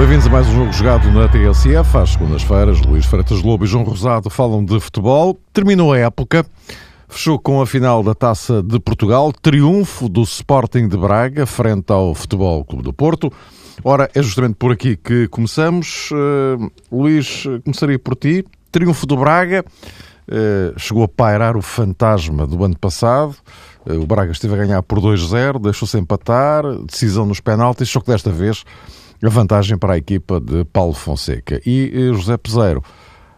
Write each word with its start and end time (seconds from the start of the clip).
Bem-vindos 0.00 0.26
a 0.26 0.30
mais 0.30 0.48
um 0.48 0.54
jogo 0.54 0.72
jogado 0.72 1.10
na 1.10 1.28
TSF. 1.28 1.98
Às 1.98 2.12
segundas-feiras, 2.12 2.80
Luís 2.80 3.04
Freitas 3.04 3.42
Lobo 3.42 3.66
e 3.66 3.68
João 3.68 3.84
Rosado 3.84 4.30
falam 4.30 4.64
de 4.64 4.80
futebol. 4.80 5.38
Terminou 5.52 5.92
a 5.92 5.98
época, 5.98 6.42
fechou 7.06 7.38
com 7.38 7.60
a 7.60 7.66
final 7.66 8.02
da 8.02 8.14
Taça 8.14 8.62
de 8.62 8.80
Portugal, 8.80 9.30
triunfo 9.30 10.08
do 10.08 10.22
Sporting 10.22 10.88
de 10.88 10.96
Braga 10.96 11.44
frente 11.44 11.92
ao 11.92 12.14
Futebol 12.14 12.64
Clube 12.64 12.82
do 12.82 12.94
Porto. 12.94 13.30
Ora, 13.84 14.10
é 14.14 14.22
justamente 14.22 14.54
por 14.54 14.72
aqui 14.72 14.96
que 14.96 15.28
começamos. 15.28 16.08
Uh, 16.12 16.72
Luís, 16.90 17.44
começaria 17.62 17.98
por 17.98 18.16
ti. 18.16 18.42
Triunfo 18.72 19.04
do 19.04 19.18
Braga. 19.18 19.62
Uh, 20.26 20.78
chegou 20.78 21.04
a 21.04 21.08
pairar 21.08 21.58
o 21.58 21.62
fantasma 21.62 22.46
do 22.46 22.64
ano 22.64 22.78
passado. 22.78 23.36
Uh, 23.86 24.00
o 24.00 24.06
Braga 24.06 24.32
esteve 24.32 24.54
a 24.54 24.56
ganhar 24.56 24.82
por 24.82 24.98
2-0, 24.98 25.60
deixou-se 25.60 25.98
empatar, 25.98 26.64
decisão 26.86 27.26
nos 27.26 27.38
penaltis, 27.38 27.90
só 27.90 28.00
que 28.00 28.06
desta 28.06 28.30
vez 28.30 28.64
a 29.22 29.28
vantagem 29.28 29.76
para 29.76 29.94
a 29.94 29.98
equipa 29.98 30.40
de 30.40 30.64
Paulo 30.64 30.94
Fonseca. 30.94 31.60
E 31.64 31.92
eh, 31.94 32.12
José 32.14 32.36
Peseiro 32.36 32.82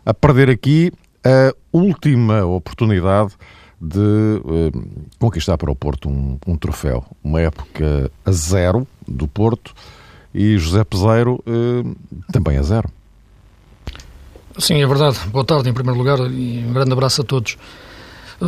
a 0.05 0.14
perder 0.14 0.50
aqui 0.50 0.92
a 1.25 1.55
última 1.72 2.44
oportunidade 2.44 3.33
de 3.80 3.98
uh, 3.98 5.10
conquistar 5.19 5.58
para 5.58 5.70
o 5.70 5.75
Porto 5.75 6.08
um, 6.08 6.38
um, 6.47 6.56
troféu. 6.56 7.05
Uma 7.22 7.41
época 7.41 8.10
a 8.25 8.30
zero 8.30 8.86
do 9.06 9.27
Porto 9.27 9.75
e 10.33 10.56
José 10.56 10.84
Peseiro 10.84 11.42
uh, 11.47 11.97
também 12.33 12.58
a 12.58 12.62
zero. 12.62 12.88
Sim, 14.58 14.83
é 14.83 14.86
verdade. 14.86 15.19
Boa 15.28 15.44
tarde, 15.44 15.69
em 15.69 15.72
primeiro 15.72 15.98
lugar, 15.98 16.19
e 16.30 16.64
um 16.64 16.72
grande 16.72 16.92
abraço 16.92 17.22
a 17.22 17.25
todos. 17.25 17.56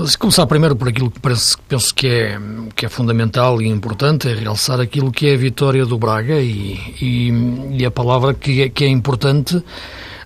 Se 0.03 0.19
começar 0.19 0.45
primeiro 0.47 0.75
por 0.75 0.89
aquilo 0.89 1.09
que 1.09 1.21
penso 1.21 1.95
que 1.95 2.09
é, 2.09 2.39
que 2.75 2.85
é 2.85 2.89
fundamental 2.89 3.63
e 3.63 3.69
importante, 3.69 4.29
é 4.29 4.35
realçar 4.35 4.81
aquilo 4.81 5.13
que 5.13 5.29
é 5.29 5.35
a 5.35 5.37
vitória 5.37 5.87
do 5.87 5.97
Braga 5.97 6.41
e, 6.41 6.81
e, 7.01 7.79
e 7.79 7.87
a 7.87 7.93
palavra 7.93 8.35
que 8.35 8.63
é, 8.63 8.69
que 8.69 8.83
é 8.85 8.89
importante 8.89 9.63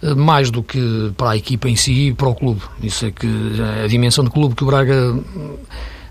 eh, 0.03 0.15
mais 0.15 0.51
do 0.51 0.63
que 0.63 1.13
para 1.19 1.33
a 1.33 1.37
equipa 1.37 1.69
em 1.69 1.77
si 1.77 2.09
e 2.09 2.15
para 2.15 2.29
o 2.29 2.35
clube. 2.35 2.63
Isso 2.83 3.05
é 3.05 3.11
que 3.11 3.29
a 3.85 3.87
dimensão 3.87 4.25
do 4.25 4.31
clube 4.31 4.55
que 4.55 4.65
o 4.65 4.67
Braga 4.67 5.15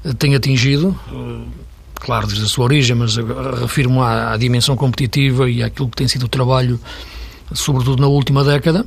eh, 0.05 0.13
tem 0.19 0.35
atingido, 0.35 0.95
eh, 1.11 1.47
claro, 1.95 2.27
desde 2.27 2.45
a 2.45 2.47
sua 2.47 2.65
origem, 2.65 2.95
mas 2.95 3.17
refiro-me 3.59 3.99
à, 3.99 4.33
à 4.33 4.37
dimensão 4.37 4.75
competitiva 4.75 5.49
e 5.49 5.63
àquilo 5.63 5.89
que 5.89 5.95
tem 5.95 6.07
sido 6.07 6.27
o 6.27 6.29
trabalho, 6.29 6.79
sobretudo 7.53 8.01
na 8.01 8.07
última 8.07 8.43
década, 8.43 8.85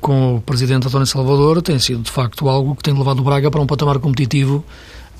com 0.00 0.36
o 0.36 0.40
presidente 0.40 0.86
António 0.86 1.06
Salvador 1.06 1.60
tem 1.60 1.78
sido 1.78 2.02
de 2.02 2.10
facto 2.10 2.48
algo 2.48 2.76
que 2.76 2.82
tem 2.82 2.94
levado 2.94 3.20
o 3.20 3.22
Braga 3.22 3.50
para 3.50 3.60
um 3.60 3.66
patamar 3.66 3.98
competitivo 3.98 4.64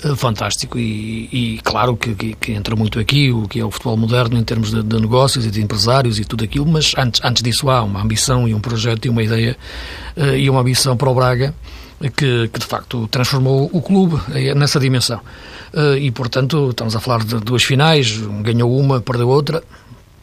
uh, 0.03 0.15
fantástico 0.15 0.79
e, 0.79 1.29
e 1.31 1.59
claro 1.61 1.97
que, 1.97 2.15
que, 2.15 2.35
que, 2.35 2.51
entra 2.53 2.75
muito 2.75 2.97
aqui 2.99 3.31
o 3.31 3.47
que 3.47 3.59
é 3.59 3.65
o 3.65 3.71
futebol 3.71 3.97
moderno 3.97 4.37
em 4.37 4.43
termos 4.43 4.71
de, 4.71 4.81
de, 4.81 4.99
negócios 4.99 5.45
e 5.45 5.51
de 5.51 5.61
empresários 5.61 6.19
e 6.19 6.25
tudo 6.25 6.43
aquilo, 6.43 6.65
mas 6.65 6.93
antes, 6.97 7.19
antes 7.23 7.43
disso 7.43 7.69
há 7.69 7.83
uma 7.83 8.01
ambição 8.01 8.47
e 8.47 8.53
um 8.53 8.61
projeto 8.61 9.05
e 9.05 9.09
uma 9.09 9.23
ideia 9.23 9.57
uh, 10.15 10.35
e 10.35 10.49
uma 10.49 10.61
ambição 10.61 10.95
para 10.95 11.09
o 11.09 11.13
Braga 11.13 11.53
que, 12.15 12.47
que, 12.49 12.59
de 12.59 12.65
facto 12.65 13.07
transformou 13.07 13.69
o 13.71 13.81
clube 13.81 14.19
eh, 14.33 14.53
nessa 14.53 14.79
dimensão. 14.81 15.21
E 15.99 16.11
portanto 16.11 16.69
estamos 16.69 16.93
a 16.93 16.99
falar 16.99 17.23
de 17.23 17.35
duas 17.39 17.63
finais, 17.63 18.17
ganhou 18.41 18.77
uma, 18.77 18.99
perdeu 18.99 19.29
outra, 19.29 19.63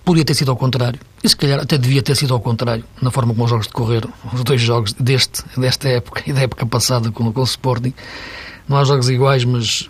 Podia 0.05 0.25
ter 0.25 0.35
sido 0.35 0.51
ao 0.51 0.57
contrário. 0.57 0.99
E 1.23 1.29
se 1.29 1.37
calhar 1.37 1.61
até 1.61 1.79
devia 1.79 2.03
ter 2.03 2.17
sido 2.17 2.35
ao 2.35 2.41
contrário, 2.41 2.85
na 3.01 3.11
forma 3.11 3.33
como 3.33 3.45
os 3.45 3.51
jogos 3.51 3.67
decorreram. 3.67 4.11
Os 4.33 4.43
dois 4.43 4.61
jogos 4.61 4.93
deste, 4.95 5.45
desta 5.57 5.89
época 5.89 6.23
e 6.27 6.33
da 6.33 6.41
época 6.43 6.67
passada 6.67 7.11
com, 7.11 7.33
com 7.33 7.41
o 7.41 7.45
Sporting. 7.45 7.95
Não 8.69 8.77
há 8.77 8.85
jogos 8.85 9.09
iguais, 9.09 9.45
mas 9.45 9.89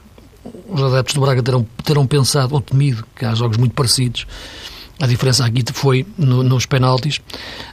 os 0.68 0.82
adeptos 0.82 1.14
do 1.14 1.20
Braga 1.20 1.42
terão, 1.42 1.66
terão 1.84 2.06
pensado 2.06 2.54
ou 2.54 2.60
temido 2.60 3.04
que 3.16 3.24
há 3.24 3.34
jogos 3.34 3.56
muito 3.56 3.74
parecidos. 3.74 4.26
A 5.00 5.06
diferença 5.06 5.44
aqui 5.44 5.64
foi 5.72 6.06
no, 6.16 6.42
nos 6.42 6.66
penaltis. 6.66 7.18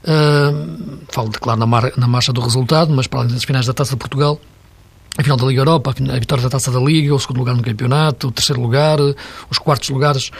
Uh, 0.03 0.97
falo, 1.09 1.29
claro, 1.31 1.59
na, 1.59 1.65
mar, 1.65 1.91
na 1.95 2.07
marcha 2.07 2.33
do 2.33 2.41
resultado, 2.41 2.91
mas 2.93 3.05
para 3.05 3.19
além 3.19 3.33
das 3.33 3.43
finais 3.43 3.65
da 3.65 3.73
Taça 3.73 3.91
de 3.91 3.97
Portugal, 3.97 4.39
a 5.19 5.23
final 5.23 5.35
da 5.35 5.45
Liga 5.45 5.59
Europa, 5.59 5.93
a 5.93 6.17
vitória 6.17 6.41
da 6.41 6.49
Taça 6.49 6.71
da 6.71 6.79
Liga, 6.79 7.13
o 7.13 7.19
segundo 7.19 7.39
lugar 7.39 7.53
no 7.53 7.61
campeonato, 7.61 8.29
o 8.29 8.31
terceiro 8.31 8.61
lugar, 8.61 8.99
os 9.49 9.57
quartos 9.57 9.89
lugares 9.89 10.31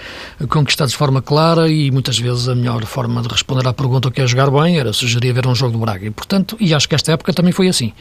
conquistados 0.48 0.94
de 0.94 0.98
forma 0.98 1.22
clara 1.22 1.68
e 1.68 1.92
muitas 1.92 2.18
vezes 2.18 2.48
a 2.48 2.56
melhor 2.56 2.86
forma 2.86 3.22
de 3.22 3.28
responder 3.28 3.68
à 3.68 3.74
pergunta 3.74 4.08
o 4.08 4.12
que 4.12 4.22
é 4.22 4.28
jogar 4.28 4.50
bem 4.50 4.80
era 4.80 4.94
sugerir 4.94 5.34
ver 5.34 5.46
um 5.48 5.54
jogo 5.54 5.74
do 5.74 5.80
Braga. 5.80 6.06
E, 6.06 6.12
portanto, 6.12 6.56
e 6.62 6.74
acho 6.74 6.88
que 6.88 6.96
esta 6.96 7.12
época 7.12 7.34
também 7.34 7.52
foi 7.52 7.68
assim. 7.68 7.92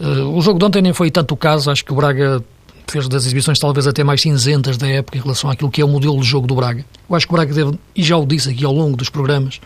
Uh, 0.00 0.36
o 0.36 0.40
jogo 0.40 0.58
de 0.58 0.64
ontem 0.64 0.82
nem 0.82 0.92
foi 0.92 1.12
tanto 1.12 1.32
o 1.32 1.36
caso, 1.36 1.70
acho 1.70 1.84
que 1.84 1.92
o 1.92 1.94
Braga 1.94 2.42
fez 2.88 3.08
das 3.08 3.24
exibições 3.24 3.58
talvez 3.58 3.86
até 3.86 4.04
mais 4.04 4.20
cinzentas 4.20 4.76
da 4.76 4.86
época 4.86 5.18
em 5.18 5.20
relação 5.20 5.50
àquilo 5.50 5.70
que 5.70 5.80
é 5.80 5.84
o 5.84 5.88
modelo 5.88 6.20
de 6.20 6.26
jogo 6.26 6.46
do 6.46 6.54
Braga. 6.54 6.84
Eu 7.08 7.16
acho 7.16 7.26
que 7.26 7.32
o 7.32 7.36
Braga 7.36 7.52
deve, 7.52 7.78
e 7.94 8.02
já 8.02 8.16
o 8.16 8.26
disse 8.26 8.50
aqui 8.50 8.64
ao 8.64 8.72
longo 8.72 8.96
dos 8.96 9.08
programas, 9.08 9.60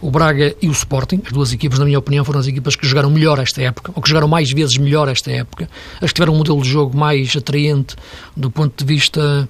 o 0.00 0.10
Braga 0.10 0.54
e 0.60 0.68
o 0.68 0.72
Sporting, 0.72 1.22
as 1.26 1.32
duas 1.32 1.52
equipas, 1.52 1.78
na 1.78 1.84
minha 1.84 1.98
opinião, 1.98 2.24
foram 2.24 2.40
as 2.40 2.46
equipas 2.46 2.76
que 2.76 2.86
jogaram 2.86 3.10
melhor 3.10 3.38
esta 3.38 3.62
época, 3.62 3.92
ou 3.94 4.02
que 4.02 4.08
jogaram 4.08 4.28
mais 4.28 4.50
vezes 4.50 4.76
melhor 4.78 5.08
esta 5.08 5.30
época, 5.30 5.68
as 6.00 6.10
que 6.10 6.14
tiveram 6.14 6.34
um 6.34 6.38
modelo 6.38 6.60
de 6.62 6.68
jogo 6.68 6.96
mais 6.96 7.34
atraente 7.36 7.96
do 8.36 8.50
ponto 8.50 8.84
de 8.84 8.94
vista 8.94 9.48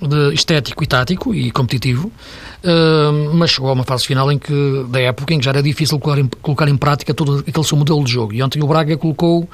de 0.00 0.32
estético 0.34 0.82
e 0.82 0.86
tático 0.86 1.34
e 1.34 1.50
competitivo, 1.50 2.08
uh, 2.64 3.34
mas 3.34 3.50
chegou 3.50 3.68
a 3.68 3.72
uma 3.72 3.84
fase 3.84 4.06
final 4.06 4.30
em 4.32 4.38
que, 4.38 4.86
da 4.88 5.00
época 5.00 5.34
em 5.34 5.38
que 5.38 5.44
já 5.44 5.50
era 5.50 5.62
difícil 5.62 5.98
colocar 5.98 6.20
em, 6.20 6.28
colocar 6.40 6.68
em 6.68 6.76
prática 6.76 7.12
todo 7.12 7.44
aquele 7.46 7.66
seu 7.66 7.76
modelo 7.76 8.02
de 8.04 8.12
jogo. 8.12 8.32
E 8.32 8.42
ontem 8.42 8.62
o 8.62 8.66
Braga 8.66 8.96
colocou 8.96 9.48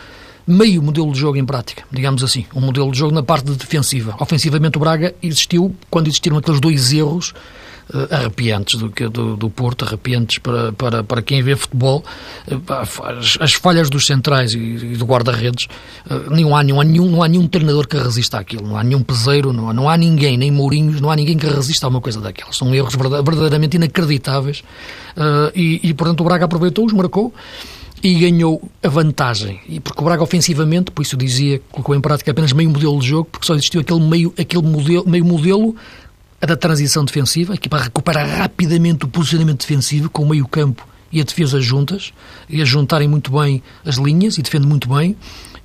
meio 0.46 0.82
modelo 0.82 1.10
de 1.12 1.18
jogo 1.18 1.36
em 1.36 1.44
prática, 1.44 1.84
digamos 1.90 2.22
assim. 2.22 2.46
Um 2.54 2.60
modelo 2.60 2.90
de 2.92 2.98
jogo 2.98 3.14
na 3.14 3.22
parte 3.22 3.50
defensiva. 3.50 4.14
Ofensivamente, 4.20 4.76
o 4.76 4.80
Braga 4.80 5.14
existiu 5.22 5.74
quando 5.90 6.06
existiram 6.06 6.36
aqueles 6.36 6.60
dois 6.60 6.92
erros 6.92 7.34
uh, 7.92 8.14
arrepiantes 8.14 8.78
do, 8.78 8.88
do, 8.88 9.36
do 9.36 9.50
Porto, 9.50 9.84
arrepiantes 9.84 10.38
para, 10.38 10.72
para, 10.72 11.02
para 11.02 11.22
quem 11.22 11.42
vê 11.42 11.56
futebol. 11.56 12.04
Uh, 12.46 12.62
as, 13.02 13.38
as, 13.40 13.52
falhas 13.54 13.90
dos 13.90 14.06
centrais 14.06 14.54
e, 14.54 14.58
e 14.58 14.96
do 14.96 15.04
guarda-redes, 15.04 15.66
uh, 16.08 16.54
há, 16.54 16.62
não, 16.62 16.80
há 16.80 16.84
nenhum, 16.84 17.10
não 17.10 17.22
há 17.22 17.28
nenhum 17.28 17.48
treinador 17.48 17.88
que 17.88 17.96
resista 17.96 18.38
àquilo, 18.38 18.66
não 18.66 18.76
há 18.76 18.84
nenhum 18.84 19.02
peseiro, 19.02 19.52
não 19.52 19.68
há, 19.68 19.74
não 19.74 19.88
há 19.88 19.96
ninguém, 19.96 20.36
nem 20.36 20.50
Mourinhos, 20.50 21.00
não 21.00 21.10
há 21.10 21.16
ninguém 21.16 21.36
que 21.36 21.46
resista 21.46 21.86
a 21.86 21.88
uma 21.88 22.00
coisa 22.00 22.20
daquelas. 22.20 22.56
São 22.56 22.72
erros 22.74 22.94
verdadeiramente 22.94 23.76
inacreditáveis 23.76 24.62
e, 25.54 25.80
e, 25.82 25.94
portanto, 25.94 26.20
o 26.20 26.24
Braga 26.24 26.44
aproveitou-os, 26.44 26.92
marcou 26.92 27.32
e 28.02 28.14
ganhou 28.14 28.62
a 28.82 28.88
vantagem. 28.88 29.60
E 29.68 29.80
porque 29.80 30.00
o 30.00 30.04
Braga 30.04 30.22
ofensivamente, 30.22 30.90
por 30.90 31.02
isso 31.02 31.16
dizia, 31.16 31.60
colocou 31.70 31.94
em 31.94 32.00
prática 32.00 32.30
apenas 32.30 32.52
meio 32.52 32.70
modelo 32.70 32.98
de 33.00 33.08
jogo, 33.08 33.28
porque 33.30 33.46
só 33.46 33.54
existiu 33.54 33.80
aquele 33.80 34.00
meio, 34.00 34.34
aquele 34.38 34.62
modelo, 34.62 35.08
meio 35.08 35.24
modelo 35.24 35.74
da 36.40 36.56
transição 36.56 37.04
defensiva, 37.04 37.54
aqui 37.54 37.69
para 37.69 37.84
recuperar 37.84 38.28
rapidamente 38.28 39.04
o 39.04 39.08
posicionamento 39.08 39.60
defensivo 39.60 40.10
com 40.10 40.22
o 40.22 40.28
meio 40.28 40.46
campo 40.46 40.87
e 41.10 41.20
a 41.20 41.25
defesa 41.25 41.60
juntas, 41.60 42.12
e 42.48 42.60
a 42.60 42.64
juntarem 42.64 43.08
muito 43.08 43.31
bem 43.31 43.62
as 43.84 43.96
linhas 43.96 44.37
e 44.38 44.42
defende 44.42 44.66
muito 44.66 44.88
bem, 44.88 45.16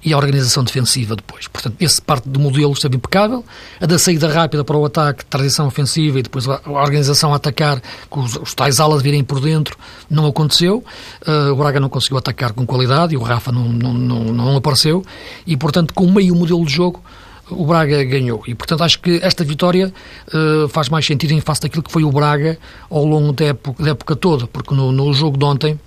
e 0.04 0.14
a 0.14 0.18
organização 0.18 0.64
defensiva 0.64 1.16
depois. 1.16 1.48
Portanto, 1.48 1.76
esse 1.80 2.02
parte 2.02 2.28
do 2.28 2.40
modelo 2.40 2.74
esteve 2.74 2.96
impecável. 2.96 3.46
A 3.80 3.86
da 3.86 4.00
saída 4.00 4.28
rápida 4.32 4.64
para 4.64 4.76
o 4.76 4.86
ataque, 4.86 5.24
transição 5.26 5.68
ofensiva 5.68 6.20
e 6.20 6.24
depois 6.24 6.48
a 6.48 6.60
organização 6.68 7.34
a 7.34 7.36
atacar, 7.36 7.82
com 8.10 8.22
os, 8.22 8.36
os 8.36 8.54
tais 8.54 8.80
alas 8.80 9.02
virem 9.02 9.24
por 9.24 9.40
dentro, 9.40 9.78
não 10.10 10.26
aconteceu. 10.26 10.84
Uh, 11.28 11.52
o 11.52 11.56
Braga 11.56 11.80
não 11.80 11.90
conseguiu 11.90 12.18
atacar 12.18 12.54
com 12.54 12.66
qualidade 12.66 13.14
e 13.14 13.18
o 13.18 13.22
Rafa 13.22 13.52
não, 13.52 13.70
não, 13.70 13.94
não, 13.94 14.24
não 14.26 14.56
apareceu. 14.56 15.06
E, 15.46 15.56
portanto, 15.56 15.94
com 15.94 16.10
meio 16.10 16.36
modelo 16.36 16.66
de 16.66 16.74
jogo, 16.74 17.02
o 17.50 17.66
Braga 17.66 18.04
ganhou. 18.04 18.44
E, 18.48 18.56
portanto, 18.56 18.84
acho 18.84 19.00
que 19.00 19.20
esta 19.22 19.44
vitória 19.44 19.94
uh, 20.34 20.68
faz 20.70 20.90
mais 20.90 21.06
sentido 21.06 21.32
em 21.32 21.42
face 21.42 21.62
daquilo 21.62 21.84
que 21.84 21.92
foi 21.92 22.04
o 22.04 22.12
Braga 22.12 22.58
ao 22.90 23.06
longo 23.06 23.34
da 23.34 23.46
época, 23.46 23.84
da 23.84 23.92
época 23.92 24.16
toda, 24.16 24.48
porque 24.48 24.74
no, 24.74 24.92
no 24.92 25.14
jogo 25.14 25.38
de 25.38 25.46
ontem 25.46 25.80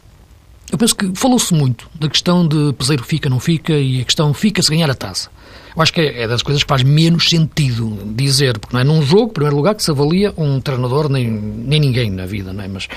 eu 0.75 0.79
penso 0.79 0.97
que 0.97 1.13
falou-se 1.15 1.55
muito 1.55 1.89
da 1.95 2.09
questão 2.09 2.47
de 2.47 2.73
Peseiro 2.73 3.05
fica, 3.05 3.31
não 3.31 3.39
fica, 3.39 3.75
e 3.75 4.01
a 4.01 4.05
questão 4.05 4.35
fica-se 4.35 4.69
ganhar 4.69 4.91
a 4.91 4.95
taça. 4.95 5.31
Eu 5.77 5.81
acho 5.81 5.93
que 5.93 6.01
é, 6.01 6.23
é 6.23 6.29
das 6.29 6.43
coisas 6.43 6.65
que 6.65 6.69
faz 6.69 6.83
menos 6.83 7.29
sentido 7.29 7.97
dizer, 8.13 8.59
porque 8.59 8.75
não 8.75 8.81
é 8.81 8.85
num 8.85 9.01
jogo, 9.01 9.27
em 9.27 9.35
primeiro 9.35 9.57
lugar, 9.57 9.77
que 9.77 9.85
se 9.85 9.93
avalia 9.93 10.35
um 10.37 10.61
treinador, 10.61 11.09
nem, 11.09 11.31
nem 11.31 11.79
ninguém 11.79 12.11
na 12.11 12.27
vida, 12.27 12.53
não 12.53 12.65
é? 12.65 12.67
mas, 12.67 12.89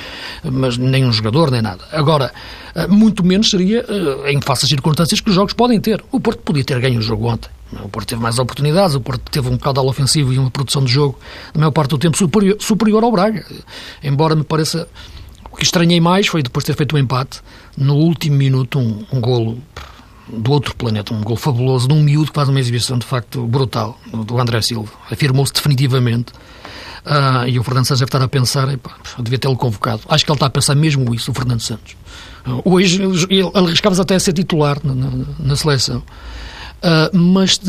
mas 0.44 0.76
nem 0.76 1.06
um 1.06 1.12
jogador, 1.12 1.52
nem 1.52 1.62
nada. 1.62 1.84
Agora, 1.92 2.34
eh, 2.74 2.88
muito 2.88 3.24
menos 3.24 3.48
seria 3.48 3.86
eh, 3.88 4.32
em 4.32 4.42
face 4.42 4.66
às 4.66 4.70
circunstâncias 4.70 5.20
que 5.20 5.30
os 5.30 5.36
jogos 5.36 5.54
podem 5.54 5.80
ter. 5.80 6.04
O 6.12 6.20
Porto 6.20 6.40
podia 6.42 6.64
ter 6.64 6.80
ganho 6.80 6.98
o 6.98 7.02
jogo 7.02 7.28
ontem. 7.28 7.50
O 7.84 7.90
Porto 7.90 8.08
teve 8.08 8.22
mais 8.22 8.40
oportunidades, 8.40 8.96
o 8.96 9.02
Porto 9.02 9.30
teve 9.30 9.50
um 9.50 9.58
caudal 9.58 9.86
ofensivo 9.86 10.34
e 10.34 10.40
uma 10.40 10.50
produção 10.50 10.84
de 10.84 10.92
jogo, 10.92 11.20
na 11.54 11.60
maior 11.60 11.72
parte 11.72 11.92
do 11.92 12.00
tempo, 12.00 12.18
superior, 12.18 12.58
superior 12.60 13.04
ao 13.04 13.12
Braga. 13.12 13.46
Embora 14.04 14.36
me 14.36 14.44
pareça. 14.44 14.88
O 15.52 15.58
que 15.58 15.64
estranhei 15.64 16.00
mais 16.00 16.28
foi 16.28 16.44
depois 16.44 16.64
de 16.64 16.72
ter 16.72 16.78
feito 16.78 16.96
um 16.96 17.00
empate, 17.00 17.42
no 17.78 17.96
último 17.96 18.36
minuto, 18.36 18.80
um, 18.80 19.06
um 19.12 19.22
golo 19.22 19.62
do 20.28 20.52
outro 20.52 20.76
planeta, 20.76 21.14
um 21.14 21.22
gol 21.22 21.38
fabuloso, 21.38 21.88
num 21.88 22.02
miúdo 22.02 22.32
que 22.32 22.36
faz 22.36 22.50
uma 22.50 22.60
exibição 22.60 22.98
de 22.98 23.06
facto 23.06 23.46
brutal, 23.46 24.00
do 24.26 24.40
André 24.40 24.62
Silva. 24.62 24.92
Afirmou-se 25.10 25.54
definitivamente. 25.54 26.34
Uh, 27.06 27.48
e 27.48 27.58
o 27.58 27.64
Fernando 27.64 27.86
Santos 27.86 28.00
deve 28.00 28.10
estar 28.10 28.22
a 28.22 28.28
pensar, 28.28 28.68
epá, 28.68 28.92
devia 29.20 29.40
tê-lo 29.40 29.56
convocado. 29.56 30.02
Acho 30.10 30.26
que 30.26 30.32
ele 30.32 30.36
está 30.36 30.48
a 30.48 30.50
pensar 30.50 30.76
mesmo 30.76 31.14
isso, 31.16 31.32
o 31.32 31.34
Fernando 31.34 31.62
Santos. 31.62 31.96
Uh, 32.46 32.62
hoje 32.66 33.02
ele, 33.02 33.26
ele 33.30 33.52
arriscava-se 33.54 34.02
até 34.02 34.16
a 34.16 34.20
ser 34.20 34.34
titular 34.34 34.78
na, 34.84 34.94
na, 34.94 35.26
na 35.40 35.56
seleção. 35.56 36.04
Uh, 36.78 37.18
mas, 37.18 37.60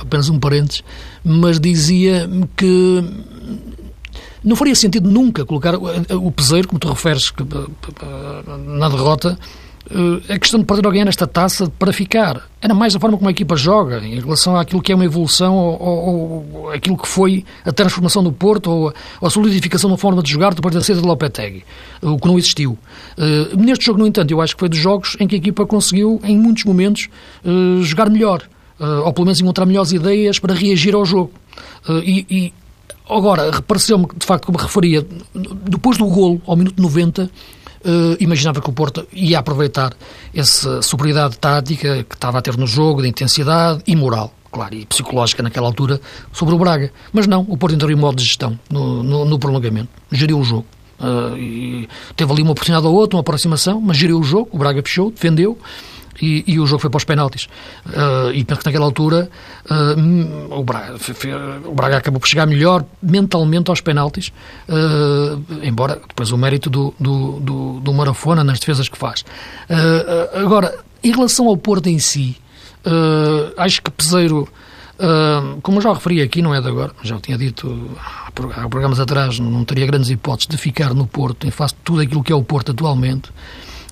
apenas 0.00 0.28
um 0.28 0.38
parênteses, 0.38 0.84
mas 1.24 1.58
dizia 1.58 2.28
que 2.56 3.02
não 4.42 4.56
faria 4.56 4.74
sentido 4.74 5.10
nunca 5.10 5.44
colocar 5.44 5.74
o 5.74 6.30
peseiro, 6.30 6.68
como 6.68 6.78
tu 6.78 6.88
referes, 6.88 7.32
na 8.66 8.88
derrota, 8.88 9.38
eh, 9.90 10.34
a 10.34 10.38
questão 10.38 10.60
de 10.60 10.66
perder 10.66 10.86
alguém 10.86 11.04
nesta 11.04 11.26
taça 11.26 11.70
para 11.78 11.92
ficar. 11.92 12.42
Era 12.60 12.74
mais 12.74 12.94
a 12.94 13.00
forma 13.00 13.16
como 13.16 13.28
a 13.28 13.32
equipa 13.32 13.56
joga, 13.56 13.98
em 13.98 14.20
relação 14.20 14.56
àquilo 14.56 14.82
que 14.82 14.92
é 14.92 14.94
uma 14.94 15.04
evolução 15.04 15.56
ou, 15.56 15.80
ou, 15.80 16.46
ou 16.54 16.70
aquilo 16.70 16.96
que 16.96 17.08
foi 17.08 17.44
a 17.64 17.72
transformação 17.72 18.22
do 18.22 18.32
Porto 18.32 18.70
ou 18.70 18.88
a, 18.88 19.26
a 19.26 19.30
solidificação 19.30 19.88
da 19.88 19.96
forma 19.96 20.22
de 20.22 20.30
jogar 20.30 20.54
depois 20.54 20.74
da 20.74 20.82
saída 20.82 21.00
de 21.00 21.08
Lopetegui, 21.08 21.64
o 22.02 22.18
que 22.18 22.26
não 22.26 22.38
existiu. 22.38 22.78
Uh, 23.16 23.56
neste 23.56 23.86
jogo, 23.86 23.98
no 24.00 24.06
entanto, 24.06 24.30
eu 24.30 24.40
acho 24.40 24.54
que 24.54 24.60
foi 24.60 24.68
dos 24.68 24.78
jogos 24.78 25.16
em 25.20 25.26
que 25.26 25.36
a 25.36 25.38
equipa 25.38 25.64
conseguiu, 25.64 26.20
em 26.22 26.36
muitos 26.36 26.64
momentos, 26.64 27.08
uh, 27.44 27.82
jogar 27.82 28.10
melhor, 28.10 28.42
uh, 28.78 29.04
ou 29.04 29.12
pelo 29.12 29.24
menos 29.24 29.40
encontrar 29.40 29.64
melhores 29.64 29.92
ideias 29.92 30.38
para 30.38 30.54
reagir 30.54 30.94
ao 30.94 31.04
jogo. 31.04 31.32
e, 32.04 32.26
e 32.28 32.52
Agora, 33.08 33.62
pareceu-me, 33.62 34.06
de 34.16 34.26
facto, 34.26 34.46
como 34.46 34.58
referia, 34.58 35.06
depois 35.64 35.96
do 35.96 36.06
golo, 36.06 36.40
ao 36.46 36.56
minuto 36.56 36.80
90, 36.80 37.30
Uh, 37.78 38.18
imaginava 38.18 38.60
que 38.60 38.68
o 38.68 38.72
Porto 38.72 39.06
ia 39.12 39.38
aproveitar 39.38 39.92
essa 40.34 40.82
superioridade 40.82 41.38
tática 41.38 42.02
que 42.02 42.16
estava 42.16 42.38
a 42.38 42.42
ter 42.42 42.56
no 42.56 42.66
jogo, 42.66 43.02
de 43.02 43.08
intensidade 43.08 43.80
e 43.86 43.94
moral, 43.94 44.34
claro, 44.50 44.74
e 44.74 44.84
psicológica 44.84 45.44
naquela 45.44 45.68
altura, 45.68 46.00
sobre 46.32 46.56
o 46.56 46.58
Braga. 46.58 46.92
Mas 47.12 47.28
não, 47.28 47.46
o 47.48 47.56
Porto 47.56 47.76
entrou 47.76 47.88
em 47.88 47.94
modo 47.94 48.16
de 48.16 48.24
gestão 48.24 48.58
no, 48.68 49.04
no, 49.04 49.24
no 49.24 49.38
prolongamento, 49.38 49.90
geriu 50.10 50.40
o 50.40 50.44
jogo. 50.44 50.66
Uh, 50.98 51.86
teve 52.16 52.32
ali 52.32 52.42
uma 52.42 52.50
oportunidade 52.50 52.84
ou 52.84 52.94
outra, 52.94 53.16
uma 53.16 53.20
aproximação, 53.20 53.80
mas 53.80 53.96
geriu 53.96 54.18
o 54.18 54.24
jogo, 54.24 54.48
o 54.52 54.58
Braga 54.58 54.82
fechou, 54.82 55.12
defendeu, 55.12 55.56
e, 56.20 56.44
e, 56.46 56.60
o 56.60 56.66
jogo 56.66 56.80
foi 56.80 56.90
para 56.90 56.98
os 56.98 57.04
penaltis. 57.04 57.48
Uh, 57.86 58.32
e 58.32 58.44
penso 58.44 58.60
que 58.60 58.66
naquela 58.66 58.84
altura 58.84 59.30
uh, 59.70 60.58
o, 60.58 60.62
Braga, 60.62 60.96
o, 61.64 61.74
Braga, 61.74 61.98
acabou 61.98 62.20
por 62.20 62.28
chegar 62.28 62.46
melhor 62.46 62.84
mentalmente 63.02 63.70
aos 63.70 63.80
penaltis, 63.80 64.32
uh, 64.68 65.42
embora 65.62 66.00
depois 66.08 66.32
o 66.32 66.38
mérito 66.38 66.68
do, 66.68 66.94
do, 66.98 67.40
do, 67.40 67.80
do, 67.80 67.92
Marafona 67.92 68.44
nas 68.44 68.58
defesas 68.58 68.88
que 68.88 68.98
faz. 68.98 69.24
agora, 70.34 70.78
em 71.02 71.12
relação 71.12 71.48
ao 71.48 71.56
Porto 71.56 71.88
em 71.88 71.98
si, 71.98 72.36
acho 73.56 73.82
que 73.82 73.90
Peseiro. 73.90 74.48
Uh, 75.00 75.60
como 75.60 75.78
eu 75.78 75.82
já 75.82 75.92
referi 75.92 76.20
aqui, 76.20 76.42
não 76.42 76.52
é 76.52 76.60
de 76.60 76.66
agora, 76.66 76.90
já 77.04 77.14
o 77.14 77.20
tinha 77.20 77.38
dito 77.38 77.96
há 78.00 78.32
programas 78.68 78.98
atrás, 78.98 79.38
não, 79.38 79.64
teria 79.64 79.86
grandes 79.86 80.10
hipóteses 80.10 80.48
de 80.48 80.56
ficar 80.56 80.92
no 80.92 81.06
Porto 81.06 81.46
em 81.46 81.52
face 81.52 81.72
de 81.72 81.80
tudo 81.84 82.00
aquilo 82.00 82.20
que 82.20 82.32
é 82.32 82.34
o 82.34 82.42
Porto 82.42 82.72
atualmente 82.72 83.30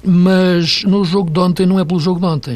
mas 0.07 0.85
no 0.85 1.05
jogo 1.05 1.31
de 1.31 1.39
ontem 1.41 1.67
não 1.67 1.81
é 1.81 1.85
pelo 1.85 1.99
jogo 1.99 2.21
de 2.21 2.27
ontem. 2.27 2.55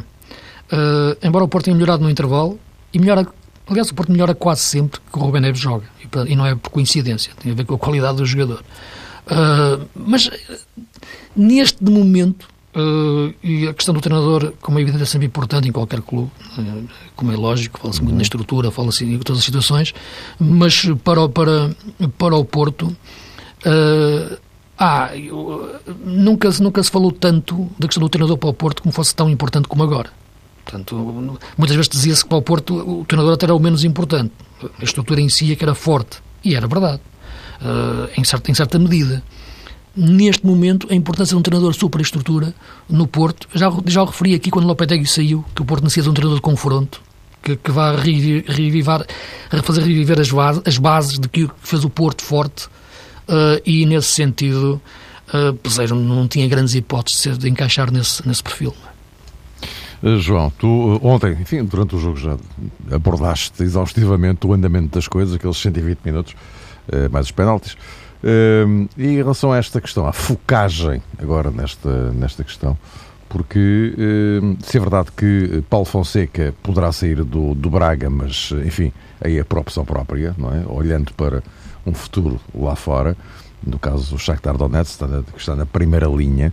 Uh, 0.72 1.18
embora 1.20 1.44
o 1.44 1.48
Porto 1.48 1.64
tenha 1.64 1.74
melhorado 1.74 2.02
no 2.02 2.08
intervalo, 2.08 2.58
e 2.94 2.98
melhora, 2.98 3.26
aliás, 3.68 3.90
o 3.90 3.94
Porto 3.94 4.12
melhora 4.12 4.34
quase 4.34 4.62
sempre 4.62 5.00
que 5.12 5.18
o 5.18 5.22
Rubem 5.22 5.42
Neves 5.42 5.60
joga, 5.60 5.84
e, 6.28 6.36
não 6.36 6.46
é 6.46 6.54
por 6.54 6.70
coincidência, 6.70 7.32
tem 7.42 7.50
a 7.50 7.54
ver 7.54 7.64
com 7.64 7.74
a 7.74 7.78
qualidade 7.78 8.18
do 8.18 8.24
jogador. 8.24 8.62
Uh, 9.26 9.84
mas 9.96 10.30
neste 11.34 11.82
momento, 11.82 12.48
uh, 12.76 13.34
e 13.42 13.66
a 13.66 13.74
questão 13.74 13.92
do 13.92 14.00
treinador, 14.00 14.52
como 14.60 14.78
é 14.78 14.82
evidente, 14.82 15.02
é 15.02 15.06
sempre 15.06 15.26
importante 15.26 15.68
em 15.68 15.72
qualquer 15.72 16.00
clube, 16.02 16.30
como 17.16 17.32
é 17.32 17.36
lógico, 17.36 17.80
fala-se 17.80 18.00
muito 18.00 18.14
na 18.14 18.22
estrutura, 18.22 18.70
fala-se 18.70 19.04
em 19.04 19.18
todas 19.18 19.40
as 19.40 19.44
situações, 19.44 19.92
mas 20.38 20.86
para, 21.02 21.28
para, 21.28 21.74
para 22.16 22.36
o 22.36 22.44
Porto. 22.44 22.96
Uh, 23.66 24.38
ah, 24.82 25.14
eu, 25.14 25.78
nunca, 26.02 26.48
nunca 26.58 26.82
se 26.82 26.90
falou 26.90 27.12
tanto 27.12 27.68
da 27.78 27.86
questão 27.86 28.02
do 28.02 28.08
treinador 28.08 28.38
para 28.38 28.48
o 28.48 28.54
Porto 28.54 28.80
como 28.80 28.90
fosse 28.94 29.14
tão 29.14 29.28
importante 29.28 29.68
como 29.68 29.82
agora. 29.82 30.08
Portanto, 30.64 31.38
muitas 31.58 31.76
vezes 31.76 31.88
dizia-se 31.90 32.22
que 32.22 32.30
para 32.30 32.38
o 32.38 32.42
Porto 32.42 32.74
o 32.76 33.04
treinador 33.04 33.34
até 33.34 33.44
era 33.44 33.54
o 33.54 33.58
menos 33.58 33.84
importante. 33.84 34.32
A 34.80 34.82
estrutura 34.82 35.20
em 35.20 35.28
si 35.28 35.52
é 35.52 35.54
que 35.54 35.62
era 35.62 35.74
forte. 35.74 36.22
E 36.42 36.54
era 36.54 36.66
verdade. 36.66 37.02
Uh, 37.60 38.08
em, 38.16 38.24
certa, 38.24 38.50
em 38.50 38.54
certa 38.54 38.78
medida. 38.78 39.22
Neste 39.94 40.46
momento, 40.46 40.86
a 40.90 40.94
importância 40.94 41.34
de 41.34 41.38
um 41.38 41.42
treinador 41.42 41.74
superestrutura 41.74 42.54
no 42.88 43.06
Porto, 43.06 43.48
já, 43.52 43.70
já 43.84 44.02
o 44.02 44.06
referi 44.06 44.34
aqui 44.34 44.50
quando 44.50 44.66
Lopetegui 44.66 45.06
saiu, 45.06 45.44
que 45.54 45.60
o 45.60 45.64
Porto 45.66 45.82
necessita 45.82 46.04
de 46.04 46.10
um 46.10 46.14
treinador 46.14 46.38
de 46.38 46.42
confronto, 46.42 47.02
que, 47.42 47.54
que 47.54 47.70
vá 47.70 47.94
revivar, 47.96 49.04
fazer 49.62 49.82
reviver 49.82 50.18
as 50.20 50.30
as 50.64 50.78
bases 50.78 51.18
de 51.18 51.28
que 51.28 51.50
fez 51.60 51.84
o 51.84 51.90
Porto 51.90 52.22
forte 52.22 52.68
uh, 53.30 53.62
e 53.64 53.86
nesse 53.86 54.08
sentido 54.08 54.80
uh, 55.32 55.54
Peseiro 55.54 55.94
não 55.94 56.26
tinha 56.26 56.46
grandes 56.48 56.74
hipóteses 56.74 57.38
de 57.38 57.48
encaixar 57.48 57.90
nesse, 57.90 58.26
nesse 58.26 58.42
perfil. 58.42 58.74
Uh, 60.02 60.18
João, 60.18 60.52
tu 60.58 61.00
ontem, 61.02 61.32
enfim, 61.40 61.64
durante 61.64 61.94
o 61.94 61.98
jogo 61.98 62.16
já 62.16 62.36
abordaste 62.90 63.62
exaustivamente 63.62 64.46
o 64.46 64.52
andamento 64.52 64.94
das 64.94 65.06
coisas, 65.06 65.34
aqueles 65.34 65.56
120 65.56 65.98
minutos, 66.04 66.34
mais 67.12 67.26
os 67.26 67.32
penaltis. 67.32 67.76
e 68.98 69.06
em 69.06 69.16
relação 69.16 69.52
a 69.52 69.58
esta 69.58 69.80
questão, 69.80 70.06
a 70.06 70.12
focagem 70.12 71.00
agora 71.18 71.50
nesta, 71.50 72.10
nesta 72.10 72.42
questão, 72.42 72.76
porque 73.28 73.94
se 74.64 74.76
é 74.76 74.80
verdade 74.80 75.10
que 75.16 75.62
Paulo 75.70 75.86
Fonseca 75.86 76.52
poderá 76.64 76.90
sair 76.90 77.22
do, 77.22 77.54
do 77.54 77.70
Braga, 77.70 78.10
mas 78.10 78.50
enfim, 78.66 78.92
aí 79.20 79.38
é 79.38 79.44
por 79.44 79.58
opção 79.58 79.84
própria, 79.84 80.34
não 80.36 80.52
é? 80.52 80.64
Olhando 80.66 81.12
para 81.12 81.42
um 81.86 81.94
futuro 81.94 82.40
lá 82.54 82.76
fora, 82.76 83.16
no 83.64 83.78
caso 83.78 84.14
o 84.14 84.18
Shakhtar 84.18 84.56
Donetsk, 84.56 84.98
que 85.32 85.38
está 85.38 85.56
na 85.56 85.66
primeira 85.66 86.06
linha. 86.06 86.52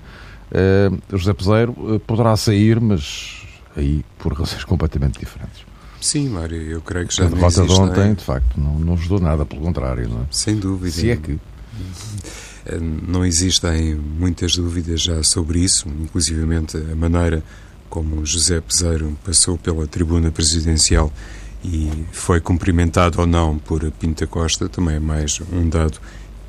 Uh, 0.51 1.17
José 1.17 1.33
Peseiro 1.33 1.71
uh, 1.71 1.99
poderá 1.99 2.35
sair, 2.37 2.79
mas 2.79 3.43
aí 3.75 4.03
por 4.17 4.33
razões 4.33 4.63
completamente 4.65 5.19
diferentes. 5.19 5.65
Sim, 5.99 6.29
Mário, 6.29 6.61
eu 6.61 6.81
creio 6.81 7.07
que 7.07 7.15
já 7.15 7.25
a 7.25 7.27
derrota 7.27 7.65
de 7.65 7.71
ontem, 7.73 8.13
de 8.13 8.23
facto, 8.23 8.59
não, 8.59 8.79
não 8.79 8.93
ajudou 8.93 9.19
nada, 9.19 9.45
pelo 9.45 9.61
contrário. 9.61 10.07
Não 10.07 10.21
é? 10.21 10.25
Sem 10.31 10.57
dúvida. 10.57 10.91
Se 10.91 11.09
é 11.09 11.15
que... 11.15 11.39
Eh, 12.65 12.79
não 12.79 13.25
existem 13.25 13.95
muitas 13.95 14.55
dúvidas 14.55 15.01
já 15.01 15.23
sobre 15.23 15.59
isso, 15.59 15.87
inclusivamente 16.01 16.77
a 16.77 16.95
maneira 16.95 17.43
como 17.89 18.25
José 18.25 18.61
Peseiro 18.61 19.17
passou 19.23 19.57
pela 19.57 19.87
tribuna 19.87 20.29
presidencial 20.31 21.11
e 21.63 22.05
foi 22.11 22.39
cumprimentado 22.39 23.19
ou 23.19 23.27
não 23.27 23.57
por 23.57 23.89
Pinta 23.91 24.27
Costa, 24.27 24.69
também 24.69 24.95
é 24.95 24.99
mais 24.99 25.41
um 25.51 25.67
dado 25.67 25.99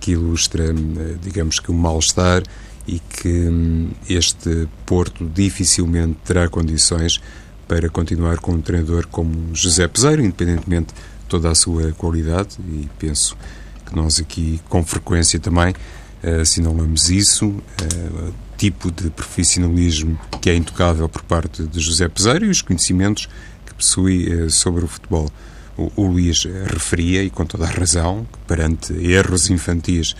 que 0.01 0.13
ilustra, 0.13 0.65
eh, 0.65 1.17
digamos 1.21 1.59
que, 1.59 1.71
o 1.71 1.75
mal-estar 1.75 2.43
e 2.87 2.99
que 2.99 3.29
hum, 3.29 3.91
este 4.09 4.69
Porto 4.87 5.25
dificilmente 5.35 6.19
terá 6.25 6.49
condições 6.49 7.21
para 7.67 7.89
continuar 7.89 8.39
com 8.39 8.53
um 8.53 8.61
treinador 8.61 9.07
como 9.09 9.55
José 9.55 9.87
Peseiro, 9.89 10.23
independentemente 10.23 10.95
de 10.95 11.27
toda 11.29 11.51
a 11.51 11.55
sua 11.55 11.93
qualidade, 11.93 12.57
e 12.67 12.89
penso 12.99 13.37
que 13.85 13.95
nós 13.95 14.19
aqui, 14.19 14.61
com 14.69 14.83
frequência 14.85 15.39
também, 15.39 15.75
eh, 16.23 16.41
assinalamos 16.41 17.11
isso, 17.11 17.47
uh, 17.49 18.35
tipo 18.57 18.91
de 18.91 19.09
profissionalismo 19.11 20.19
que 20.43 20.51
é 20.51 20.57
intocável 20.57 21.09
por 21.09 21.23
parte 21.23 21.63
de 21.63 21.79
José 21.79 22.09
Peseiro 22.09 22.45
e 22.45 22.51
os 22.51 22.61
conhecimentos 22.61 23.29
possui 23.79 24.29
eh, 24.31 24.49
sobre 24.51 24.85
o 24.85 24.89
futebol. 24.89 25.31
O, 25.77 26.09
Luís 26.09 26.45
referia, 26.67 27.23
e 27.23 27.31
com 27.31 27.47
toda 27.47 27.65
a 27.65 27.71
razão, 27.71 28.27
que 28.33 28.39
perante 28.49 28.93
erros 28.95 29.49
infantis 29.49 30.17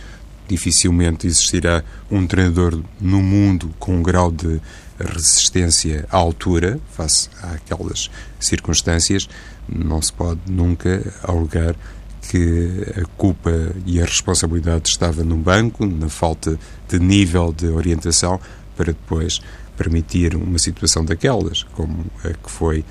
dificilmente 0.47 1.27
existirá 1.27 1.83
um 2.09 2.25
treinador 2.29 2.81
no 3.01 3.21
mundo 3.21 3.75
com 3.77 3.97
um 3.97 4.03
grau 4.03 4.31
de 4.31 4.61
resistência 4.99 6.07
à 6.11 6.17
altura, 6.17 6.79
face 6.93 7.29
àquelas 7.43 8.09
circunstâncias, 8.39 9.29
não 9.69 10.01
se 10.01 10.13
pode 10.13 10.41
nunca 10.47 11.13
alegar 11.25 11.75
que 12.31 12.85
a 12.97 13.05
culpa 13.17 13.51
e 13.85 14.01
a 14.01 14.05
responsabilidade 14.05 14.89
estava 14.89 15.25
no 15.25 15.37
banco, 15.37 15.85
na 15.87 16.09
falta 16.09 16.59
de 16.89 16.99
nível 16.99 17.53
de 17.53 17.67
orientação, 17.67 18.41
para 18.77 18.93
depois 18.93 19.41
permitir 19.77 20.35
uma 20.35 20.59
situação 20.59 21.05
daquelas, 21.05 21.63
como 21.75 22.07
a 22.25 22.29
que 22.29 22.51
foi 22.51 22.85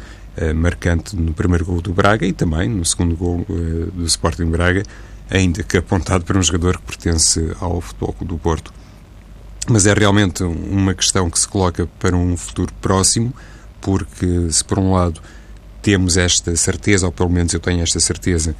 marcante 0.53 1.15
no 1.15 1.33
primeiro 1.33 1.65
gol 1.65 1.81
do 1.81 1.91
Braga 1.91 2.25
e 2.25 2.31
também 2.31 2.69
no 2.69 2.85
segundo 2.85 3.15
gol 3.15 3.45
uh, 3.49 3.91
do 3.91 4.05
Sporting 4.05 4.45
Braga, 4.45 4.83
ainda 5.29 5.63
que 5.63 5.77
apontado 5.77 6.23
para 6.23 6.37
um 6.37 6.43
jogador 6.43 6.77
que 6.77 6.83
pertence 6.83 7.55
ao 7.59 7.81
Futebol 7.81 8.15
do 8.21 8.37
Porto. 8.37 8.71
Mas 9.69 9.85
é 9.85 9.93
realmente 9.93 10.43
uma 10.43 10.93
questão 10.93 11.29
que 11.29 11.39
se 11.39 11.47
coloca 11.47 11.87
para 11.99 12.15
um 12.15 12.37
futuro 12.37 12.71
próximo, 12.81 13.33
porque 13.81 14.51
se 14.51 14.63
por 14.63 14.79
um 14.79 14.93
lado 14.93 15.21
temos 15.81 16.17
esta 16.17 16.55
certeza, 16.55 17.05
ou 17.05 17.11
pelo 17.11 17.29
menos 17.29 17.53
eu 17.53 17.59
tenho 17.59 17.81
esta 17.81 17.99
certeza, 17.99 18.55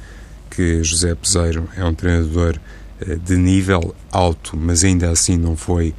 que 0.50 0.82
José 0.82 1.14
Peseiro 1.14 1.68
é 1.76 1.84
um 1.84 1.94
treinador 1.94 2.58
uh, 3.00 3.16
de 3.16 3.36
nível 3.36 3.94
alto, 4.10 4.56
mas 4.56 4.84
ainda 4.84 5.10
assim 5.10 5.36
não 5.36 5.56
foi 5.56 5.94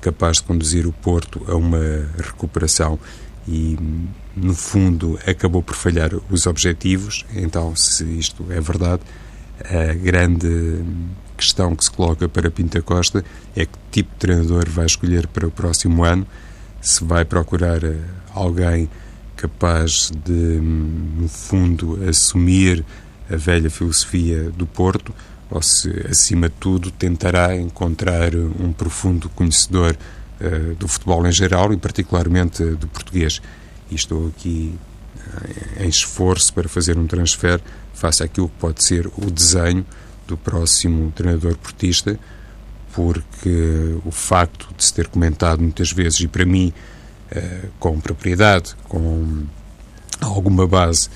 capaz 0.00 0.38
de 0.38 0.42
conduzir 0.42 0.88
o 0.88 0.92
Porto 0.92 1.40
a 1.46 1.54
uma 1.54 1.78
recuperação 2.18 2.98
e, 3.46 3.78
no 4.40 4.54
fundo, 4.54 5.18
acabou 5.26 5.62
por 5.62 5.74
falhar 5.74 6.10
os 6.30 6.46
objetivos. 6.46 7.24
Então, 7.34 7.74
se 7.76 8.04
isto 8.04 8.46
é 8.50 8.60
verdade, 8.60 9.02
a 9.64 9.92
grande 9.94 10.82
questão 11.36 11.74
que 11.74 11.84
se 11.84 11.90
coloca 11.90 12.28
para 12.28 12.50
Pinta 12.50 12.82
Costa 12.82 13.24
é 13.54 13.64
que 13.66 13.78
tipo 13.90 14.10
de 14.12 14.18
treinador 14.18 14.68
vai 14.68 14.86
escolher 14.86 15.26
para 15.26 15.46
o 15.46 15.50
próximo 15.50 16.04
ano, 16.04 16.26
se 16.80 17.04
vai 17.04 17.24
procurar 17.24 17.82
eh, 17.84 17.96
alguém 18.32 18.88
capaz 19.36 20.10
de, 20.24 20.32
no 20.32 21.28
fundo, 21.28 21.98
assumir 22.08 22.84
a 23.30 23.36
velha 23.36 23.70
filosofia 23.70 24.50
do 24.50 24.66
Porto 24.66 25.14
ou 25.50 25.62
se, 25.62 25.88
acima 26.10 26.48
de 26.48 26.54
tudo, 26.60 26.90
tentará 26.90 27.56
encontrar 27.56 28.34
um 28.34 28.72
profundo 28.72 29.28
conhecedor 29.30 29.96
uh, 30.40 30.74
do 30.74 30.86
futebol 30.86 31.26
em 31.26 31.32
geral 31.32 31.72
e, 31.72 31.76
particularmente, 31.76 32.62
do 32.62 32.86
português. 32.88 33.40
E 33.90 33.94
estou 33.94 34.28
aqui 34.28 34.74
uh, 35.16 35.82
em 35.82 35.88
esforço 35.88 36.52
para 36.52 36.68
fazer 36.68 36.98
um 36.98 37.06
transfer 37.06 37.60
face 37.94 38.22
àquilo 38.22 38.48
que 38.48 38.56
pode 38.58 38.82
ser 38.82 39.06
o 39.16 39.30
desenho 39.30 39.84
do 40.26 40.36
próximo 40.36 41.10
treinador 41.12 41.56
portista, 41.56 42.18
porque 42.94 43.96
o 44.04 44.10
facto 44.10 44.68
de 44.76 44.84
se 44.84 44.92
ter 44.92 45.08
comentado 45.08 45.60
muitas 45.60 45.92
vezes, 45.92 46.20
e 46.20 46.28
para 46.28 46.44
mim, 46.44 46.72
uh, 47.32 47.68
com 47.78 47.98
propriedade, 48.00 48.74
com 48.88 49.44
alguma 50.20 50.66
base, 50.66 51.08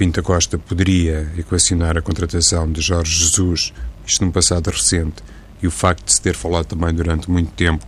Pinta 0.00 0.22
Costa 0.22 0.56
poderia 0.56 1.30
equacionar 1.36 1.94
a 1.98 2.00
contratação 2.00 2.72
de 2.72 2.80
Jorge 2.80 3.18
Jesus, 3.18 3.70
isto 4.06 4.24
num 4.24 4.30
passado 4.30 4.70
recente, 4.70 5.22
e 5.62 5.66
o 5.66 5.70
facto 5.70 6.06
de 6.06 6.14
se 6.14 6.22
ter 6.22 6.34
falado 6.34 6.64
também 6.64 6.94
durante 6.94 7.30
muito 7.30 7.50
tempo 7.52 7.86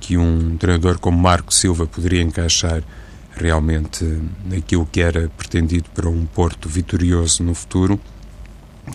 que 0.00 0.16
um 0.16 0.56
treinador 0.56 0.98
como 0.98 1.18
Marco 1.18 1.52
Silva 1.52 1.86
poderia 1.86 2.22
encaixar 2.22 2.82
realmente 3.34 4.04
naquilo 4.44 4.86
que 4.90 5.00
era 5.00 5.28
pretendido 5.30 5.88
para 5.90 6.08
um 6.08 6.26
Porto 6.26 6.68
vitorioso 6.68 7.42
no 7.42 7.54
futuro, 7.54 8.00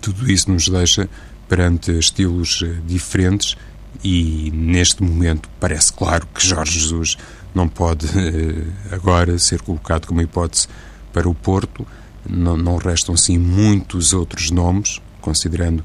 tudo 0.02 0.30
isso 0.30 0.52
nos 0.52 0.68
deixa 0.68 1.10
perante 1.48 1.92
estilos 1.92 2.64
eh, 2.64 2.76
diferentes 2.86 3.56
e 4.04 4.52
neste 4.54 5.04
momento 5.04 5.50
parece 5.60 5.94
claro 5.94 6.28
que 6.34 6.46
Jorge 6.46 6.80
Jesus 6.80 7.18
não 7.54 7.68
pode 7.68 8.08
eh, 8.18 8.66
agora 8.92 9.38
ser 9.40 9.62
colocado 9.62 10.08
como 10.08 10.22
hipótese 10.22 10.68
para 11.14 11.30
o 11.30 11.34
Porto. 11.34 11.88
Não, 12.28 12.58
não 12.58 12.78
restam 12.78 13.16
sim 13.16 13.38
muitos 13.38 14.12
outros 14.12 14.50
nomes, 14.50 15.00
considerando 15.22 15.84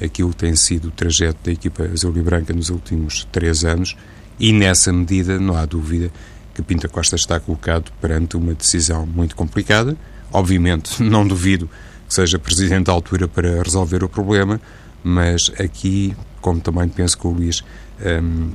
aquilo 0.00 0.30
que 0.30 0.36
tem 0.36 0.54
sido 0.54 0.88
o 0.88 0.90
trajeto 0.90 1.38
da 1.44 1.50
equipa 1.50 1.82
azul 1.84 2.16
e 2.16 2.22
branca 2.22 2.52
nos 2.52 2.68
últimos 2.68 3.26
três 3.32 3.64
anos, 3.64 3.96
e 4.38 4.52
nessa 4.52 4.92
medida 4.92 5.40
não 5.40 5.56
há 5.56 5.64
dúvida 5.64 6.12
que 6.58 6.62
Pinta 6.62 6.88
Costa 6.88 7.14
está 7.14 7.38
colocado 7.38 7.92
perante 8.00 8.36
uma 8.36 8.52
decisão 8.52 9.06
muito 9.06 9.36
complicada. 9.36 9.96
Obviamente, 10.32 11.00
não 11.02 11.26
duvido 11.26 11.70
que 12.08 12.12
seja 12.12 12.36
presidente 12.36 12.90
à 12.90 12.92
altura 12.92 13.28
para 13.28 13.62
resolver 13.62 14.02
o 14.02 14.08
problema, 14.08 14.60
mas 15.04 15.52
aqui, 15.60 16.16
como 16.40 16.60
também 16.60 16.88
penso 16.88 17.16
que 17.16 17.26
o 17.28 17.30
Luís 17.30 17.62
hum, 18.04 18.50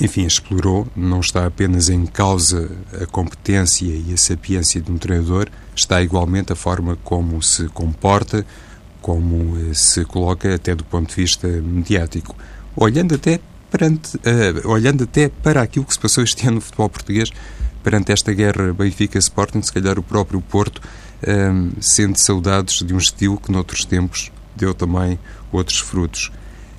enfim, 0.00 0.24
explorou, 0.24 0.86
não 0.94 1.18
está 1.18 1.44
apenas 1.44 1.88
em 1.88 2.06
causa 2.06 2.70
a 3.02 3.06
competência 3.06 3.86
e 3.86 4.12
a 4.12 4.16
sapiência 4.16 4.80
de 4.80 4.92
um 4.92 4.98
treinador, 4.98 5.48
está 5.74 6.00
igualmente 6.02 6.52
a 6.52 6.56
forma 6.56 6.96
como 7.02 7.42
se 7.42 7.66
comporta, 7.68 8.46
como 9.00 9.56
eh, 9.58 9.74
se 9.74 10.04
coloca 10.04 10.54
até 10.54 10.74
do 10.74 10.84
ponto 10.84 11.08
de 11.08 11.16
vista 11.16 11.48
mediático, 11.48 12.36
olhando 12.76 13.14
até 13.14 13.40
perante, 13.76 14.16
uh, 14.18 14.68
olhando 14.68 15.02
até 15.02 15.28
para 15.28 15.60
aquilo 15.60 15.84
que 15.84 15.92
se 15.92 15.98
passou 15.98 16.22
este 16.22 16.42
ano 16.46 16.56
no 16.56 16.60
futebol 16.60 16.88
português, 16.88 17.32
perante 17.82 18.12
esta 18.12 18.32
guerra 18.32 18.72
Benfica-Sporting, 18.72 19.60
se 19.62 19.72
calhar 19.72 19.98
o 19.98 20.02
próprio 20.02 20.40
Porto 20.40 20.78
uh, 20.78 21.82
sente 21.82 22.20
saudades 22.20 22.84
de 22.84 22.94
um 22.94 22.98
estilo 22.98 23.36
que 23.36 23.50
noutros 23.50 23.84
tempos 23.84 24.30
deu 24.54 24.72
também 24.72 25.18
outros 25.50 25.80
frutos. 25.80 26.30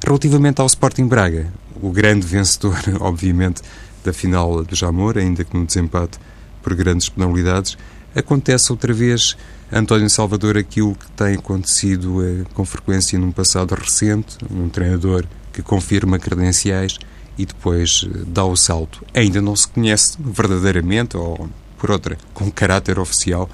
Relativamente 0.05 0.61
ao 0.61 0.67
Sporting 0.67 1.05
Braga, 1.05 1.51
o 1.81 1.91
grande 1.91 2.25
vencedor, 2.25 2.77
obviamente, 3.01 3.61
da 4.01 4.13
final 4.13 4.63
do 4.63 4.73
Jamor, 4.73 5.17
ainda 5.17 5.43
que 5.43 5.57
no 5.57 5.65
desempate 5.65 6.17
por 6.63 6.73
grandes 6.75 7.09
penalidades, 7.09 7.77
acontece 8.15 8.71
outra 8.71 8.93
vez 8.93 9.35
António 9.69 10.09
Salvador 10.09 10.57
aquilo 10.57 10.95
que 10.95 11.11
tem 11.11 11.35
acontecido 11.35 12.25
eh, 12.25 12.45
com 12.53 12.63
frequência 12.63 13.19
num 13.19 13.31
passado 13.31 13.75
recente, 13.75 14.37
um 14.49 14.69
treinador 14.69 15.25
que 15.55 15.61
confirma 15.61 16.19
credenciais 16.19 16.99
e 17.37 17.45
depois 17.45 18.05
eh, 18.05 18.23
dá 18.27 18.43
o 18.43 18.57
salto. 18.57 19.05
Ainda 19.13 19.41
não 19.41 19.55
se 19.55 19.67
conhece 19.69 20.17
verdadeiramente, 20.19 21.15
ou 21.15 21.49
por 21.77 21.91
outra, 21.91 22.17
com 22.33 22.51
caráter 22.51 22.99
oficial, 22.99 23.49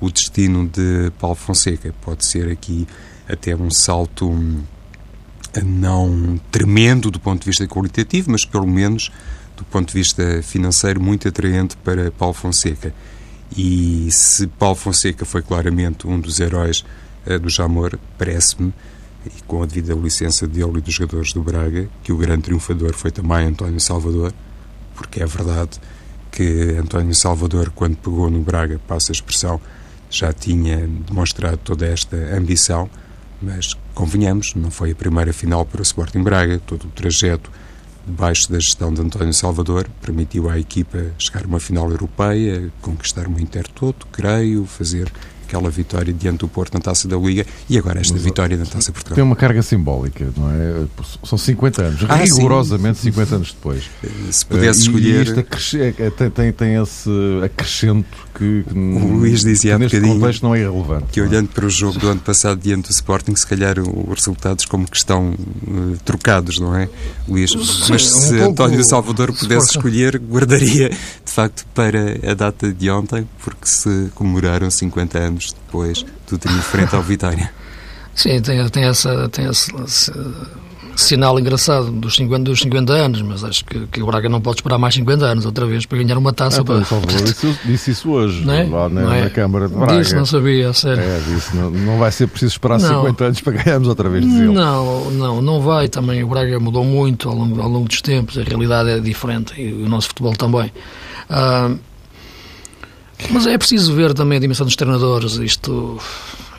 o 0.00 0.10
destino 0.10 0.68
de 0.68 1.12
Paulo 1.20 1.36
Fonseca. 1.36 1.94
Pode 2.02 2.24
ser 2.26 2.50
aqui 2.50 2.88
até 3.28 3.54
um 3.54 3.70
salto 3.70 4.28
hum, 4.28 4.62
não 5.64 6.40
tremendo 6.50 7.08
do 7.08 7.20
ponto 7.20 7.40
de 7.42 7.46
vista 7.46 7.66
qualitativo, 7.68 8.32
mas 8.32 8.44
pelo 8.44 8.66
menos 8.66 9.12
do 9.56 9.64
ponto 9.64 9.88
de 9.88 9.94
vista 9.94 10.42
financeiro 10.42 11.00
muito 11.00 11.28
atraente 11.28 11.76
para 11.76 12.10
Paulo 12.10 12.34
Fonseca. 12.34 12.92
E 13.56 14.08
se 14.10 14.48
Paulo 14.48 14.74
Fonseca 14.74 15.24
foi 15.24 15.42
claramente 15.42 16.08
um 16.08 16.18
dos 16.18 16.40
heróis 16.40 16.84
uh, 17.24 17.38
do 17.38 17.48
Jamor, 17.48 17.96
parece-me, 18.18 18.74
e 19.26 19.42
com 19.46 19.62
a 19.62 19.66
devida 19.66 19.94
licença 19.94 20.46
dele 20.46 20.78
e 20.78 20.80
dos 20.80 20.94
jogadores 20.94 21.32
do 21.32 21.42
Braga, 21.42 21.88
que 22.02 22.12
o 22.12 22.16
grande 22.16 22.42
triunfador 22.42 22.94
foi 22.94 23.10
também 23.10 23.46
António 23.46 23.80
Salvador, 23.80 24.32
porque 24.94 25.22
é 25.22 25.26
verdade 25.26 25.80
que 26.30 26.76
António 26.80 27.14
Salvador, 27.14 27.70
quando 27.74 27.96
pegou 27.96 28.28
no 28.28 28.40
Braga, 28.40 28.80
passa 28.88 29.12
a 29.12 29.14
expressão, 29.14 29.60
já 30.10 30.32
tinha 30.32 30.86
demonstrado 31.06 31.58
toda 31.58 31.86
esta 31.86 32.16
ambição, 32.36 32.90
mas 33.40 33.74
convenhamos, 33.94 34.54
não 34.54 34.70
foi 34.70 34.92
a 34.92 34.94
primeira 34.94 35.32
final 35.32 35.64
para 35.64 35.80
o 35.80 35.82
Sporting 35.82 36.22
Braga, 36.22 36.58
todo 36.58 36.84
o 36.86 36.90
trajeto 36.90 37.50
debaixo 38.06 38.50
da 38.50 38.58
gestão 38.58 38.92
de 38.92 39.00
António 39.00 39.32
Salvador, 39.32 39.88
permitiu 40.02 40.50
à 40.50 40.58
equipa 40.58 41.06
chegar 41.18 41.44
a 41.44 41.46
uma 41.46 41.60
final 41.60 41.90
europeia, 41.90 42.70
conquistar 42.82 43.26
o 43.26 43.40
Intertoto, 43.40 44.06
creio, 44.12 44.66
fazer 44.66 45.10
aquela 45.46 45.70
vitória 45.70 46.12
diante 46.12 46.38
do 46.40 46.48
Porto 46.48 46.74
na 46.74 46.80
Taça 46.80 47.06
da 47.06 47.16
Liga 47.16 47.46
e 47.68 47.78
agora 47.78 48.00
esta 48.00 48.14
Mas, 48.14 48.22
vitória 48.22 48.56
na 48.56 48.66
Taça 48.66 48.92
Portugal. 48.92 49.14
Tem 49.14 49.24
uma 49.24 49.36
carga 49.36 49.62
simbólica, 49.62 50.28
não 50.36 50.50
é? 50.50 50.86
São 51.24 51.38
50 51.38 51.82
anos, 51.82 52.00
ah, 52.08 52.16
rigorosamente 52.16 52.98
sim. 52.98 53.10
50 53.10 53.34
anos 53.36 53.52
depois. 53.52 53.84
Se 54.30 54.46
pudesse 54.46 54.80
escolher. 54.82 55.26
E 55.26 55.40
isto 55.40 55.76
é, 55.76 56.10
tem, 56.10 56.30
tem, 56.30 56.52
tem 56.52 56.82
esse 56.82 57.10
acrescento 57.44 58.06
que, 58.34 58.64
que 58.64 58.78
o 58.78 59.08
Luís 59.16 59.40
dizia 59.40 59.74
que 59.74 59.80
neste 59.80 60.00
contexto 60.00 60.42
não 60.42 60.54
é 60.54 60.60
irrelevante. 60.60 61.06
Que 61.12 61.20
olhando 61.20 61.48
para 61.48 61.66
o 61.66 61.70
jogo 61.70 61.98
do 61.98 62.08
ano 62.08 62.20
passado 62.20 62.60
diante 62.60 62.88
do 62.88 62.92
Sporting, 62.92 63.34
se 63.36 63.46
calhar 63.46 63.78
os 63.78 64.18
resultados 64.18 64.64
como 64.64 64.88
que 64.88 64.96
estão 64.96 65.30
uh, 65.32 65.96
trocados, 66.04 66.58
não 66.58 66.74
é, 66.76 66.88
Luís? 67.28 67.50
Sim, 67.50 67.92
Mas 67.92 68.06
se 68.06 68.34
um 68.34 68.50
António 68.50 68.84
Salvador 68.84 69.32
pudesse 69.32 69.70
escolher, 69.70 70.18
guardaria 70.18 70.88
de 70.88 71.32
facto 71.32 71.66
para 71.74 72.18
a 72.30 72.34
data 72.34 72.72
de 72.72 72.90
ontem, 72.90 73.28
porque 73.42 73.66
se 73.66 74.10
comemoraram 74.14 74.70
50 74.70 75.18
anos 75.18 75.33
depois 75.36 76.04
do 76.28 76.38
triunfo 76.38 76.62
frente 76.62 76.94
ao 76.94 77.02
Vitória. 77.02 77.50
Sim, 78.14 78.40
tem, 78.40 78.68
tem, 78.68 78.84
essa, 78.84 79.28
tem 79.28 79.46
esse, 79.46 79.74
esse 79.84 80.12
sinal 80.96 81.38
engraçado 81.38 81.90
dos 81.90 82.14
50, 82.16 82.44
dos 82.44 82.60
50 82.60 82.92
anos, 82.92 83.22
mas 83.22 83.44
acho 83.44 83.64
que, 83.64 83.86
que 83.86 84.02
o 84.02 84.06
Braga 84.06 84.28
não 84.28 84.40
pode 84.40 84.58
esperar 84.58 84.78
mais 84.78 84.94
50 84.94 85.24
anos 85.24 85.46
outra 85.46 85.66
vez 85.66 85.84
para 85.86 85.98
ganhar 85.98 86.16
uma 86.16 86.32
taça. 86.32 86.60
Ah, 86.60 86.64
para... 86.64 86.84
Salvador 86.84 87.22
disse, 87.22 87.58
disse 87.64 87.90
isso 87.90 88.10
hoje, 88.10 88.48
é? 88.48 88.64
lá 88.64 88.88
na, 88.88 89.16
é? 89.16 89.24
na, 89.24 89.30
Câmara 89.30 89.68
de 89.68 89.74
Braga. 89.74 89.98
Disse, 89.98 90.14
não 90.14 90.24
sabia, 90.24 90.72
sério. 90.72 91.02
É, 91.02 91.20
disse, 91.26 91.56
não, 91.56 91.70
não 91.70 91.98
vai 91.98 92.12
ser 92.12 92.26
preciso 92.28 92.52
esperar 92.52 92.78
não. 92.78 93.02
50 93.02 93.24
anos 93.24 93.40
para 93.40 93.52
ganharmos 93.52 93.88
outra 93.88 94.08
vez, 94.08 94.24
dizia 94.24 94.46
Não, 94.46 95.10
não, 95.10 95.42
não 95.42 95.60
vai 95.60 95.88
também. 95.88 96.22
O 96.22 96.28
Braga 96.28 96.58
mudou 96.60 96.84
muito 96.84 97.28
ao 97.28 97.34
longo, 97.34 97.60
ao 97.60 97.68
longo 97.68 97.88
dos 97.88 98.00
tempos, 98.00 98.38
a 98.38 98.42
realidade 98.42 98.90
é 98.90 99.00
diferente 99.00 99.60
e 99.60 99.72
o 99.72 99.88
nosso 99.88 100.08
futebol 100.08 100.34
também. 100.34 100.72
Ah, 101.28 101.70
mas 103.30 103.46
é 103.46 103.56
preciso 103.56 103.94
ver 103.94 104.12
também 104.14 104.38
a 104.38 104.40
dimensão 104.40 104.66
dos 104.66 104.76
treinadores. 104.76 105.34
Isto, 105.34 105.98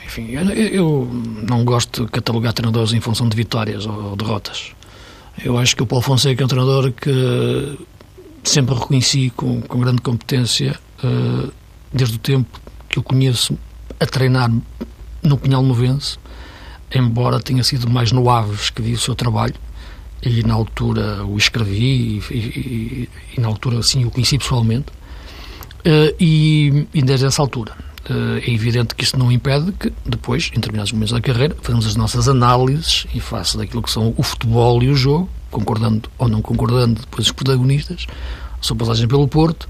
enfim, 0.04 0.30
eu, 0.72 1.08
não 1.48 1.64
gosto 1.64 2.04
de 2.04 2.10
catalogar 2.10 2.52
treinadores 2.52 2.92
em 2.92 3.00
função 3.00 3.28
de 3.28 3.36
vitórias 3.36 3.86
ou 3.86 4.16
derrotas. 4.16 4.72
Eu 5.44 5.58
acho 5.58 5.76
que 5.76 5.82
o 5.82 5.86
Paulo 5.86 6.02
Fonseca 6.02 6.42
é 6.42 6.44
um 6.44 6.48
treinador 6.48 6.92
que 6.92 7.78
sempre 8.42 8.74
reconheci 8.74 9.30
com, 9.30 9.60
com 9.60 9.80
grande 9.80 10.00
competência, 10.00 10.78
uh, 11.04 11.52
desde 11.92 12.16
o 12.16 12.18
tempo 12.18 12.60
que 12.88 12.98
eu 12.98 13.02
conheço, 13.02 13.58
a 13.98 14.06
treinar 14.06 14.50
no 15.22 15.36
Pinhal 15.36 15.62
Novense, 15.62 16.18
embora 16.94 17.40
tenha 17.40 17.62
sido 17.62 17.90
mais 17.90 18.12
no 18.12 18.30
Aves 18.30 18.70
que 18.70 18.80
vi 18.80 18.92
o 18.94 18.98
seu 18.98 19.14
trabalho, 19.14 19.54
e 20.22 20.42
na 20.42 20.54
altura 20.54 21.24
o 21.24 21.36
escrevi 21.36 22.22
e, 22.30 22.34
e, 22.34 23.08
e 23.36 23.40
na 23.40 23.48
altura 23.48 23.82
sim 23.82 24.04
o 24.04 24.10
conheci 24.10 24.38
pessoalmente, 24.38 24.86
uh, 25.80 26.14
e, 26.20 26.86
e 26.92 27.02
desde 27.02 27.26
essa 27.26 27.42
altura. 27.42 27.72
Uh, 28.08 28.38
é 28.38 28.50
evidente 28.50 28.94
que 28.94 29.02
isso 29.02 29.18
não 29.18 29.32
impede 29.32 29.72
que 29.72 29.92
depois, 30.04 30.50
em 30.52 30.56
determinados 30.56 30.92
momentos 30.92 31.12
da 31.12 31.20
carreira, 31.20 31.56
fazemos 31.60 31.86
as 31.86 31.96
nossas 31.96 32.28
análises 32.28 33.06
e 33.12 33.18
face 33.18 33.56
daquilo 33.56 33.82
que 33.82 33.90
são 33.90 34.14
o 34.16 34.22
futebol 34.22 34.80
e 34.82 34.88
o 34.88 34.94
jogo, 34.94 35.28
concordando 35.50 36.08
ou 36.16 36.28
não 36.28 36.40
concordando 36.40 37.00
depois 37.00 37.26
os 37.26 37.32
protagonistas, 37.32 38.06
a 38.60 38.62
sua 38.62 38.76
passagem 38.76 39.08
pelo 39.08 39.26
Porto, 39.26 39.68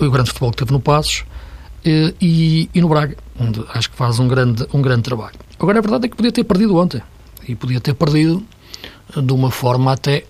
o 0.00 0.10
grande 0.10 0.28
futebol 0.28 0.50
que 0.52 0.58
teve 0.58 0.72
no 0.72 0.80
Passos 0.80 1.20
uh, 1.20 2.14
e, 2.20 2.70
e 2.72 2.80
no 2.80 2.88
Braga, 2.88 3.16
onde 3.38 3.64
acho 3.74 3.90
que 3.90 3.96
faz 3.96 4.18
um 4.20 4.28
grande, 4.28 4.64
um 4.72 4.80
grande 4.80 5.02
trabalho. 5.02 5.34
Agora, 5.58 5.78
a 5.78 5.82
verdade 5.82 6.06
é 6.06 6.08
que 6.08 6.16
podia 6.16 6.30
ter 6.30 6.44
perdido 6.44 6.76
ontem. 6.76 7.02
E 7.48 7.54
podia 7.54 7.80
ter 7.80 7.94
perdido 7.94 8.44
de 9.14 9.32
uma 9.32 9.50
forma 9.50 9.92
até 9.92 10.24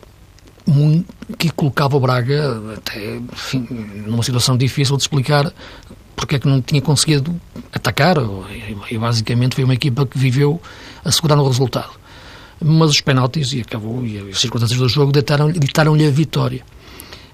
que 1.39 1.51
colocava 1.51 1.97
o 1.97 2.01
Braga 2.01 2.75
até 2.77 3.17
enfim, 3.17 3.67
numa 4.07 4.23
situação 4.23 4.57
difícil 4.57 4.97
de 4.97 5.03
explicar 5.03 5.53
porque 6.17 6.37
é 6.37 6.39
que 6.39 6.49
não 6.49 6.63
tinha 6.63 6.81
conseguido 6.81 7.39
atacar, 7.73 8.17
e 8.91 8.99
basicamente 8.99 9.55
foi 9.55 9.65
uma 9.65 9.75
equipa 9.75 10.07
que 10.07 10.19
viveu 10.19 10.61
assegurando 11.05 11.43
o 11.43 11.47
resultado. 11.47 11.91
Mas 12.59 12.91
os 12.91 13.01
penaltis, 13.03 13.53
e 13.53 13.61
acabou, 13.61 14.05
e 14.05 14.31
as 14.31 14.41
circunstâncias 14.41 14.81
do 14.81 14.89
jogo 14.89 15.13
ditaram-lhe 15.13 15.59
ditaram 15.59 15.95
a 15.95 16.11
vitória. 16.11 16.65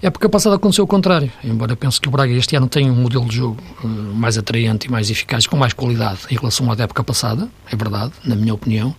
A 0.05 0.29
passada 0.29 0.57
aconteceu 0.57 0.83
o 0.83 0.89
contrário, 0.89 1.31
embora 1.45 1.77
pense 1.77 2.01
que 2.01 2.09
o 2.09 2.11
Braga 2.11 2.33
este 2.33 2.57
ano 2.57 2.67
tenha 2.67 2.91
um 2.91 2.97
modelo 2.97 3.25
de 3.25 3.37
jogo 3.37 3.62
uh, 3.85 3.87
mais 3.87 4.37
atraente 4.37 4.89
e 4.89 4.91
mais 4.91 5.09
eficaz, 5.09 5.47
com 5.47 5.57
mais 5.57 5.73
qualidade 5.73 6.23
em 6.29 6.35
relação 6.37 6.69
à 6.73 6.75
época 6.75 7.05
passada, 7.05 7.49
é 7.71 7.77
verdade, 7.77 8.12
na 8.25 8.35
minha 8.35 8.53
opinião, 8.53 8.97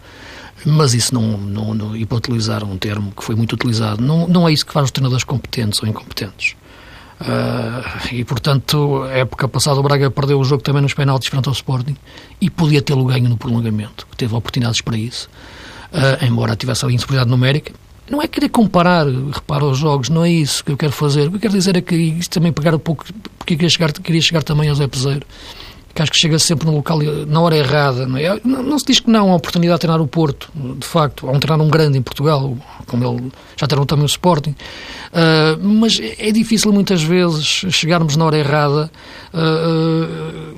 mas 0.65 0.93
isso 0.93 1.13
não, 1.13 1.37
não, 1.37 1.73
não 1.73 1.95
e 1.95 2.05
para 2.05 2.17
utilizar 2.17 2.63
um 2.63 2.77
termo 2.77 3.11
que 3.15 3.23
foi 3.23 3.35
muito 3.35 3.53
utilizado, 3.53 4.01
não, 4.03 4.27
não 4.27 4.47
é 4.47 4.53
isso 4.53 4.65
que 4.65 4.73
faz 4.73 4.85
os 4.85 4.91
treinadores 4.91 5.23
competentes 5.23 5.81
ou 5.81 5.87
incompetentes. 5.89 6.55
Uh, 7.21 8.13
e 8.13 8.23
portanto, 8.25 9.05
época 9.05 9.47
passada 9.47 9.79
o 9.79 9.83
Braga 9.83 10.11
perdeu 10.11 10.39
o 10.39 10.43
jogo 10.43 10.63
também 10.63 10.81
nos 10.81 10.93
penaltis 10.93 11.29
frente 11.29 11.47
ao 11.47 11.53
Sporting 11.53 11.95
e 12.41 12.49
podia 12.49 12.81
tê-lo 12.81 13.05
ganho 13.05 13.29
no 13.29 13.37
prolongamento, 13.37 14.07
teve 14.17 14.35
oportunidades 14.35 14.81
para 14.81 14.97
isso, 14.97 15.29
uh, 15.93 16.25
embora 16.25 16.55
tivesse 16.55 16.83
ali 16.83 16.95
insuperioridade 16.95 17.29
numérica. 17.29 17.73
Não 18.09 18.21
é 18.21 18.27
querer 18.27 18.49
comparar, 18.49 19.05
repara, 19.07 19.63
os 19.63 19.77
jogos, 19.77 20.09
não 20.09 20.25
é 20.25 20.29
isso 20.29 20.65
que 20.65 20.71
eu 20.71 20.77
quero 20.77 20.91
fazer. 20.91 21.27
O 21.27 21.31
que 21.31 21.37
eu 21.37 21.41
quero 21.41 21.53
dizer 21.53 21.77
é 21.77 21.81
que 21.81 21.95
isto 21.95 22.31
também 22.31 22.51
pegar 22.51 22.75
um 22.75 22.79
pouco, 22.79 23.05
porque 23.37 23.55
queria 23.55 23.69
chegar, 23.69 23.93
queria 23.93 24.21
chegar 24.21 24.43
também 24.43 24.67
ao 24.67 24.75
Zé 24.75 24.87
Peseiro 24.87 25.25
que 25.93 26.01
acho 26.01 26.11
que 26.11 26.17
chega 26.17 26.39
sempre 26.39 26.65
no 26.65 26.75
local, 26.75 26.99
na 27.27 27.39
hora 27.39 27.55
errada. 27.55 28.07
Não, 28.07 28.17
é? 28.17 28.39
não, 28.43 28.63
não 28.63 28.79
se 28.79 28.85
diz 28.85 28.99
que 28.99 29.09
não 29.09 29.31
há 29.31 29.35
oportunidade 29.35 29.77
de 29.77 29.81
treinar 29.81 30.01
o 30.01 30.07
Porto, 30.07 30.51
de 30.55 30.85
facto. 30.85 31.27
Há 31.27 31.31
um 31.31 31.39
treinar 31.39 31.63
um 31.65 31.69
grande 31.69 31.97
em 31.97 32.01
Portugal, 32.01 32.57
como 32.87 33.05
ele 33.05 33.31
já 33.55 33.67
treinou 33.67 33.85
também 33.85 34.03
o 34.03 34.07
Sporting. 34.07 34.51
Uh, 34.51 35.61
mas 35.61 35.99
é 36.17 36.31
difícil 36.31 36.73
muitas 36.73 37.03
vezes 37.03 37.45
chegarmos 37.69 38.15
na 38.15 38.25
hora 38.25 38.37
errada 38.37 38.91
uh, 39.33 40.57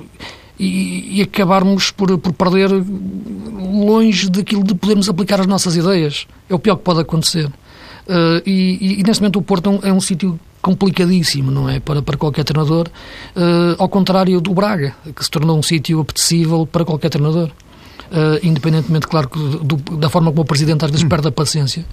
e, 0.58 1.18
e, 1.18 1.22
acabarmos 1.22 1.90
por, 1.90 2.16
por 2.16 2.32
perder 2.32 2.70
longe 2.70 4.30
daquilo 4.30 4.64
de 4.64 4.74
podermos 4.74 5.06
aplicar 5.06 5.38
as 5.40 5.46
nossas 5.46 5.76
ideias. 5.76 6.26
É 6.48 6.54
o 6.54 6.58
pior 6.58 6.76
que 6.76 6.82
pode 6.82 7.00
acontecer. 7.00 7.46
Uh, 8.06 8.40
e, 8.46 9.00
e, 9.00 9.02
neste 9.02 9.20
momento 9.20 9.38
o 9.38 9.42
Porto 9.42 9.68
é 9.68 9.72
um, 9.72 9.90
é 9.90 9.92
um 9.92 10.00
sítio 10.00 10.40
complicadíssimo, 10.66 11.48
não 11.48 11.68
é? 11.68 11.78
Para, 11.78 12.02
para 12.02 12.16
qualquer 12.16 12.42
treinador, 12.42 12.88
uh, 13.36 13.76
ao 13.78 13.88
contrário 13.88 14.40
do 14.40 14.52
Braga, 14.52 14.96
que 15.14 15.24
se 15.24 15.30
tornou 15.30 15.56
um 15.56 15.62
sítio 15.62 16.00
apetecível 16.00 16.66
para 16.66 16.84
qualquer 16.84 17.08
treinador. 17.08 17.50
Uh, 18.10 18.38
independentemente, 18.42 19.06
claro, 19.06 19.28
do, 19.28 19.76
da 19.96 20.08
forma 20.08 20.30
como 20.30 20.42
o 20.42 20.44
Presidente 20.44 20.84
às 20.84 20.90
vezes 20.90 21.04
hum. 21.04 21.08
perde 21.08 21.28
a 21.28 21.32
paciência 21.32 21.84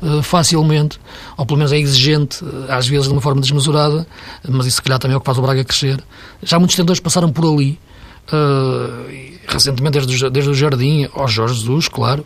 uh, 0.00 0.22
facilmente, 0.22 0.98
ou 1.36 1.44
pelo 1.44 1.58
menos 1.58 1.72
é 1.72 1.78
exigente, 1.78 2.42
às 2.70 2.88
vezes 2.88 3.06
de 3.06 3.12
uma 3.12 3.20
forma 3.20 3.40
desmesurada, 3.42 4.06
mas 4.48 4.66
isso 4.66 4.76
se 4.76 4.82
calhar 4.82 4.98
também 4.98 5.14
é 5.14 5.18
o 5.18 5.20
que 5.20 5.26
faz 5.26 5.36
o 5.36 5.42
Braga 5.42 5.62
crescer. 5.62 6.02
Já 6.42 6.58
muitos 6.58 6.74
treinadores 6.74 7.00
passaram 7.00 7.30
por 7.30 7.44
ali, 7.46 7.78
recentemente 9.46 9.98
desde, 9.98 10.30
desde 10.30 10.50
o 10.50 10.54
Jardim 10.54 11.08
ao 11.14 11.26
Jorge 11.28 11.54
Jesus, 11.54 11.88
claro, 11.88 12.24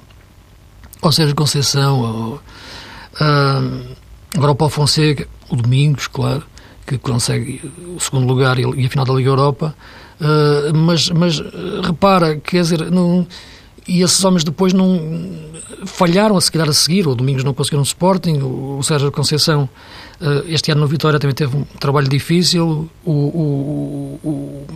ou 1.01 1.13
seja, 1.13 1.33
Conceição, 1.35 2.01
ou, 2.01 2.41
agora 4.35 4.53
o 4.53 4.57
Paulo 4.57 4.73
Fonseca, 4.73 5.29
o 5.49 5.57
Domingos, 5.57 6.07
claro, 6.07 6.45
que 6.87 6.99
consegue 6.99 7.61
o 7.97 8.01
segundo 8.01 8.27
lugar 8.27 8.59
e 8.59 8.87
a 8.87 8.89
final 8.89 9.05
da 9.05 9.13
Liga 9.13 9.31
Europa, 9.31 9.75
uh, 10.21 10.77
mas, 10.77 11.11
mas 11.11 11.43
repara, 11.85 12.37
quer 12.37 12.63
dizer, 12.63 12.91
não, 12.91 13.27
e 13.87 14.03
esses 14.03 14.23
homens 14.25 14.45
depois 14.45 14.73
não 14.73 15.01
falharam 15.85 16.37
a 16.37 16.41
se 16.41 16.51
a 16.59 16.73
seguir, 16.73 17.07
o 17.07 17.15
Domingos 17.15 17.45
não 17.45 17.55
conseguiram 17.55 17.83
o 17.83 17.87
Sporting, 17.87 18.39
o, 18.39 18.79
o 18.79 18.83
Sérgio 18.83 19.11
Conceição 19.13 19.69
eh, 19.69 20.06
este 20.49 20.73
ano 20.73 20.81
no 20.81 20.87
Vitória 20.87 21.19
também 21.19 21.35
teve 21.35 21.57
um 21.57 21.65
trabalho 21.79 22.09
difícil. 22.09 22.89
O, 23.05 23.13
o, 23.13 24.21
o, 24.25 24.67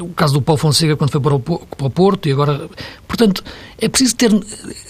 o 0.00 0.08
caso 0.10 0.34
do 0.34 0.42
Paulo 0.42 0.58
Fonseca 0.58 0.96
quando 0.96 1.10
foi 1.10 1.20
para 1.20 1.34
o, 1.34 1.40
para 1.40 1.86
o, 1.86 1.90
Porto 1.90 2.28
e 2.28 2.32
agora. 2.32 2.68
Portanto, 3.06 3.42
é 3.80 3.88
preciso 3.88 4.16
ter, 4.16 4.30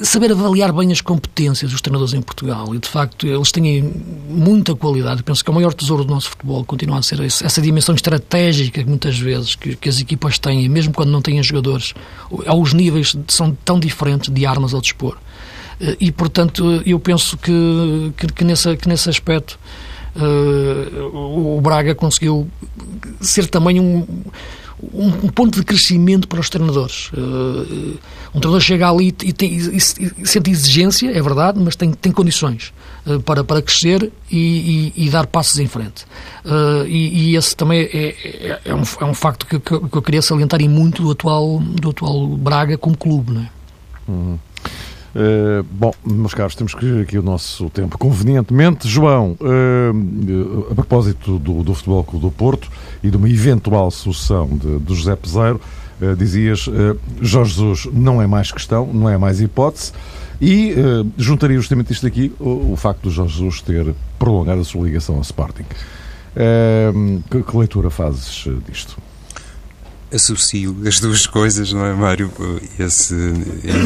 saber 0.02 0.32
avaliar 0.32 0.72
bem 0.72 0.90
as 0.92 1.00
competências 1.00 1.70
dos 1.70 1.80
treinadores 1.82 2.14
em 2.14 2.22
Portugal 2.22 2.74
e, 2.74 2.78
de 2.78 2.88
facto, 2.88 3.26
eles 3.26 3.52
têm 3.52 3.82
muita 4.28 4.74
qualidade. 4.74 5.22
Penso 5.22 5.44
que 5.44 5.50
o 5.50 5.54
maior 5.54 5.74
tesouro 5.74 6.04
do 6.04 6.12
nosso 6.12 6.30
futebol 6.30 6.64
continua 6.64 6.98
a 6.98 7.02
ser 7.02 7.20
essa 7.20 7.60
dimensão 7.60 7.94
estratégica 7.94 8.82
que 8.82 8.88
muitas 8.88 9.18
vezes 9.18 9.54
que, 9.54 9.76
que 9.76 9.88
as 9.88 10.00
equipas 10.00 10.38
têm, 10.38 10.68
mesmo 10.68 10.92
quando 10.94 11.10
não 11.10 11.20
têm 11.20 11.42
jogadores. 11.42 11.92
Os 12.30 12.72
níveis 12.72 13.14
são 13.28 13.56
tão 13.64 13.78
diferentes 13.78 14.32
de 14.32 14.46
armas 14.46 14.72
ao 14.72 14.80
dispor. 14.80 15.18
Eh, 15.80 15.96
e, 16.00 16.12
portanto, 16.12 16.82
eu 16.84 16.98
penso 16.98 17.36
que, 17.36 18.12
que, 18.16 18.26
que, 18.26 18.44
que 18.76 18.88
nesse 18.88 19.08
aspecto 19.10 19.58
o 21.12 21.60
Braga 21.60 21.94
conseguiu 21.94 22.48
ser 23.20 23.46
também 23.46 23.80
um, 23.80 24.06
um, 24.82 25.06
um, 25.06 25.28
ponto 25.28 25.58
de 25.58 25.64
crescimento 25.64 26.28
para 26.28 26.40
os 26.40 26.48
treinadores. 26.48 27.10
Uh, 27.12 27.98
um 28.34 28.40
treinador 28.40 28.60
chega 28.60 28.88
ali 28.88 29.08
e, 29.08 29.32
tem, 29.32 29.52
e, 29.52 29.76
e, 29.76 30.26
sente 30.26 30.50
exigência, 30.50 31.10
é 31.10 31.22
verdade, 31.22 31.58
mas 31.60 31.74
tem, 31.76 31.92
tem 31.92 32.12
condições 32.12 32.72
uh, 33.06 33.20
para, 33.20 33.42
para 33.42 33.60
crescer 33.60 34.12
e, 34.30 34.92
e, 34.96 35.10
dar 35.10 35.26
passos 35.26 35.58
em 35.58 35.66
frente. 35.66 36.04
Uh, 36.44 36.86
e, 36.86 37.36
esse 37.36 37.56
também 37.56 37.80
é, 37.80 38.08
é, 38.24 38.60
é, 38.66 38.74
um, 38.74 38.82
é 39.00 39.04
um 39.04 39.14
facto 39.14 39.46
que, 39.46 39.58
que, 39.58 39.72
eu 39.72 40.02
queria 40.02 40.22
salientar 40.22 40.60
e 40.60 40.68
muito 40.68 41.02
do 41.02 41.10
atual, 41.10 41.58
do 41.60 41.90
atual 41.90 42.26
Braga 42.28 42.78
como 42.78 42.96
clube. 42.96 43.32
Não 43.32 43.42
é? 43.42 43.48
Uhum. 44.08 44.38
Uh, 45.14 45.62
bom, 45.70 45.92
meus 46.04 46.34
caros, 46.34 46.54
temos 46.54 46.74
que 46.74 47.00
aqui 47.00 47.18
o 47.18 47.22
nosso 47.22 47.70
tempo 47.70 47.96
convenientemente. 47.96 48.86
João, 48.88 49.36
uh, 49.40 50.66
a 50.70 50.74
propósito 50.74 51.38
do, 51.38 51.62
do 51.62 51.74
Futebol 51.74 52.04
Clube 52.04 52.26
do 52.26 52.30
Porto 52.30 52.70
e 53.02 53.10
de 53.10 53.16
uma 53.16 53.28
eventual 53.28 53.90
sucessão 53.90 54.48
de, 54.48 54.78
de 54.78 54.94
José 54.94 55.16
Peseiro, 55.16 55.60
uh, 56.00 56.14
dizias 56.14 56.68
Jorge 57.20 57.54
Jesus 57.54 57.88
não 57.92 58.20
é 58.20 58.26
mais 58.26 58.52
questão, 58.52 58.86
não 58.92 59.08
é 59.08 59.16
mais 59.16 59.40
hipótese, 59.40 59.92
e 60.40 60.74
juntaria 61.16 61.56
justamente 61.56 61.92
isto 61.92 62.06
aqui, 62.06 62.32
o, 62.38 62.72
o, 62.72 62.76
facto 62.76 63.08
de 63.08 63.10
Jorge 63.10 63.38
Jesus 63.38 63.60
ter 63.60 63.92
prolongado 64.18 64.60
a 64.60 64.64
sua 64.64 64.84
ligação 64.84 65.16
ao 65.16 65.22
Sporting. 65.22 65.64
Que, 67.28 67.42
que 67.42 67.56
leitura 67.56 67.90
fazes 67.90 68.46
disto? 68.68 68.96
Associo 70.12 70.76
as 70.86 71.00
duas 71.00 71.26
coisas, 71.26 71.72
não 71.72 71.84
é, 71.84 71.94
Mário? 71.94 72.30
Esse 72.78 73.14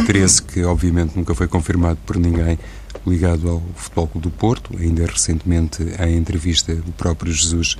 interesse 0.00 0.42
que, 0.42 0.62
obviamente, 0.64 1.16
nunca 1.16 1.34
foi 1.34 1.48
confirmado 1.48 1.98
por 2.06 2.16
ninguém 2.16 2.58
ligado 3.06 3.48
ao 3.48 3.62
Futebol 3.74 4.06
Clube 4.06 4.28
do 4.28 4.30
Porto, 4.30 4.76
ainda 4.78 5.06
recentemente, 5.06 5.82
a 5.98 6.08
entrevista 6.08 6.74
do 6.74 6.92
próprio 6.92 7.32
Jesus, 7.32 7.76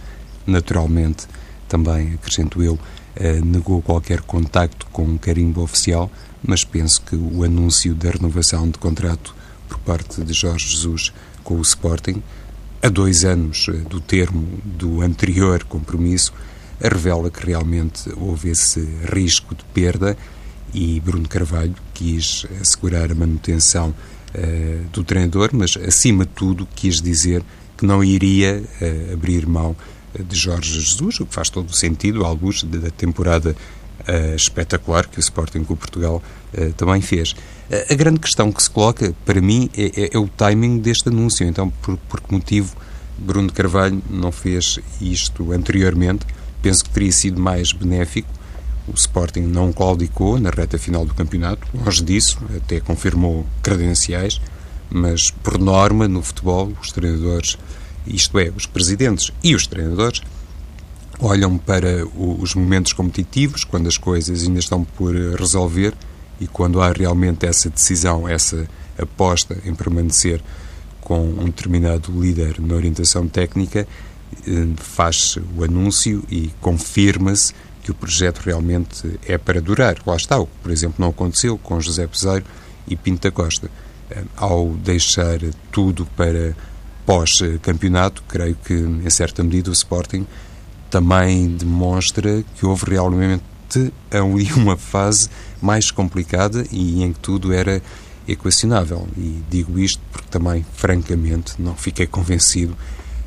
naturalmente, 0.47 1.27
também, 1.69 2.15
acrescento 2.15 2.63
eu, 2.63 2.79
eh, 3.15 3.41
negou 3.41 3.81
qualquer 3.83 4.21
contacto 4.23 4.87
com 4.87 5.05
um 5.05 5.19
carimbo 5.19 5.63
oficial, 5.63 6.11
mas 6.43 6.65
penso 6.65 7.03
que 7.03 7.15
o 7.15 7.45
anúncio 7.45 7.95
da 7.95 8.11
renovação 8.11 8.69
de 8.69 8.79
contrato 8.79 9.35
por 9.69 9.79
parte 9.79 10.23
de 10.23 10.33
Jorge 10.33 10.69
Jesus 10.69 11.13
com 11.45 11.55
o 11.55 11.63
Sporting, 11.63 12.23
a 12.83 12.89
dois 12.89 13.25
anos 13.25 13.67
eh, 13.69 13.73
do 13.89 14.01
termo 14.01 14.47
do 14.65 15.03
anterior 15.03 15.63
compromisso, 15.65 16.33
revela 16.89 17.31
que 17.31 17.47
realmente 17.47 18.11
houve 18.17 18.51
esse 18.51 18.81
risco 19.13 19.55
de 19.55 19.65
perda 19.73 20.17
e 20.75 21.01
Bruno 21.01 21.29
Carvalho 21.29 21.75
quis 21.93 22.47
assegurar 22.61 23.11
a 23.11 23.15
manutenção 23.15 23.91
uh, 23.91 24.89
do 24.93 25.05
treinador, 25.05 25.51
mas 25.53 25.77
acima 25.77 26.25
de 26.25 26.33
tudo 26.33 26.67
quis 26.75 27.01
dizer 27.01 27.43
que 27.77 27.85
não 27.85 28.03
iria 28.03 28.63
uh, 28.63 29.13
abrir 29.13 29.47
mão 29.47 29.77
de 30.19 30.37
Jorge 30.37 30.81
Jesus, 30.81 31.21
o 31.21 31.27
que 31.27 31.35
faz 31.35 31.49
todo 31.49 31.69
o 31.69 31.75
sentido 31.75 32.25
à 32.25 32.31
luz 32.31 32.63
da 32.65 32.91
temporada 32.91 33.57
uh, 34.01 34.35
espetacular 34.35 35.07
que 35.07 35.19
o 35.19 35.21
Sporting 35.21 35.65
Clube 35.65 35.81
Portugal 35.81 36.23
também 36.77 37.01
fez. 37.01 37.35
a 37.91 37.95
grande 37.95 38.21
questão 38.21 38.53
que 38.53 38.63
se 38.63 38.69
coloca, 38.69 39.15
para 39.25 39.41
mim, 39.41 39.71
é, 39.75 40.03
é, 40.03 40.11
é, 40.13 40.19
o 40.19 40.29
timing 40.29 40.81
deste 40.81 41.09
anúncio. 41.09 41.47
Então, 41.47 41.71
por, 41.71 41.97
por 41.97 42.21
que 42.21 42.31
motivo 42.31 42.77
Bruno 43.17 43.51
Carvalho 43.51 44.03
não 44.11 44.31
fez 44.31 44.79
isto 45.01 45.53
anteriormente. 45.53 46.27
Penso 46.63 46.85
que 46.85 46.91
teria 46.91 47.13
sido 47.13 47.41
mais 47.41 47.73
benéfico. 47.73 48.29
O 48.89 48.95
Sporting 48.95 49.41
não 49.41 49.73
claudicou 49.73 50.39
na 50.39 50.51
reta 50.51 50.79
final 50.79 51.05
do 51.05 51.15
campeonato, 51.15 51.67
longe 51.75 52.03
disso, 52.03 52.39
até 52.57 52.81
confirmou 52.81 53.47
credenciais, 53.63 54.41
mas 54.91 55.31
por 55.31 55.59
norma 55.59 56.09
no 56.09 56.23
futebol 56.23 56.73
os 56.81 56.91
treinadores, 56.91 57.59
isto 58.07 58.39
é, 58.39 58.53
os 58.57 58.67
presidentes 58.67 59.33
e 59.43 59.55
os 59.55 59.67
treinadores, 59.67 60.21
olham 61.21 61.57
para 61.57 62.05
os 62.17 62.55
momentos 62.55 62.93
competitivos, 62.93 63.65
quando 63.65 63.87
as 63.87 63.97
coisas 63.97 64.43
ainda 64.43 64.59
estão 64.59 64.83
por 64.83 65.15
resolver 65.39 65.95
e 66.41 66.47
quando 66.49 66.81
há 66.81 66.91
realmente 66.91 67.47
essa 67.47 67.71
decisão, 67.71 68.29
essa 68.29 68.67
aposta 68.99 69.57
em 69.65 69.75
permanecer 69.75 70.43
com 71.01 71.21
um 71.21 71.45
determinado 71.45 72.11
líder 72.21 72.61
na 72.61 72.75
orientação 72.75 73.29
técnica, 73.29 73.87
faz 74.77 75.39
o 75.57 75.65
anúncio 75.65 76.25
e 76.31 76.51
confirma-se 76.61 77.55
que 77.83 77.91
o 77.91 77.95
projeto 77.95 78.39
realmente 78.39 79.19
é 79.27 79.37
para 79.37 79.61
durar. 79.61 79.97
Lá 80.07 80.17
está, 80.17 80.39
o 80.39 80.47
que, 80.47 80.53
por 80.63 80.71
exemplo, 80.71 80.97
não 80.99 81.09
aconteceu 81.09 81.59
com 81.59 81.81
José 81.81 82.07
Peseiro 82.07 82.45
e 82.87 82.97
Pinta 82.97 83.31
Costa. 83.31 83.71
Eh, 84.11 84.23
ao 84.37 84.71
deixar 84.75 85.39
tudo 85.71 86.07
para 86.17 86.57
pós-campeonato, 87.05 88.23
creio 88.29 88.57
que, 88.65 88.75
em 88.75 89.11
certa 89.11 89.43
medida, 89.43 89.71
o 89.71 89.73
Sporting 89.73 90.27
também 90.91 91.49
demonstra 91.49 92.45
que 92.55 92.65
houve 92.65 92.85
realmente 92.91 93.43
ali 94.11 94.53
uma 94.55 94.77
fase 94.77 95.29
mais 95.61 95.91
complicada 95.91 96.65
e 96.71 97.03
em 97.03 97.13
que 97.13 97.19
tudo 97.19 97.53
era 97.53 97.83
equacionável. 98.29 99.09
E 99.17 99.43
digo 99.51 99.79
isto 99.79 100.01
porque 100.13 100.29
também, 100.31 100.65
francamente, 100.75 101.55
não 101.59 101.75
fiquei 101.75 102.07
convencido. 102.07 102.77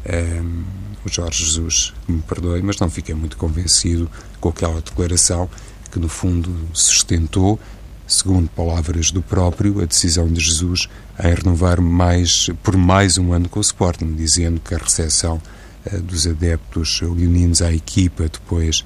Ehm, 0.06 0.64
o 1.06 1.10
Jorge 1.10 1.46
Jesus 1.46 1.94
me 2.08 2.22
perdoe, 2.22 2.62
mas 2.62 2.80
não 2.80 2.90
fiquei 2.90 3.14
muito 3.14 3.38
convencido 3.38 4.10
com 4.40 4.50
aquela 4.50 4.82
declaração 4.82 5.50
que, 5.92 6.00
no 6.00 6.10
fundo, 6.10 6.52
sustentou, 6.74 7.60
segundo 8.08 8.50
palavras 8.50 9.12
do 9.12 9.22
próprio, 9.22 9.82
a 9.82 9.86
decisão 9.86 10.28
de 10.28 10.42
Jesus 10.42 10.90
em 11.24 11.34
renovar 11.34 11.80
mais, 11.80 12.50
por 12.64 12.76
mais 12.76 13.18
um 13.18 13.34
ano 13.34 13.48
com 13.48 13.60
o 13.60 13.62
Sporting, 13.62 14.14
dizendo 14.14 14.60
que 14.60 14.74
a 14.74 14.78
recepção 14.78 15.42
uh, 15.86 16.02
dos 16.02 16.28
adeptos 16.28 17.02
leoninos 17.02 17.62
à 17.62 17.72
equipa 17.72 18.24
depois 18.24 18.84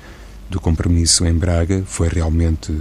do 0.50 0.60
compromisso 0.60 1.26
em 1.26 1.34
Braga 1.34 1.84
foi 1.86 2.10
realmente, 2.10 2.76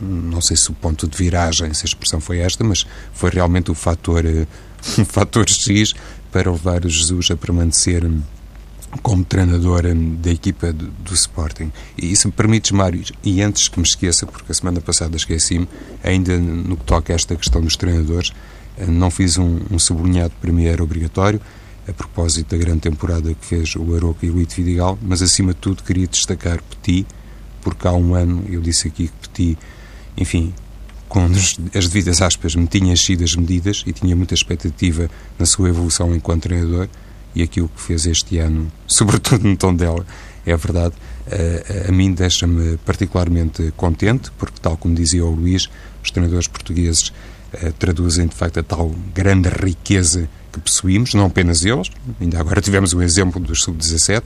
não 0.00 0.40
sei 0.40 0.56
se 0.56 0.70
o 0.70 0.74
ponto 0.74 1.06
de 1.06 1.16
viragem, 1.16 1.72
se 1.74 1.84
a 1.84 1.86
expressão 1.86 2.20
foi 2.20 2.38
esta, 2.38 2.64
mas 2.64 2.86
foi 3.12 3.30
realmente 3.30 3.70
o 3.70 3.74
fator, 3.74 4.24
eh, 4.24 4.46
um 4.98 5.04
fator 5.04 5.48
X 5.48 5.94
para 6.32 6.50
levar 6.50 6.86
Jesus 6.86 7.30
a 7.30 7.36
permanecer 7.36 8.02
como 8.96 9.24
treinador 9.24 9.82
da 10.18 10.30
equipa 10.30 10.72
do, 10.72 10.86
do 10.86 11.14
Sporting. 11.14 11.72
E 11.96 12.12
isso 12.12 12.28
me 12.28 12.32
permites, 12.32 12.70
Mário, 12.70 13.02
e 13.22 13.42
antes 13.42 13.68
que 13.68 13.78
me 13.78 13.86
esqueça, 13.86 14.26
porque 14.26 14.52
a 14.52 14.54
semana 14.54 14.80
passada 14.80 15.16
esqueci-me, 15.16 15.68
ainda 16.02 16.38
no 16.38 16.76
que 16.76 16.84
toca 16.84 17.12
a 17.12 17.16
esta 17.16 17.34
questão 17.36 17.62
dos 17.62 17.76
treinadores, 17.76 18.32
eh, 18.76 18.86
não 18.86 19.10
fiz 19.10 19.38
um, 19.38 19.60
um 19.70 19.78
sublinhado 19.78 20.32
era 20.66 20.82
obrigatório, 20.82 21.40
a 21.88 21.92
propósito 21.92 22.56
da 22.56 22.56
grande 22.56 22.80
temporada 22.80 23.32
que 23.32 23.46
fez 23.46 23.76
o 23.76 23.94
Aroca 23.94 24.26
e 24.26 24.30
o 24.30 24.34
Luís 24.34 24.52
Vidigal, 24.52 24.98
mas 25.00 25.22
acima 25.22 25.52
de 25.52 25.60
tudo 25.60 25.82
queria 25.82 26.06
destacar 26.06 26.60
Petit, 26.62 27.06
porque 27.60 27.86
há 27.86 27.92
um 27.92 28.14
ano 28.14 28.44
eu 28.48 28.60
disse 28.60 28.88
aqui 28.88 29.08
que 29.08 29.28
Petit, 29.28 29.58
enfim, 30.16 30.52
com 31.08 31.24
as 31.74 31.88
devidas 31.88 32.20
aspas, 32.20 32.56
me 32.56 32.66
tinha 32.66 32.92
enchido 32.92 33.22
as 33.22 33.36
medidas 33.36 33.84
e 33.86 33.92
tinha 33.92 34.16
muita 34.16 34.34
expectativa 34.34 35.08
na 35.38 35.46
sua 35.46 35.68
evolução 35.68 36.14
enquanto 36.14 36.42
treinador 36.42 36.88
e 37.36 37.42
aquilo 37.42 37.68
que 37.68 37.80
fez 37.80 38.06
este 38.06 38.38
ano, 38.38 38.72
sobretudo 38.88 39.46
no 39.46 39.56
tom 39.56 39.74
dela, 39.74 40.04
é 40.44 40.56
verdade, 40.56 40.94
a, 41.30 41.88
a 41.88 41.92
mim 41.92 42.12
deixa-me 42.12 42.78
particularmente 42.78 43.72
contente, 43.76 44.32
porque, 44.38 44.58
tal 44.60 44.76
como 44.76 44.94
dizia 44.94 45.24
o 45.24 45.30
Luís, 45.30 45.68
os 46.02 46.10
treinadores 46.10 46.48
portugueses 46.48 47.12
eh, 47.52 47.72
traduzem 47.78 48.26
de 48.26 48.34
facto 48.34 48.60
a 48.60 48.62
tal 48.62 48.94
grande 49.14 49.48
riqueza 49.48 50.28
que 50.52 50.60
possuímos, 50.60 51.14
não 51.14 51.26
apenas 51.26 51.64
eles, 51.64 51.90
ainda 52.20 52.40
agora 52.40 52.60
tivemos 52.62 52.94
o 52.94 53.02
exemplo 53.02 53.40
dos 53.40 53.62
sub-17, 53.62 54.22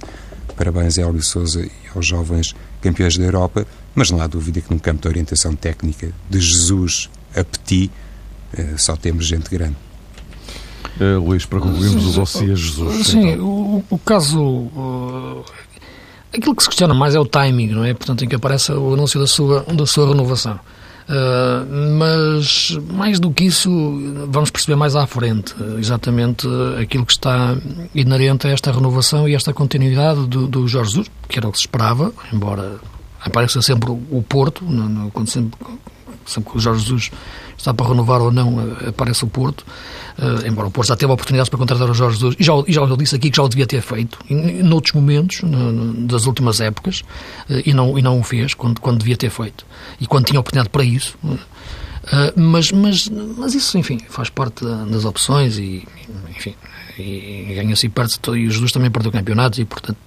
parabéns 0.57 0.99
a 0.99 1.03
Hélio 1.03 1.23
Souza 1.23 1.63
e 1.63 1.71
aos 1.95 2.07
jovens 2.07 2.55
campeões 2.81 3.17
da 3.17 3.25
Europa, 3.25 3.67
mas 3.95 4.11
não 4.11 4.21
há 4.21 4.27
dúvida 4.27 4.61
que 4.61 4.73
no 4.73 4.79
campo 4.79 5.03
da 5.03 5.09
orientação 5.09 5.57
técnica 5.57 6.13
de 6.29 6.41
Jesus 6.41 7.11
a 7.35 7.43
Petit 7.43 7.91
eh, 8.53 8.75
só 8.77 8.95
temos 8.95 9.27
gente 9.27 9.51
grande. 9.51 9.77
Uh, 11.01 11.19
Luís, 11.19 11.47
para 11.47 11.61
concluirmos 11.61 12.17
o 12.17 12.21
dossiê 12.21 12.55
Jesus. 12.55 13.07
Sim, 13.07 13.31
então. 13.31 13.45
o, 13.47 13.85
o, 13.89 13.99
caso. 13.99 14.39
Uh, 14.39 15.45
aquilo 16.37 16.55
que 16.55 16.63
se 16.63 16.69
questiona 16.69 16.93
mais 16.93 17.15
é 17.15 17.21
o 17.21 17.25
timing, 17.25 17.69
não 17.69 17.85
é? 17.85 17.95
Portanto, 17.95 18.25
em 18.25 18.29
que 18.29 18.35
aparece 18.37 18.71
o 18.73 18.93
anúncio 18.93 19.19
da 19.19 19.27
sua, 19.27 19.63
da 19.63 19.87
sua 19.87 20.09
renovação. 20.09 20.61
Uh, 21.09 21.97
mas 21.99 22.79
mais 22.93 23.19
do 23.19 23.33
que 23.33 23.45
isso, 23.45 23.71
vamos 24.29 24.51
perceber 24.51 24.77
mais 24.77 24.95
à 24.95 25.07
frente 25.09 25.55
exatamente 25.79 26.47
aquilo 26.81 27.05
que 27.05 27.13
está 27.13 27.57
inerente 27.93 28.47
a 28.47 28.51
esta 28.51 28.71
renovação 28.71 29.29
e 29.29 29.35
esta 29.35 29.53
continuidade 29.53 30.25
do, 30.29 30.47
do 30.47 30.69
Jorge 30.69 30.91
Jesus, 30.91 31.11
que 31.29 31.39
era 31.39 31.49
o 31.49 31.53
que 31.53 31.59
se 31.59 31.63
esperava, 31.63 32.13
embora 32.33 32.79
apareça 33.21 33.61
sempre 33.61 33.91
o 33.91 34.23
Porto, 34.23 34.65
no, 34.65 34.89
no, 34.89 35.11
quando 35.11 35.29
sempre, 35.29 35.59
sempre 36.31 36.51
que 36.51 36.57
o 36.57 36.61
Jorge 36.61 36.83
Jesus 36.83 37.11
está 37.57 37.75
para 37.75 37.89
renovar 37.89 38.21
ou 38.21 38.31
não, 38.31 38.77
aparece 38.87 39.25
o 39.25 39.27
Porto. 39.27 39.65
Uh, 40.19 40.47
embora 40.47 40.69
o 40.69 40.71
Porto 40.71 40.89
já 40.89 40.97
teve 40.97 41.11
oportunidades 41.11 41.49
para 41.49 41.59
contratar 41.59 41.89
o 41.89 41.95
Jorge 41.95 42.17
Jesus, 42.17 42.37
e 42.39 42.45
já, 42.45 42.53
e 42.67 42.73
já 42.73 42.85
disse 42.97 43.17
aqui 43.17 43.31
que 43.31 43.37
já 43.37 43.43
o 43.43 43.49
devia 43.49 43.67
ter 43.67 43.81
feito, 43.81 44.19
em, 44.29 44.63
noutros 44.63 44.95
momentos 44.95 45.43
no, 45.43 45.73
no, 45.73 46.07
das 46.07 46.27
últimas 46.27 46.61
épocas, 46.61 47.01
uh, 47.49 47.63
e, 47.65 47.73
não, 47.73 47.99
e 47.99 48.03
não 48.03 48.21
o 48.21 48.23
fez 48.23 48.55
quando, 48.55 48.81
quando 48.81 48.99
devia 48.99 49.17
ter 49.17 49.31
feito, 49.31 49.65
e 50.01 50.07
quando 50.07 50.27
tinha 50.27 50.41
oportunidade 50.41 50.71
para 50.71 50.85
isso. 50.85 51.17
Uh, 51.23 51.39
mas, 52.37 52.73
mas, 52.73 53.09
mas 53.09 53.55
isso, 53.55 53.77
enfim, 53.79 53.99
faz 54.09 54.31
parte 54.31 54.65
das 54.65 55.05
opções 55.05 55.59
e, 55.59 55.87
enfim, 56.31 56.55
e, 56.99 57.55
ganha-se 57.55 57.87
e 57.87 57.89
perde-se, 57.89 58.19
e 58.27 58.47
o 58.47 58.51
Jesus 58.51 58.73
também 58.73 58.91
perdeu 58.91 59.13
campeonatos 59.13 59.59
e, 59.59 59.65
portanto, 59.65 59.99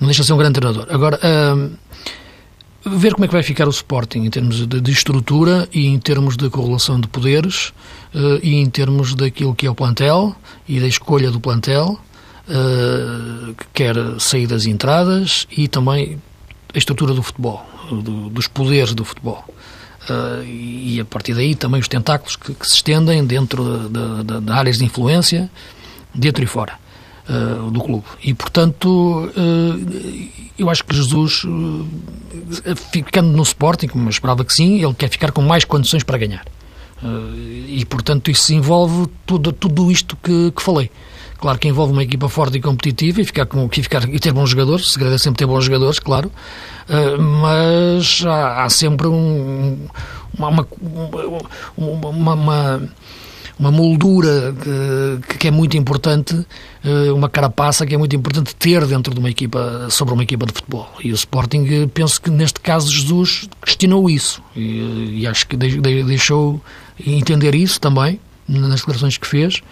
não 0.00 0.08
deixa 0.08 0.22
de 0.22 0.26
ser 0.26 0.32
um 0.32 0.38
grande 0.38 0.60
treinador. 0.60 0.86
Agora, 0.90 1.18
ver 2.90 3.14
como 3.14 3.24
é 3.24 3.28
que 3.28 3.34
vai 3.34 3.42
ficar 3.42 3.66
o 3.66 3.70
Sporting 3.70 4.20
em 4.20 4.30
termos 4.30 4.66
de, 4.66 4.80
de 4.80 4.90
estrutura 4.90 5.68
e 5.72 5.86
em 5.86 5.98
termos 5.98 6.36
de 6.36 6.48
correlação 6.48 7.00
de 7.00 7.08
poderes 7.08 7.68
uh, 8.14 8.38
e 8.42 8.54
em 8.54 8.66
termos 8.70 9.14
daquilo 9.14 9.54
que 9.54 9.66
é 9.66 9.70
o 9.70 9.74
plantel 9.74 10.34
e 10.68 10.78
da 10.78 10.86
escolha 10.86 11.30
do 11.30 11.40
plantel, 11.40 11.98
uh, 12.48 13.54
quer 13.74 13.96
saídas 14.18 14.66
e 14.66 14.70
entradas 14.70 15.46
e 15.50 15.68
também 15.68 16.20
a 16.74 16.78
estrutura 16.78 17.12
do 17.12 17.22
futebol, 17.22 17.64
do, 17.90 18.30
dos 18.30 18.46
poderes 18.46 18.94
do 18.94 19.04
futebol. 19.04 19.44
Uh, 20.08 20.44
e 20.44 21.00
a 21.00 21.04
partir 21.04 21.34
daí 21.34 21.56
também 21.56 21.80
os 21.80 21.88
tentáculos 21.88 22.36
que, 22.36 22.54
que 22.54 22.66
se 22.66 22.76
estendem 22.76 23.24
dentro 23.24 23.88
de, 23.88 24.24
de, 24.24 24.40
de 24.40 24.52
áreas 24.52 24.78
de 24.78 24.84
influência, 24.84 25.50
dentro 26.14 26.44
e 26.44 26.46
fora 26.46 26.85
uh, 27.28 27.70
do 27.70 27.80
clube. 27.80 28.04
E, 28.22 28.34
portanto, 28.34 28.86
uh, 28.86 30.28
eu 30.58 30.70
acho 30.70 30.84
que 30.84 30.94
Jesus, 30.94 31.44
uh, 31.44 31.86
ficando 32.92 33.28
no 33.28 33.42
Sporting, 33.42 33.88
como 33.88 34.06
eu 34.06 34.10
esperava 34.10 34.44
que 34.44 34.52
sim, 34.52 34.82
ele 34.82 34.94
quer 34.94 35.08
ficar 35.08 35.32
com 35.32 35.42
mais 35.42 35.64
condições 35.64 36.02
para 36.02 36.18
ganhar. 36.18 36.44
e, 37.68 37.84
portanto, 37.86 38.30
isso 38.30 38.52
envolve 38.54 39.08
tudo, 39.26 39.52
tudo 39.52 39.90
isto 39.90 40.16
que, 40.22 40.50
que 40.50 40.62
falei. 40.62 40.90
Claro 41.38 41.58
que 41.58 41.68
envolve 41.68 41.92
uma 41.92 42.02
equipa 42.02 42.28
forte 42.30 42.56
e 42.56 42.60
competitiva 42.60 43.20
e, 43.20 43.24
ficar 43.24 43.44
com, 43.44 43.68
ficar, 43.68 44.08
e 44.08 44.18
ter 44.18 44.32
bons 44.32 44.50
jogadores, 44.50 44.86
o 44.86 44.88
segredo 44.88 45.14
é 45.14 45.18
sempre 45.18 45.38
ter 45.38 45.46
bons 45.46 45.64
jogadores, 45.64 45.98
claro, 45.98 46.32
uh, 46.88 47.20
mas 47.20 48.24
há, 48.24 48.64
há 48.64 48.70
sempre 48.70 49.06
um, 49.06 49.78
uma, 50.38 50.48
uma, 50.48 50.66
uma, 51.76 52.34
uma 52.34 52.88
uma 53.58 53.70
moldura 53.70 54.54
que, 55.28 55.38
que 55.38 55.48
é 55.48 55.50
muito 55.50 55.76
importante, 55.76 56.46
eh, 56.84 57.10
uma 57.10 57.28
carapaça 57.28 57.86
que 57.86 57.94
é 57.94 57.98
muito 57.98 58.14
importante 58.14 58.54
ter 58.54 58.84
dentro 58.86 59.14
de 59.14 59.18
uma 59.18 59.30
equipa, 59.30 59.88
sobre 59.90 60.12
uma 60.12 60.22
equipa 60.22 60.44
de 60.44 60.52
futebol. 60.52 60.88
E 61.02 61.10
o 61.10 61.14
Sporting, 61.14 61.66
eh, 61.66 61.88
penso 61.92 62.20
que 62.20 62.30
neste 62.30 62.60
caso 62.60 62.90
Jesus 62.90 63.48
questionou 63.64 64.10
isso 64.10 64.42
e, 64.54 65.20
e 65.20 65.26
acho 65.26 65.46
que 65.46 65.56
deixou 65.56 66.60
entender 67.04 67.54
isso 67.54 67.80
também 67.80 68.20
nas 68.46 68.80
declarações 68.80 69.16
que 69.16 69.26
fez 69.26 69.62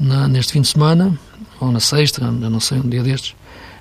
na, 0.00 0.26
neste 0.26 0.54
fim 0.54 0.62
de 0.62 0.68
semana, 0.68 1.18
ou 1.60 1.70
na 1.70 1.80
sexta, 1.80 2.30
não 2.30 2.58
sei, 2.58 2.78
um 2.78 2.88
dia 2.88 3.02
destes. 3.02 3.34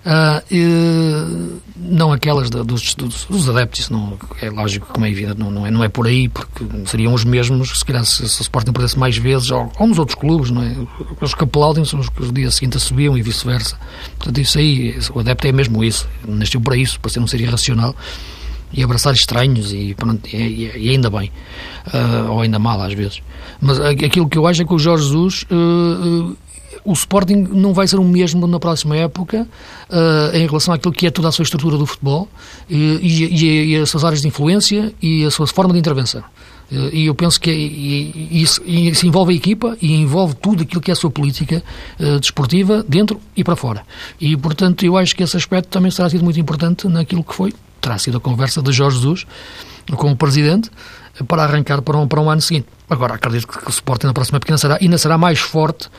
Uh, 0.05 0.41
e, 0.49 1.59
não 1.75 2.11
aquelas 2.11 2.49
dos, 2.49 2.93
dos, 2.95 3.25
dos, 3.25 3.49
adeptos, 3.49 3.81
isso 3.81 3.93
não, 3.93 4.17
é 4.41 4.49
lógico, 4.49 4.87
como 4.93 5.05
é 5.05 5.09
evidente, 5.09 5.39
não, 5.39 5.51
não, 5.51 5.65
é, 5.65 5.71
não 5.71 5.83
é 5.83 5.89
por 5.89 6.07
aí, 6.07 6.29
porque 6.29 6.65
seriam 6.85 7.13
os 7.13 7.23
mesmos, 7.23 7.79
se 7.79 7.85
calhar 7.85 8.05
se, 8.05 8.27
se 8.27 8.41
o 8.41 8.43
Sporting 8.43 8.71
perdesse 8.71 8.97
mais 8.97 9.17
vezes, 9.17 9.51
ou, 9.51 9.71
ou 9.77 9.87
nos 9.87 9.99
outros 9.99 10.17
clubes, 10.17 10.51
não 10.51 10.61
é? 10.63 10.75
Os 11.19 11.33
que 11.33 11.43
aplaudem 11.43 11.83
são 11.83 11.99
os 11.99 12.09
que 12.09 12.21
os 12.21 12.31
dias 12.31 12.55
seguintes 12.55 12.83
subiam 12.83 13.17
e 13.17 13.21
vice-versa. 13.21 13.77
Portanto, 14.17 14.39
isso 14.39 14.57
aí, 14.57 14.97
o 15.13 15.19
adepto 15.19 15.47
é 15.47 15.51
mesmo 15.51 15.83
isso, 15.83 16.07
nasceu 16.25 16.61
para 16.61 16.77
isso, 16.77 16.99
para 16.99 17.11
ser 17.11 17.19
um 17.19 17.27
ser 17.27 17.41
irracional 17.41 17.95
e 18.71 18.83
abraçar 18.83 19.13
estranhos 19.13 19.73
e, 19.73 19.95
pronto, 19.95 20.27
e, 20.31 20.71
e 20.75 20.89
ainda 20.89 21.09
bem, 21.09 21.31
uh, 21.87 22.31
ou 22.31 22.41
ainda 22.41 22.59
mal 22.59 22.81
às 22.81 22.93
vezes. 22.93 23.21
Mas 23.59 23.79
aquilo 23.79 24.29
que 24.29 24.37
eu 24.37 24.45
acho 24.45 24.61
é 24.61 24.65
que 24.65 24.73
o 24.73 24.79
Jorge 24.79 25.05
Jesus. 25.05 25.45
Uh, 25.51 26.37
o 26.89 26.93
Sporting 26.93 27.47
não 27.51 27.71
vai 27.71 27.87
ser 27.87 27.97
o 27.97 28.03
mesmo 28.03 28.47
na 28.47 28.59
próxima 28.59 28.97
época 28.97 29.47
uh, 29.89 30.35
em 30.35 30.47
relação 30.47 30.73
àquilo 30.73 30.91
que 30.91 31.05
é 31.05 31.11
toda 31.11 31.27
a 31.27 31.31
sua 31.31 31.43
estrutura 31.43 31.77
do 31.77 31.85
futebol 31.85 32.27
e, 32.67 32.75
e, 32.75 33.73
e, 33.73 33.77
as 33.77 33.91
suas 33.91 34.03
áreas 34.03 34.23
de 34.23 34.27
influência 34.27 34.91
e 34.99 35.23
a 35.23 35.29
sua 35.29 35.45
forma 35.45 35.71
de 35.71 35.77
intervenção. 35.77 36.23
Uh, 36.71 36.89
e 36.91 37.05
eu 37.05 37.13
penso 37.13 37.39
que 37.39 37.51
isso, 37.51 38.59
isso, 38.65 39.05
envolve 39.05 39.33
a 39.33 39.35
equipa 39.35 39.77
e 39.79 39.93
envolve 40.01 40.33
tudo 40.33 40.63
aquilo 40.63 40.81
que 40.81 40.89
é 40.89 40.93
a 40.93 40.95
sua 40.95 41.11
política 41.11 41.63
uh, 41.99 42.19
desportiva, 42.19 42.83
dentro 42.87 43.21
e 43.37 43.43
para 43.43 43.55
fora. 43.55 43.83
E, 44.19 44.35
portanto, 44.35 44.83
eu 44.83 44.97
acho 44.97 45.15
que 45.15 45.21
esse 45.21 45.37
aspecto 45.37 45.69
também 45.69 45.91
será 45.91 46.09
sido 46.09 46.23
muito 46.23 46.39
importante 46.39 46.87
naquilo 46.87 47.23
que 47.23 47.35
foi, 47.35 47.53
terá 47.79 47.99
sido 47.99 48.17
a 48.17 48.19
conversa 48.19 48.63
de 48.63 48.71
Jorge 48.71 48.97
Jesus 48.97 49.27
com 49.95 50.11
o 50.11 50.15
Presidente, 50.15 50.71
para 51.27 51.43
arrancar 51.43 51.81
para 51.81 51.97
um, 51.97 52.07
para 52.07 52.19
um 52.19 52.29
ano 52.29 52.41
seguinte. 52.41 52.67
Agora, 52.89 53.15
acredito 53.15 53.47
que 53.47 53.67
o 53.67 53.69
Sporting 53.69 54.07
na 54.07 54.13
próxima 54.13 54.39
pequena 54.39 54.57
será, 54.57 54.77
ainda 54.81 54.97
será 54.97 55.17
mais 55.17 55.39
forte 55.39 55.89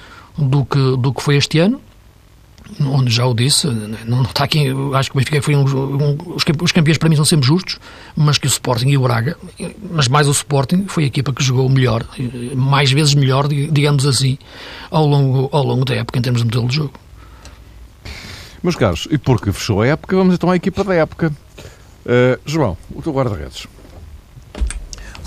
do 0.41 0.65
que, 0.65 0.97
do 0.97 1.13
que 1.13 1.23
foi 1.23 1.37
este 1.37 1.59
ano, 1.59 1.81
onde 2.81 3.11
já 3.11 3.27
o 3.27 3.35
disse, 3.35 3.67
não 4.07 4.23
está 4.23 4.45
aqui, 4.45 4.67
acho 4.95 5.11
que 5.11 5.17
o 5.17 5.19
Benfica 5.19 5.43
foi 5.43 5.57
um, 5.57 5.65
um, 5.65 6.19
os 6.35 6.73
campeões 6.73 6.99
para 6.99 7.09
mim 7.09 7.17
são 7.17 7.25
sempre 7.25 7.47
justos, 7.47 7.79
mas 8.17 8.39
que 8.39 8.47
o 8.47 8.49
Sporting 8.49 8.89
e 8.89 8.99
o 8.99 9.03
Braga, 9.03 9.37
mas 9.91 10.09
mais 10.09 10.29
o 10.29 10.31
Sporting, 10.31 10.87
foi 10.87 11.05
a 11.05 11.07
equipa 11.07 11.33
que 11.33 11.43
jogou 11.43 11.69
melhor, 11.69 12.05
mais 12.55 12.93
vezes 12.93 13.15
melhor, 13.15 13.49
digamos 13.49 14.07
assim, 14.07 14.39
ao 14.91 15.07
longo, 15.07 15.49
ao 15.53 15.65
longo 15.65 15.85
da 15.85 15.95
época, 15.95 16.19
em 16.19 16.23
termos 16.23 16.43
de 16.43 16.47
modelo 16.47 16.69
de 16.69 16.77
jogo. 16.77 16.93
Meus 18.63 18.77
caros, 18.77 19.09
e 19.11 19.17
porque 19.17 19.53
fechou 19.53 19.81
a 19.81 19.87
época, 19.87 20.17
vamos 20.17 20.35
então 20.35 20.51
à 20.51 20.57
equipa 20.57 20.85
da 20.85 20.95
época. 20.95 21.33
Uh, 22.05 22.39
João, 22.45 22.77
o 22.95 23.01
teu 23.01 23.13
guarda-redes. 23.13 23.67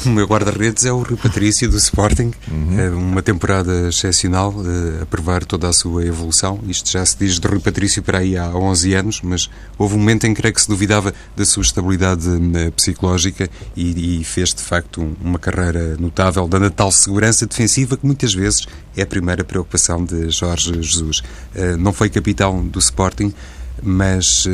O 0.06 0.10
meu 0.10 0.26
guarda-redes 0.26 0.84
é 0.86 0.92
o 0.92 1.02
Rui 1.02 1.16
Patrício 1.16 1.70
do 1.70 1.78
Sporting. 1.78 2.32
Uhum. 2.52 2.80
É 2.80 2.90
uma 2.90 3.22
temporada 3.22 3.88
excepcional, 3.88 4.54
eh, 4.54 5.04
a 5.04 5.06
provar 5.06 5.46
toda 5.46 5.70
a 5.70 5.74
sua 5.74 6.06
evolução. 6.06 6.60
Isto 6.68 6.92
já 6.92 7.06
se 7.06 7.18
diz 7.18 7.40
de 7.40 7.48
Rui 7.48 7.60
Patrício 7.60 8.04
para 8.04 8.18
aí 8.18 8.36
há 8.36 8.50
11 8.50 8.94
anos, 8.96 9.22
mas 9.24 9.50
houve 9.78 9.96
um 9.96 10.00
momento 10.00 10.26
em 10.26 10.34
que 10.34 10.42
creio 10.42 10.54
que 10.54 10.62
se 10.62 10.68
duvidava 10.68 11.14
da 11.38 11.46
sua 11.46 11.64
estabilidade 11.64 12.28
eh, 12.54 12.70
psicológica 12.72 13.50
e, 13.78 14.20
e 14.20 14.24
fez 14.26 14.54
de 14.54 14.62
facto 14.62 15.16
uma 15.22 15.40
carreira 15.40 15.96
notável, 15.98 16.50
dando 16.50 16.66
a 16.66 16.70
tal 16.70 16.92
segurança 16.92 17.46
defensiva 17.46 17.96
que 17.96 18.06
muitas 18.06 18.34
vezes 18.34 18.68
é 18.98 19.04
a 19.04 19.08
primeira 19.08 19.44
preocupação 19.46 20.04
de 20.04 20.30
Jorge 20.30 20.74
Jesus. 20.82 21.22
Eh, 21.56 21.78
não 21.78 21.94
foi 21.94 22.10
capitão 22.10 22.66
do 22.68 22.80
Sporting, 22.80 23.34
mas 23.82 24.48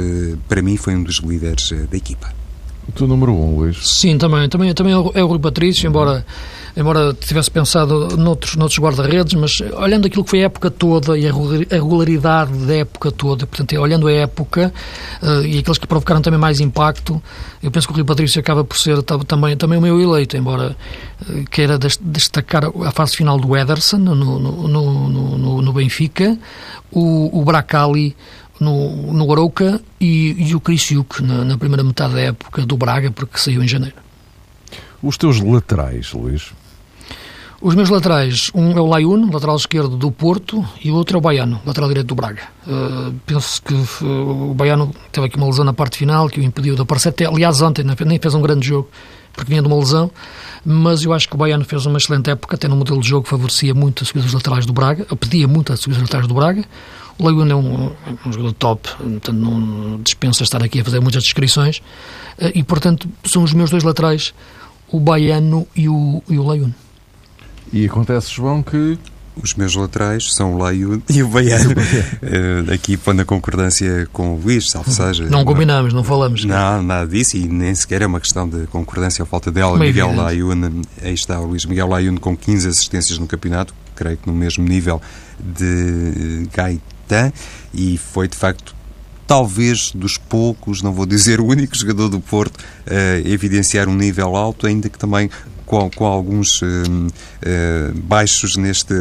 para 0.47 0.61
mim 0.61 0.77
foi 0.77 0.95
um 0.95 1.03
dos 1.03 1.17
líderes 1.17 1.71
da 1.89 1.97
equipa. 1.97 2.38
O 2.89 2.91
teu 2.91 3.07
número 3.07 3.31
um, 3.31 3.55
Luís? 3.55 3.77
Sim, 3.87 4.17
também. 4.17 4.49
Também, 4.49 4.73
também 4.73 4.93
é 4.93 4.97
o 4.97 5.11
é 5.13 5.21
Rui 5.21 5.37
Patrício, 5.37 5.87
embora, 5.87 6.25
embora 6.75 7.13
tivesse 7.13 7.51
pensado 7.51 8.17
noutros, 8.17 8.55
noutros 8.55 8.79
guarda-redes, 8.79 9.35
mas 9.35 9.61
olhando 9.77 10.07
aquilo 10.07 10.23
que 10.23 10.29
foi 10.31 10.41
a 10.41 10.45
época 10.45 10.71
toda 10.71 11.15
e 11.15 11.27
a 11.27 11.31
regularidade 11.71 12.51
da 12.65 12.77
época 12.77 13.11
toda, 13.11 13.45
portanto, 13.45 13.79
olhando 13.79 14.07
a 14.07 14.11
época 14.11 14.73
uh, 15.21 15.45
e 15.45 15.59
aqueles 15.59 15.77
que 15.77 15.85
provocaram 15.85 16.19
também 16.21 16.39
mais 16.39 16.59
impacto, 16.59 17.21
eu 17.61 17.69
penso 17.69 17.87
que 17.87 17.93
o 17.93 17.95
Rui 17.95 18.03
Patrício 18.03 18.39
acaba 18.39 18.63
por 18.63 18.77
ser 18.77 19.03
também, 19.03 19.55
também 19.55 19.77
o 19.77 19.81
meu 19.81 20.01
eleito, 20.01 20.35
embora 20.35 20.75
uh, 21.29 21.45
queira 21.51 21.77
destacar 22.01 22.63
a 22.65 22.91
fase 22.91 23.15
final 23.15 23.39
do 23.39 23.55
Ederson 23.55 23.97
no, 23.97 24.15
no, 24.15 24.39
no, 24.39 25.37
no, 25.37 25.61
no 25.61 25.73
Benfica, 25.73 26.35
o, 26.91 27.39
o 27.39 27.45
Bracali 27.45 28.15
no, 28.59 29.13
no 29.13 29.31
Arouca 29.31 29.81
e, 29.99 30.35
e 30.49 30.55
o 30.55 30.59
Crisiuk 30.59 31.23
na, 31.23 31.45
na 31.45 31.57
primeira 31.57 31.83
metade 31.83 32.13
da 32.13 32.21
época 32.21 32.65
do 32.65 32.77
Braga, 32.77 33.11
porque 33.11 33.37
saiu 33.37 33.63
em 33.63 33.67
janeiro. 33.67 33.95
Os 35.01 35.17
teus 35.17 35.39
laterais, 35.39 36.11
Luís? 36.13 36.51
Os 37.61 37.75
meus 37.75 37.89
laterais, 37.89 38.49
um 38.55 38.71
é 38.77 38.79
o 38.79 38.85
Layun, 38.85 39.29
lateral 39.31 39.57
esquerdo 39.57 39.97
do 39.97 40.09
Porto, 40.11 40.65
e 40.81 40.91
o 40.91 40.95
outro 40.95 41.17
é 41.17 41.19
o 41.19 41.21
Baiano, 41.21 41.59
lateral 41.65 41.89
direito 41.89 42.07
do 42.07 42.15
Braga. 42.15 42.43
Uh, 42.65 43.13
penso 43.25 43.61
que 43.61 43.73
uh, 43.73 44.51
o 44.51 44.53
Baiano 44.53 44.93
teve 45.11 45.27
aqui 45.27 45.35
uma 45.35 45.45
lesão 45.45 45.65
na 45.65 45.73
parte 45.73 45.97
final 45.97 46.29
que 46.29 46.39
o 46.39 46.43
impediu 46.43 46.75
de 46.75 46.81
aparecer. 46.81 47.09
Até, 47.09 47.25
aliás, 47.25 47.61
ontem 47.61 47.83
nem 47.83 48.17
fez 48.17 48.33
um 48.33 48.41
grande 48.41 48.65
jogo, 48.65 48.87
porque 49.33 49.49
vinha 49.49 49.61
de 49.61 49.67
uma 49.67 49.77
lesão, 49.77 50.09
mas 50.65 51.03
eu 51.03 51.11
acho 51.11 51.27
que 51.27 51.35
o 51.35 51.37
Baiano 51.37 51.65
fez 51.65 51.85
uma 51.85 51.97
excelente 51.97 52.29
época, 52.29 52.55
até 52.55 52.65
no 52.65 52.77
modelo 52.77 53.01
de 53.01 53.09
jogo 53.09 53.27
favorecia 53.27 53.73
muito 53.73 54.03
a 54.03 54.07
subida 54.07 54.23
dos 54.23 54.33
laterais 54.33 54.65
do 54.65 54.71
Braga, 54.71 55.05
pedia 55.17 55.45
muito 55.45 55.73
a 55.73 55.75
subida 55.75 55.99
dos 55.99 56.03
laterais 56.03 56.27
do 56.27 56.33
Braga. 56.33 56.63
Laguna 57.19 57.51
é 57.51 57.55
um, 57.55 57.91
um 58.25 58.31
jogador 58.31 58.53
top, 58.53 58.89
portanto 58.89 59.33
não 59.33 59.99
dispensa 60.01 60.43
estar 60.43 60.63
aqui 60.63 60.79
a 60.79 60.85
fazer 60.85 60.99
muitas 60.99 61.23
descrições 61.23 61.81
eh, 62.37 62.53
e, 62.55 62.63
portanto, 62.63 63.09
são 63.25 63.43
os 63.43 63.53
meus 63.53 63.69
dois 63.69 63.83
laterais, 63.83 64.33
o 64.87 64.99
Baiano 64.99 65.67
e 65.75 65.89
o, 65.89 66.23
e 66.29 66.39
o. 66.39 66.73
E 67.71 67.85
acontece, 67.85 68.31
João, 68.31 68.63
que 68.63 68.97
os 69.41 69.53
meus 69.53 69.75
laterais 69.75 70.33
são 70.33 70.55
o 70.55 70.57
Laio 70.57 71.01
e 71.09 71.23
o 71.23 71.27
Baiano. 71.27 71.71
uh, 71.71 72.73
aqui 72.73 72.97
pondo 72.97 73.21
a 73.21 73.25
concordância 73.25 74.07
com 74.11 74.35
o 74.35 74.39
Luís, 74.39 74.69
salvo 74.69 74.91
seja. 74.91 75.25
Não 75.25 75.45
combinamos, 75.45 75.93
não 75.93 76.03
falamos. 76.03 76.45
Não, 76.45 76.81
nada 76.81 77.07
disso 77.07 77.37
e 77.37 77.47
nem 77.47 77.73
sequer 77.75 78.01
é 78.01 78.07
uma 78.07 78.19
questão 78.19 78.47
de 78.47 78.65
concordância 78.67 79.21
ou 79.21 79.27
falta 79.27 79.51
dela. 79.51 79.77
Meio 79.77 79.93
Miguel 79.93 80.15
Laiune, 80.15 80.81
aí 81.01 81.13
está 81.13 81.39
o 81.39 81.45
Luís 81.45 81.65
Miguel 81.65 81.87
Laiune 81.87 82.19
com 82.19 82.35
15 82.35 82.67
assistências 82.67 83.17
no 83.17 83.27
campeonato, 83.27 83.73
creio 83.95 84.17
que 84.17 84.27
no 84.27 84.33
mesmo 84.33 84.63
nível 84.63 85.01
de 85.39 86.47
E 87.73 87.97
foi 87.97 88.27
de 88.27 88.35
facto 88.35 88.75
talvez 89.27 89.91
dos 89.93 90.17
poucos, 90.17 90.81
não 90.81 90.91
vou 90.91 91.05
dizer 91.05 91.39
o 91.39 91.45
único 91.45 91.75
jogador 91.77 92.09
do 92.09 92.19
Porto 92.19 92.59
a 92.87 93.29
evidenciar 93.29 93.87
um 93.87 93.95
nível 93.95 94.35
alto, 94.35 94.65
ainda 94.65 94.89
que 94.89 94.97
também 94.97 95.29
com, 95.69 95.87
com 95.91 96.05
alguns 96.05 96.63
uh, 96.63 96.65
uh, 96.65 97.93
baixos 97.93 98.57
neste 98.57 98.93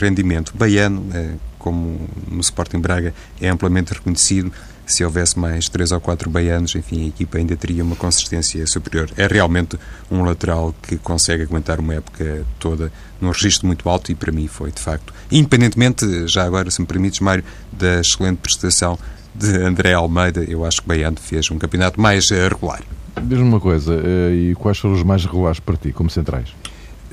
rendimento. 0.00 0.52
Baiano, 0.56 1.00
uh, 1.02 1.38
como 1.56 2.00
no 2.28 2.40
Sporting 2.40 2.80
Braga, 2.80 3.14
é 3.40 3.48
amplamente 3.48 3.94
reconhecido, 3.94 4.52
se 4.84 5.04
houvesse 5.04 5.38
mais 5.38 5.68
três 5.68 5.92
ou 5.92 6.00
quatro 6.00 6.28
baianos, 6.28 6.74
enfim, 6.74 7.04
a 7.04 7.08
equipa 7.08 7.38
ainda 7.38 7.56
teria 7.56 7.82
uma 7.82 7.94
consistência 7.94 8.66
superior. 8.66 9.08
É 9.16 9.28
realmente 9.28 9.78
um 10.10 10.24
lateral 10.24 10.74
que 10.82 10.96
consegue 10.96 11.44
aguentar 11.44 11.78
uma 11.78 11.94
época 11.94 12.44
toda 12.58 12.92
num 13.20 13.30
registro 13.30 13.66
muito 13.68 13.88
alto 13.88 14.10
e 14.10 14.14
para 14.16 14.32
mim 14.32 14.48
foi, 14.48 14.72
de 14.72 14.80
facto, 14.80 15.14
independentemente, 15.30 16.26
já 16.26 16.44
agora, 16.44 16.70
se 16.72 16.80
me 16.80 16.88
permites, 16.88 17.20
Mário, 17.20 17.44
da 17.72 18.00
excelente 18.00 18.38
prestação 18.38 18.98
de 19.32 19.56
André 19.58 19.92
Almeida, 19.92 20.42
eu 20.42 20.64
acho 20.64 20.82
que 20.82 20.88
Baiano 20.88 21.18
fez 21.20 21.50
um 21.52 21.58
campeonato 21.58 22.00
mais 22.00 22.30
eh, 22.32 22.48
regular. 22.48 22.82
Diz-me 23.22 23.44
uma 23.44 23.60
coisa, 23.60 23.94
eh, 23.94 24.34
e 24.34 24.54
quais 24.54 24.78
foram 24.78 24.94
os 24.94 25.02
mais 25.02 25.24
regulares 25.24 25.58
para 25.58 25.76
ti, 25.76 25.92
como 25.92 26.08
centrais? 26.10 26.54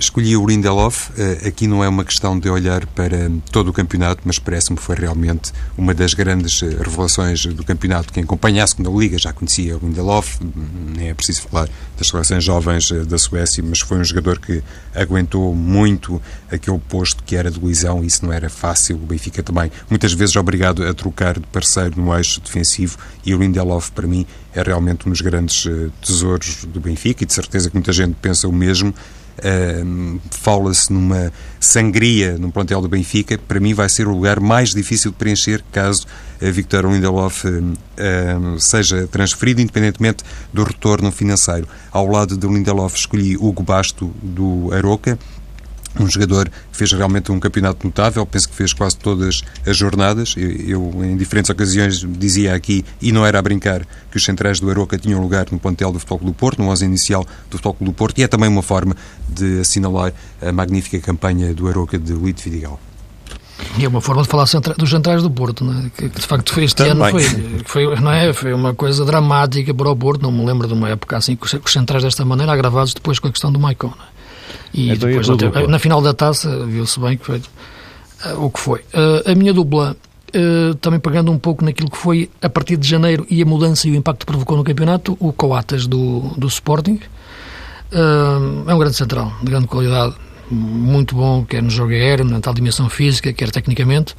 Escolhi 0.03 0.35
o 0.35 0.45
Lindelof. 0.45 1.11
Eh, 1.17 1.47
aqui 1.47 1.65
não 1.65 1.81
é 1.81 1.87
uma 1.87 2.03
questão 2.03 2.37
de 2.37 2.49
olhar 2.49 2.85
para 2.87 3.31
todo 3.49 3.69
o 3.69 3.73
campeonato, 3.73 4.21
mas 4.25 4.37
parece-me 4.37 4.75
que 4.77 4.83
foi 4.83 4.97
realmente 4.97 5.53
uma 5.77 5.93
das 5.93 6.13
grandes 6.13 6.61
eh, 6.61 6.65
revelações 6.65 7.45
do 7.45 7.63
campeonato. 7.63 8.11
Quem 8.11 8.23
acompanha 8.23 8.65
a 8.65 8.67
segunda 8.67 8.89
liga 8.89 9.17
já 9.17 9.31
conhecia 9.31 9.77
o 9.77 9.79
Lindelof, 9.79 10.39
nem 10.93 11.07
é 11.07 11.13
preciso 11.13 11.43
falar 11.43 11.69
das 11.97 12.07
seleções 12.07 12.43
jovens 12.43 12.91
eh, 12.91 13.05
da 13.05 13.17
Suécia, 13.17 13.63
mas 13.65 13.79
foi 13.79 13.97
um 13.97 14.03
jogador 14.03 14.39
que 14.39 14.61
aguentou 14.93 15.55
muito 15.55 16.21
aquele 16.51 16.79
posto 16.79 17.23
que 17.23 17.37
era 17.37 17.49
de 17.49 17.57
Luizão 17.57 18.03
isso 18.03 18.25
não 18.25 18.33
era 18.33 18.49
fácil. 18.49 18.97
O 18.97 19.05
Benfica 19.05 19.41
também, 19.41 19.71
muitas 19.89 20.11
vezes, 20.11 20.35
obrigado 20.35 20.85
a 20.85 20.93
trocar 20.93 21.39
de 21.39 21.47
parceiro 21.47 21.99
no 21.99 22.13
eixo 22.13 22.41
defensivo 22.41 22.97
e 23.25 23.33
o 23.33 23.39
Lindelof, 23.39 23.89
para 23.93 24.05
mim, 24.05 24.25
é 24.53 24.61
realmente 24.61 25.07
um 25.07 25.11
dos 25.11 25.21
grandes 25.21 25.65
tesouros 26.01 26.65
do 26.65 26.81
Benfica 26.81 27.23
e 27.23 27.25
de 27.25 27.33
certeza 27.33 27.69
que 27.69 27.75
muita 27.75 27.93
gente 27.93 28.15
pensa 28.21 28.49
o 28.49 28.51
mesmo. 28.51 28.93
Uh, 29.39 30.19
Fala-se 30.31 30.91
numa 30.91 31.31
sangria 31.59 32.37
no 32.37 32.51
plantel 32.51 32.81
do 32.81 32.87
Benfica. 32.87 33.37
Para 33.37 33.59
mim, 33.59 33.73
vai 33.73 33.89
ser 33.89 34.07
o 34.07 34.11
lugar 34.11 34.39
mais 34.39 34.73
difícil 34.73 35.11
de 35.11 35.17
preencher 35.17 35.63
caso 35.71 36.05
a 36.41 36.51
Victor 36.51 36.85
Lindelof 36.85 37.45
uh, 37.45 38.59
seja 38.59 39.07
transferido, 39.07 39.61
independentemente 39.61 40.23
do 40.51 40.63
retorno 40.63 41.11
financeiro. 41.11 41.67
Ao 41.91 42.05
lado 42.05 42.37
de 42.37 42.47
Lindelof, 42.47 42.95
escolhi 42.95 43.37
Hugo 43.37 43.63
Basto 43.63 44.13
do 44.21 44.71
Aroca 44.73 45.17
um 45.99 46.09
jogador 46.09 46.49
que 46.49 46.77
fez 46.77 46.91
realmente 46.91 47.31
um 47.31 47.39
campeonato 47.39 47.85
notável, 47.85 48.25
penso 48.25 48.49
que 48.49 48.55
fez 48.55 48.73
quase 48.73 48.97
todas 48.97 49.41
as 49.65 49.77
jornadas. 49.77 50.35
Eu, 50.37 50.91
em 51.03 51.15
diferentes 51.17 51.49
ocasiões, 51.49 52.05
dizia 52.17 52.55
aqui, 52.55 52.83
e 53.01 53.11
não 53.11 53.25
era 53.25 53.39
a 53.39 53.41
brincar, 53.41 53.85
que 54.09 54.17
os 54.17 54.23
centrais 54.23 54.59
do 54.59 54.69
Aroca 54.69 54.97
tinham 54.97 55.21
lugar 55.21 55.47
no 55.51 55.59
plantel 55.59 55.91
do 55.91 55.99
Futebol 55.99 56.19
do 56.19 56.33
Porto, 56.33 56.61
no 56.61 56.69
11 56.69 56.85
inicial 56.85 57.25
do 57.49 57.57
Futebol 57.57 57.77
do 57.81 57.93
Porto, 57.93 58.19
e 58.19 58.23
é 58.23 58.27
também 58.27 58.49
uma 58.49 58.63
forma 58.63 58.95
de 59.27 59.59
assinalar 59.59 60.13
a 60.41 60.51
magnífica 60.51 60.99
campanha 60.99 61.53
do 61.53 61.67
Aroca 61.67 61.97
de 61.97 62.13
Lito 62.13 62.41
Vidigal. 62.43 62.79
E 63.77 63.85
é 63.85 63.87
uma 63.87 64.01
forma 64.01 64.21
de 64.21 64.27
falar 64.27 64.45
dos 64.77 64.89
centrais 64.89 65.23
do 65.23 65.31
Porto, 65.31 65.65
é? 65.71 65.89
que, 65.89 66.09
de 66.09 66.27
facto 66.27 66.53
foi 66.53 66.65
este 66.65 66.75
Também. 66.75 66.93
ano 66.93 67.19
foi, 67.19 67.61
foi, 67.65 67.95
não 67.99 68.11
é? 68.11 68.33
foi 68.33 68.53
uma 68.53 68.73
coisa 68.73 69.05
dramática 69.05 69.73
para 69.73 69.89
o 69.89 69.95
Porto. 69.95 70.21
Não 70.21 70.31
me 70.31 70.45
lembro 70.45 70.67
de 70.67 70.73
uma 70.73 70.89
época 70.89 71.17
assim 71.17 71.35
com 71.35 71.45
os 71.45 71.71
centrais 71.71 72.03
desta 72.03 72.25
maneira, 72.25 72.51
agravados 72.51 72.93
depois 72.93 73.19
com 73.19 73.27
a 73.27 73.31
questão 73.31 73.51
do 73.51 73.59
Maicon. 73.59 73.87
É? 73.87 74.12
E 74.73 74.91
então, 74.91 75.09
depois, 75.09 75.29
até, 75.29 75.67
na 75.67 75.79
final 75.79 76.01
da 76.01 76.13
taça, 76.13 76.65
viu-se 76.65 76.99
bem 76.99 77.17
que 77.17 77.25
foi 77.25 77.37
uh, 77.37 78.45
o 78.45 78.49
que 78.49 78.59
foi. 78.59 78.79
Uh, 78.79 79.31
a 79.31 79.35
minha 79.35 79.53
dupla, 79.53 79.95
uh, 80.35 80.75
também 80.75 80.99
pegando 80.99 81.31
um 81.31 81.37
pouco 81.37 81.63
naquilo 81.63 81.89
que 81.89 81.97
foi 81.97 82.29
a 82.41 82.49
partir 82.49 82.77
de 82.77 82.87
janeiro 82.87 83.25
e 83.29 83.41
a 83.41 83.45
mudança 83.45 83.87
e 83.87 83.91
o 83.91 83.95
impacto 83.95 84.21
que 84.21 84.25
provocou 84.25 84.57
no 84.57 84.63
campeonato, 84.63 85.15
o 85.19 85.31
Coatas 85.31 85.85
do, 85.85 86.21
do 86.37 86.47
Sporting. 86.47 86.99
é 87.91 88.73
um 88.73 88.79
grande 88.79 88.95
central, 88.95 89.31
de 89.41 89.51
grande 89.51 89.67
qualidade, 89.67 90.15
muito 90.49 91.15
bom, 91.15 91.45
quer 91.45 91.61
no 91.61 91.69
jogo 91.69 91.91
aéreo, 91.91 92.25
na 92.25 92.39
tal 92.39 92.53
dimensão 92.53 92.89
física, 92.89 93.31
quer 93.31 93.51
tecnicamente. 93.51 94.15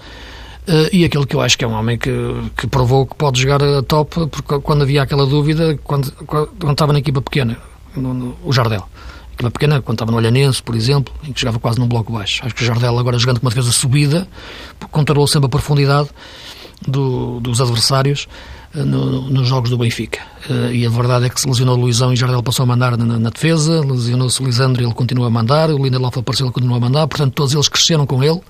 Uh, 0.67 0.89
e 0.93 1.05
aquele 1.05 1.27
que 1.27 1.37
eu 1.37 1.43
acho 1.43 1.59
que 1.59 1.65
é 1.65 1.69
um 1.69 1.75
homem 1.75 1.99
que, 1.99 2.11
que 2.57 2.67
provou 2.67 3.07
que 3.07 3.15
pode 3.15 3.41
jogar 3.41 3.63
a 3.63 3.83
top, 3.83 4.27
porque 4.29 4.59
quando 4.61 4.83
havia 4.83 5.03
aquela 5.03 5.27
dúvida, 5.27 5.79
quando, 5.85 6.11
quando 6.13 6.73
estava 6.73 6.93
na 6.93 7.01
equipa 7.01 7.21
pequena, 7.21 7.59
no, 7.95 8.15
no, 8.15 8.37
o 8.43 8.53
Jardel. 8.53 8.89
Equipa 9.35 9.51
pequena, 9.51 9.83
quando 9.83 9.97
estava 9.97 10.11
no 10.11 10.17
Olhanense, 10.17 10.63
por 10.63 10.75
exemplo, 10.75 11.13
em 11.25 11.33
que 11.33 11.41
jogava 11.41 11.59
quase 11.59 11.79
num 11.79 11.89
bloco 11.89 12.13
baixo. 12.13 12.41
Acho 12.45 12.55
que 12.55 12.63
o 12.63 12.67
Jardel, 12.67 12.99
agora 12.99 13.19
jogando 13.19 13.41
com 13.41 13.47
uma 13.47 13.51
defesa 13.51 13.73
subida, 13.73 14.27
controlou 14.91 15.27
sempre 15.27 15.47
a 15.47 15.49
profundidade 15.49 16.09
do, 16.87 17.41
dos 17.41 17.61
adversários 17.61 18.29
uh, 18.75 18.85
no, 18.85 19.29
nos 19.29 19.49
jogos 19.49 19.71
do 19.71 19.79
Benfica. 19.79 20.21
Uh, 20.49 20.73
e 20.73 20.87
a 20.87 20.91
verdade 20.91 21.27
é 21.27 21.29
que 21.29 21.41
se 21.41 21.49
lesionou 21.49 21.77
o 21.77 21.81
Luizão 21.81 22.13
e 22.13 22.17
Jardel 22.17 22.43
passou 22.43 22.63
a 22.63 22.67
mandar 22.67 22.97
na, 22.97 23.19
na 23.19 23.31
defesa, 23.31 23.81
lesionou-se 23.81 24.41
o 24.41 24.47
Lisandro 24.47 24.83
e 24.83 24.85
ele 24.85 24.95
continua 24.95 25.27
a 25.27 25.31
mandar, 25.31 25.71
o 25.71 25.83
Lindelof 25.83 26.19
apareceu 26.19 26.47
e 26.47 26.49
ele 26.49 26.55
continua 26.55 26.77
a 26.77 26.81
mandar, 26.81 27.07
portanto 27.09 27.33
todos 27.35 27.53
eles 27.55 27.69
cresceram 27.69 28.07
com 28.07 28.23
ele 28.23 28.41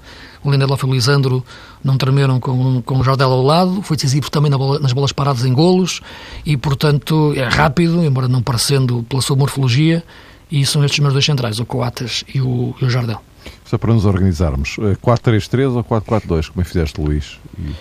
o 0.45 0.51
Lindelof 0.51 0.85
e 0.85 0.87
o 0.87 0.93
Lisandro 0.93 1.45
não 1.83 1.97
tremeram 1.97 2.39
com, 2.39 2.83
com 2.83 2.99
o 2.99 3.03
Jardel 3.03 3.33
ao 3.33 3.43
lado, 3.43 3.83
foi 3.83 3.97
decisivo 3.97 4.31
também 4.31 4.51
na 4.51 4.59
bola, 4.59 4.79
nas 4.79 4.93
bolas 4.93 5.11
paradas 5.11 5.45
em 5.45 5.53
golos 5.53 6.01
e, 6.45 6.57
portanto, 6.57 7.33
é 7.35 7.49
rápido, 7.49 8.05
embora 8.05 8.29
não 8.29 8.43
parecendo 8.43 9.05
pela 9.09 9.23
sua 9.23 9.37
morfologia, 9.37 10.05
e 10.51 10.65
são 10.65 10.85
estes 10.85 10.99
os 10.99 11.03
meus 11.03 11.13
dois 11.13 11.25
centrais, 11.25 11.59
o 11.59 11.67
Coates 11.67 12.25
e 12.33 12.41
o, 12.41 12.75
e 12.81 12.85
o 12.85 12.91
Jardel. 12.91 13.21
Só 13.65 13.79
para 13.79 13.93
nos 13.93 14.05
organizarmos, 14.05 14.77
4-3-3 14.79 15.61
eh, 15.61 15.67
ou 15.67 15.85
4-4-2, 15.85 16.49
como 16.49 16.61
é 16.61 16.65
que 16.65 16.69
fizeste, 16.71 17.01
Luís? 17.01 17.39
E... 17.59 17.73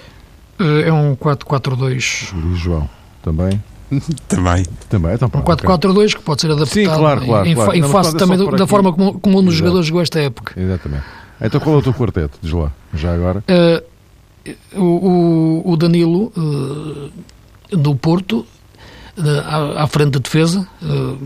Eh, 0.59 0.87
é 0.87 0.93
um 0.93 1.15
4-4-2. 1.15 2.33
Luís 2.33 2.59
João, 2.59 2.89
também? 3.21 3.61
também. 4.27 4.65
Também, 4.89 5.13
então, 5.13 5.27
um 5.33 5.41
4-4-2 5.41 6.15
que 6.15 6.21
pode 6.21 6.41
ser 6.41 6.47
adaptado 6.51 6.73
Sim, 6.73 6.85
claro, 6.85 7.25
claro, 7.25 7.47
em, 7.47 7.55
claro. 7.55 7.75
em 7.75 7.83
face 7.83 8.15
também 8.17 8.37
da, 8.37 8.45
da 8.51 8.67
forma 8.67 8.91
como, 8.93 9.19
como 9.19 9.39
um 9.39 9.43
dos 9.43 9.55
jogadores 9.55 9.87
jogou 9.87 10.01
esta 10.01 10.19
época. 10.19 10.59
Exatamente. 10.59 11.03
Então 11.41 11.59
qual 11.59 11.75
é 11.75 11.79
o 11.79 11.81
teu 11.81 11.93
quarteto? 11.93 12.37
Diz 12.41 12.51
lá, 12.51 12.71
já 12.93 13.13
agora. 13.13 13.43
Uh, 13.49 13.93
o, 14.79 15.71
o, 15.71 15.77
Danilo 15.77 16.31
uh, 16.37 17.11
do 17.77 17.95
Porto 17.95 18.45
à, 19.77 19.85
frente 19.87 20.11
da 20.11 20.19
defesa, 20.19 20.67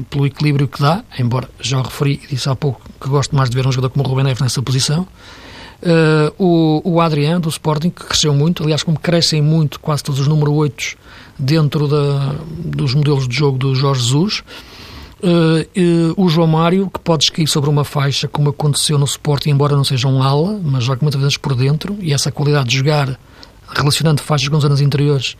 pelo 0.09 0.25
equilíbrio 0.25 0.67
que 0.67 0.81
dá, 0.81 1.03
embora 1.17 1.49
já 1.59 1.81
referi 1.81 2.19
e 2.23 2.27
disse 2.27 2.49
há 2.49 2.55
pouco 2.55 2.81
que 2.99 3.07
gosto 3.07 3.35
mais 3.35 3.49
de 3.49 3.55
ver 3.55 3.65
um 3.65 3.71
jogador 3.71 3.91
como 3.91 4.05
o 4.05 4.07
Ruben 4.07 4.25
Neves 4.25 4.41
nessa 4.41 4.61
posição. 4.61 5.07
o, 6.37 6.81
o 6.83 7.01
Adriano 7.01 7.41
do 7.41 7.49
Sporting, 7.49 7.89
que 7.89 8.03
cresceu 8.03 8.33
muito, 8.33 8.63
aliás, 8.63 8.83
como 8.83 8.99
crescem 8.99 9.41
muito 9.41 9.79
quase 9.79 10.03
todos 10.03 10.19
os 10.19 10.27
número 10.27 10.53
8 10.53 10.97
dentro 11.37 11.87
da, 11.87 12.35
dos 12.47 12.93
modelos 12.93 13.27
de 13.27 13.35
jogo 13.35 13.57
do 13.57 13.75
Jorge 13.75 14.01
Jesus. 14.01 14.43
Uh, 15.19 16.13
o 16.15 16.29
João 16.29 16.47
Mário, 16.47 16.89
que 16.91 16.99
pode 16.99 17.25
escair 17.25 17.47
sobre 17.47 17.69
uma 17.69 17.83
faixa, 17.83 18.27
como 18.27 18.49
aconteceu 18.49 18.99
no 18.99 19.05
Sporting, 19.05 19.49
embora 19.49 19.75
não 19.75 19.83
seja 19.83 20.07
um 20.07 20.21
ala, 20.21 20.59
mas 20.63 20.83
joga 20.83 20.99
muitas 21.01 21.19
vezes 21.19 21.37
por 21.37 21.55
dentro, 21.55 21.97
e 21.99 22.13
essa 22.13 22.31
qualidade 22.31 22.69
de 22.69 22.77
jogar 22.77 23.19
relacionando 23.67 24.21
faixas 24.21 24.47
com 24.47 24.59
zonas 24.59 24.79
interiores, 24.79 25.35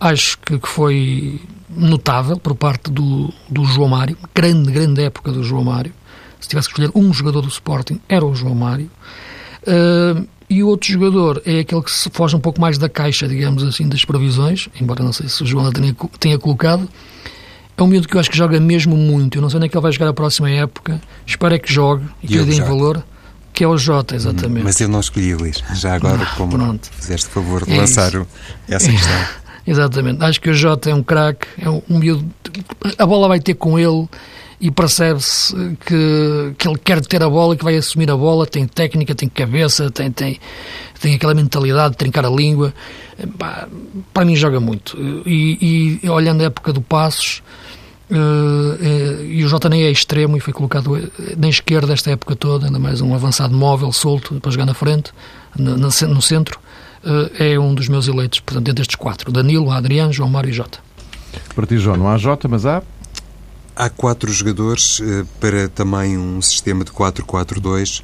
acho 0.00 0.38
que, 0.38 0.58
que 0.58 0.68
foi 0.68 1.40
notável 1.68 2.38
por 2.38 2.54
parte 2.54 2.90
do, 2.90 3.32
do 3.48 3.64
João 3.64 3.88
Mário. 3.88 4.16
Grande, 4.34 4.70
grande 4.72 5.02
época 5.02 5.32
do 5.32 5.42
João 5.42 5.64
Mário. 5.64 5.92
Se 6.40 6.48
tivesse 6.48 6.68
que 6.68 6.72
escolher 6.72 6.90
um 6.94 7.12
jogador 7.12 7.40
do 7.42 7.48
Sporting, 7.48 8.00
era 8.08 8.24
o 8.24 8.34
João 8.34 8.54
Mário. 8.54 8.90
Uh, 9.62 10.26
e 10.48 10.62
o 10.62 10.68
outro 10.68 10.90
jogador 10.90 11.42
é 11.44 11.60
aquele 11.60 11.82
que 11.82 11.92
se 11.92 12.08
foge 12.10 12.34
um 12.34 12.40
pouco 12.40 12.60
mais 12.60 12.78
da 12.78 12.88
caixa, 12.88 13.28
digamos 13.28 13.62
assim, 13.62 13.86
das 13.86 14.04
previsões, 14.04 14.68
embora 14.80 15.02
não 15.02 15.12
sei 15.12 15.28
se 15.28 15.42
o 15.42 15.46
João 15.46 15.70
tenha, 15.70 15.94
tenha 16.18 16.38
colocado, 16.38 16.88
é 17.76 17.82
um 17.82 17.86
miúdo 17.86 18.08
que 18.08 18.16
eu 18.16 18.20
acho 18.20 18.30
que 18.30 18.36
joga 18.36 18.58
mesmo 18.58 18.96
muito. 18.96 19.38
Eu 19.38 19.42
não 19.42 19.48
sei 19.48 19.58
onde 19.58 19.66
é 19.66 19.68
que 19.68 19.76
ele 19.76 19.82
vai 19.82 19.92
jogar 19.92 20.08
a 20.08 20.12
próxima 20.12 20.50
época. 20.50 21.00
Espero 21.24 21.54
é 21.54 21.58
que 21.58 21.72
jogue 21.72 22.04
e 22.22 22.26
que 22.26 22.36
lhe 22.36 22.44
dê 22.44 22.60
valor. 22.60 23.04
Que 23.52 23.64
é 23.64 23.68
o 23.68 23.76
Jota, 23.76 24.14
exatamente. 24.14 24.62
Mas 24.62 24.80
eu 24.80 24.88
não 24.88 25.00
escolhi, 25.00 25.34
Luís. 25.34 25.62
Já 25.74 25.94
agora, 25.94 26.22
ah, 26.22 26.34
como 26.36 26.56
pronto. 26.56 26.88
fizeste 26.92 27.28
favor 27.28 27.64
de 27.64 27.72
é 27.72 27.76
lançar 27.76 28.08
isso. 28.08 28.26
essa 28.68 28.90
questão. 28.90 29.26
exatamente. 29.70 30.22
Acho 30.24 30.40
que 30.40 30.50
o 30.50 30.54
Jota 30.54 30.90
é 30.90 30.94
um 30.94 31.02
craque. 31.02 31.46
É 31.60 31.68
um, 31.68 31.82
miúdo... 31.88 32.24
A 32.98 33.06
bola 33.06 33.28
vai 33.28 33.40
ter 33.40 33.54
com 33.54 33.78
ele 33.78 34.08
e 34.60 34.70
percebe-se 34.70 35.54
que, 35.86 36.54
que 36.58 36.68
ele 36.68 36.78
quer 36.78 37.00
ter 37.00 37.22
a 37.22 37.28
bola, 37.28 37.56
que 37.56 37.62
vai 37.62 37.76
assumir 37.76 38.10
a 38.10 38.16
bola, 38.16 38.46
tem 38.46 38.66
técnica, 38.66 39.14
tem 39.14 39.28
cabeça, 39.28 39.90
tem, 39.90 40.10
tem, 40.10 40.40
tem 41.00 41.14
aquela 41.14 41.34
mentalidade 41.34 41.92
de 41.92 41.98
trincar 41.98 42.24
a 42.24 42.30
língua. 42.30 42.74
Para 44.12 44.24
mim 44.24 44.34
joga 44.34 44.58
muito. 44.58 44.96
E, 45.24 46.00
e 46.02 46.08
olhando 46.08 46.42
a 46.42 46.46
época 46.46 46.72
do 46.72 46.80
Passos, 46.80 47.42
Uh, 48.10 49.22
e 49.22 49.44
o 49.44 49.48
Jota 49.48 49.68
nem 49.68 49.82
é 49.82 49.90
extremo 49.90 50.34
e 50.34 50.40
foi 50.40 50.50
colocado 50.50 50.96
eh, 50.96 51.10
na 51.36 51.46
esquerda 51.46 51.92
esta 51.92 52.10
época 52.10 52.34
toda, 52.34 52.64
ainda 52.64 52.78
mais 52.78 53.02
um 53.02 53.14
avançado 53.14 53.54
móvel, 53.54 53.92
solto, 53.92 54.40
para 54.40 54.50
jogar 54.50 54.64
na 54.64 54.72
frente, 54.72 55.12
no, 55.54 55.76
no 55.76 56.22
centro. 56.22 56.58
Uh, 57.04 57.30
é 57.38 57.58
um 57.58 57.74
dos 57.74 57.88
meus 57.88 58.08
eleitos, 58.08 58.40
portanto, 58.40 58.64
dentro 58.64 58.76
destes 58.76 58.96
quatro: 58.96 59.30
Danilo, 59.30 59.70
Adriano, 59.70 60.12
João 60.12 60.28
Mário 60.28 60.50
e 60.50 60.52
Jota. 60.52 60.78
Para 61.54 61.66
ti, 61.66 61.78
João, 61.78 61.96
não 61.96 62.08
há 62.08 62.16
Jota, 62.16 62.48
mas 62.48 62.66
há. 62.66 62.82
Há 63.76 63.88
quatro 63.88 64.32
jogadores 64.32 64.98
uh, 64.98 65.26
para 65.40 65.68
também 65.68 66.18
um 66.18 66.42
sistema 66.42 66.84
de 66.84 66.90
4-4-2 66.90 68.02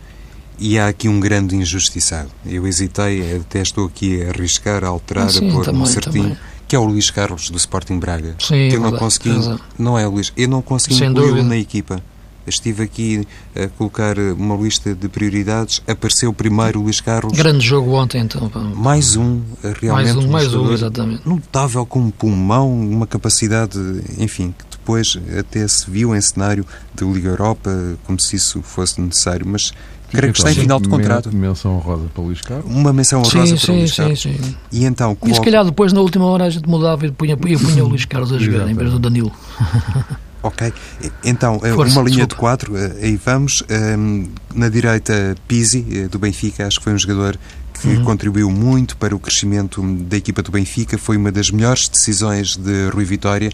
e 0.57 0.79
há 0.79 0.87
aqui 0.87 1.09
um 1.09 1.19
grande 1.19 1.57
injustiçado. 1.57 2.31
Eu 2.47 2.65
hesitei, 2.65 3.37
até 3.37 3.61
estou 3.61 3.87
aqui 3.87 4.23
a 4.23 4.29
arriscar, 4.29 4.85
a 4.85 4.89
alterar, 4.89 5.27
ah, 5.27 5.31
sim, 5.31 5.49
a 5.49 5.53
pôr 5.53 5.65
também, 5.65 5.83
um 5.83 5.87
certinho. 5.87 6.23
Também 6.23 6.39
que 6.67 6.75
é 6.75 6.79
o 6.79 6.85
Luís 6.85 7.11
Carlos 7.11 7.51
do 7.51 7.57
Sporting 7.57 7.99
Braga. 7.99 8.37
Sim, 8.39 8.69
que 8.69 8.77
eu 8.77 8.81
não 8.81 8.93
consegui, 8.93 9.31
não 9.79 9.99
é 9.99 10.07
Luís, 10.07 10.33
eu 10.37 10.49
não 10.49 10.63
consegui 10.63 11.05
incluí-lo 11.05 11.43
na 11.43 11.57
equipa. 11.57 12.03
Estive 12.47 12.83
aqui 12.85 13.27
a 13.57 13.69
colocar 13.69 14.19
uma 14.19 14.55
lista 14.57 14.95
de 14.95 15.09
prioridades. 15.09 15.83
Apareceu 15.89 16.33
primeiro 16.33 16.81
o 16.81 16.83
Luís 16.85 17.01
Carlos. 17.01 17.37
Grande 17.37 17.65
jogo 17.65 17.93
ontem, 17.93 18.21
então. 18.21 18.51
Mais 18.75 19.17
um, 19.17 19.41
realmente. 19.81 20.15
Mais 20.15 20.17
um, 20.17 20.29
mais 20.29 20.55
um, 20.55 20.73
exatamente. 20.73 21.29
Notável 21.29 21.87
com 21.87 22.01
um 22.01 22.11
pulmão, 22.11 22.73
uma 22.73 23.07
capacidade, 23.07 23.79
enfim, 24.19 24.55
que 24.57 24.77
depois 24.77 25.19
até 25.39 25.67
se 25.67 25.91
viu 25.91 26.15
em 26.15 26.21
cenário 26.21 26.67
de 26.95 27.05
Liga 27.05 27.31
Europa, 27.31 27.71
como 28.05 28.21
se 28.21 28.37
isso 28.37 28.61
fosse 28.63 29.01
necessário. 29.01 29.47
Mas 29.47 29.73
creio 30.11 30.33
que 30.33 30.39
está 30.39 30.53
em 30.53 30.55
final 30.55 30.79
de 30.79 30.89
contrato. 30.89 31.35
Menção 31.35 31.77
honrosa 31.77 32.05
para 32.13 32.23
o 32.23 32.27
Luís 32.27 32.41
Carlos. 32.41 32.71
Uma 32.71 32.93
menção 32.93 33.21
honrosa 33.21 33.57
sim, 33.57 33.67
para 33.67 33.73
o 33.73 33.79
Luís 33.79 33.97
Carlos. 33.97 34.21
Sim, 34.21 34.35
sim. 34.35 34.57
E 34.71 34.85
então, 34.85 35.15
coloco... 35.15 35.31
E 35.31 35.35
se 35.35 35.45
calhar 35.45 35.65
depois, 35.65 35.93
na 35.93 36.01
última 36.01 36.27
hora, 36.27 36.45
a 36.45 36.51
gente 36.51 36.69
mudava 36.69 37.07
e 37.07 37.11
punha, 37.11 37.33
e 37.33 37.57
punha 37.57 37.85
o 37.85 37.89
Luís 37.89 38.05
Carlos 38.05 38.33
a 38.33 38.39
jogar 38.39 38.69
em 38.69 38.75
vez 38.75 38.91
do 38.91 38.99
Danilo. 38.99 39.33
Ok, 40.45 40.75
então 41.25 41.59
eh, 41.65 41.73
Força, 41.73 41.99
uma 41.99 42.03
linha 42.07 42.27
desculpa. 42.27 42.35
de 42.35 42.35
quatro, 42.35 42.77
eh, 42.77 42.97
aí 43.01 43.17
vamos. 43.17 43.63
Ehm, 43.67 44.27
na 44.55 44.69
direita, 44.69 45.35
Pizzi, 45.49 45.87
eh, 45.91 46.09
do 46.09 46.19
Benfica, 46.19 46.67
acho 46.67 46.77
que 46.77 46.85
foi 46.85 46.93
um 46.93 46.99
jogador 46.99 47.39
que 47.81 47.89
uhum. 47.89 48.05
contribuiu 48.05 48.51
muito 48.51 48.95
para 48.99 49.17
o 49.17 49.19
crescimento 49.19 49.83
da 50.03 50.19
equipa 50.19 50.43
do 50.43 50.53
Benfica, 50.53 50.99
foi 50.99 51.17
uma 51.17 51.33
das 51.33 51.51
melhores 51.51 51.89
decisões 51.89 52.59
de 52.59 52.91
Rui 52.91 53.07
Vitória. 53.07 53.51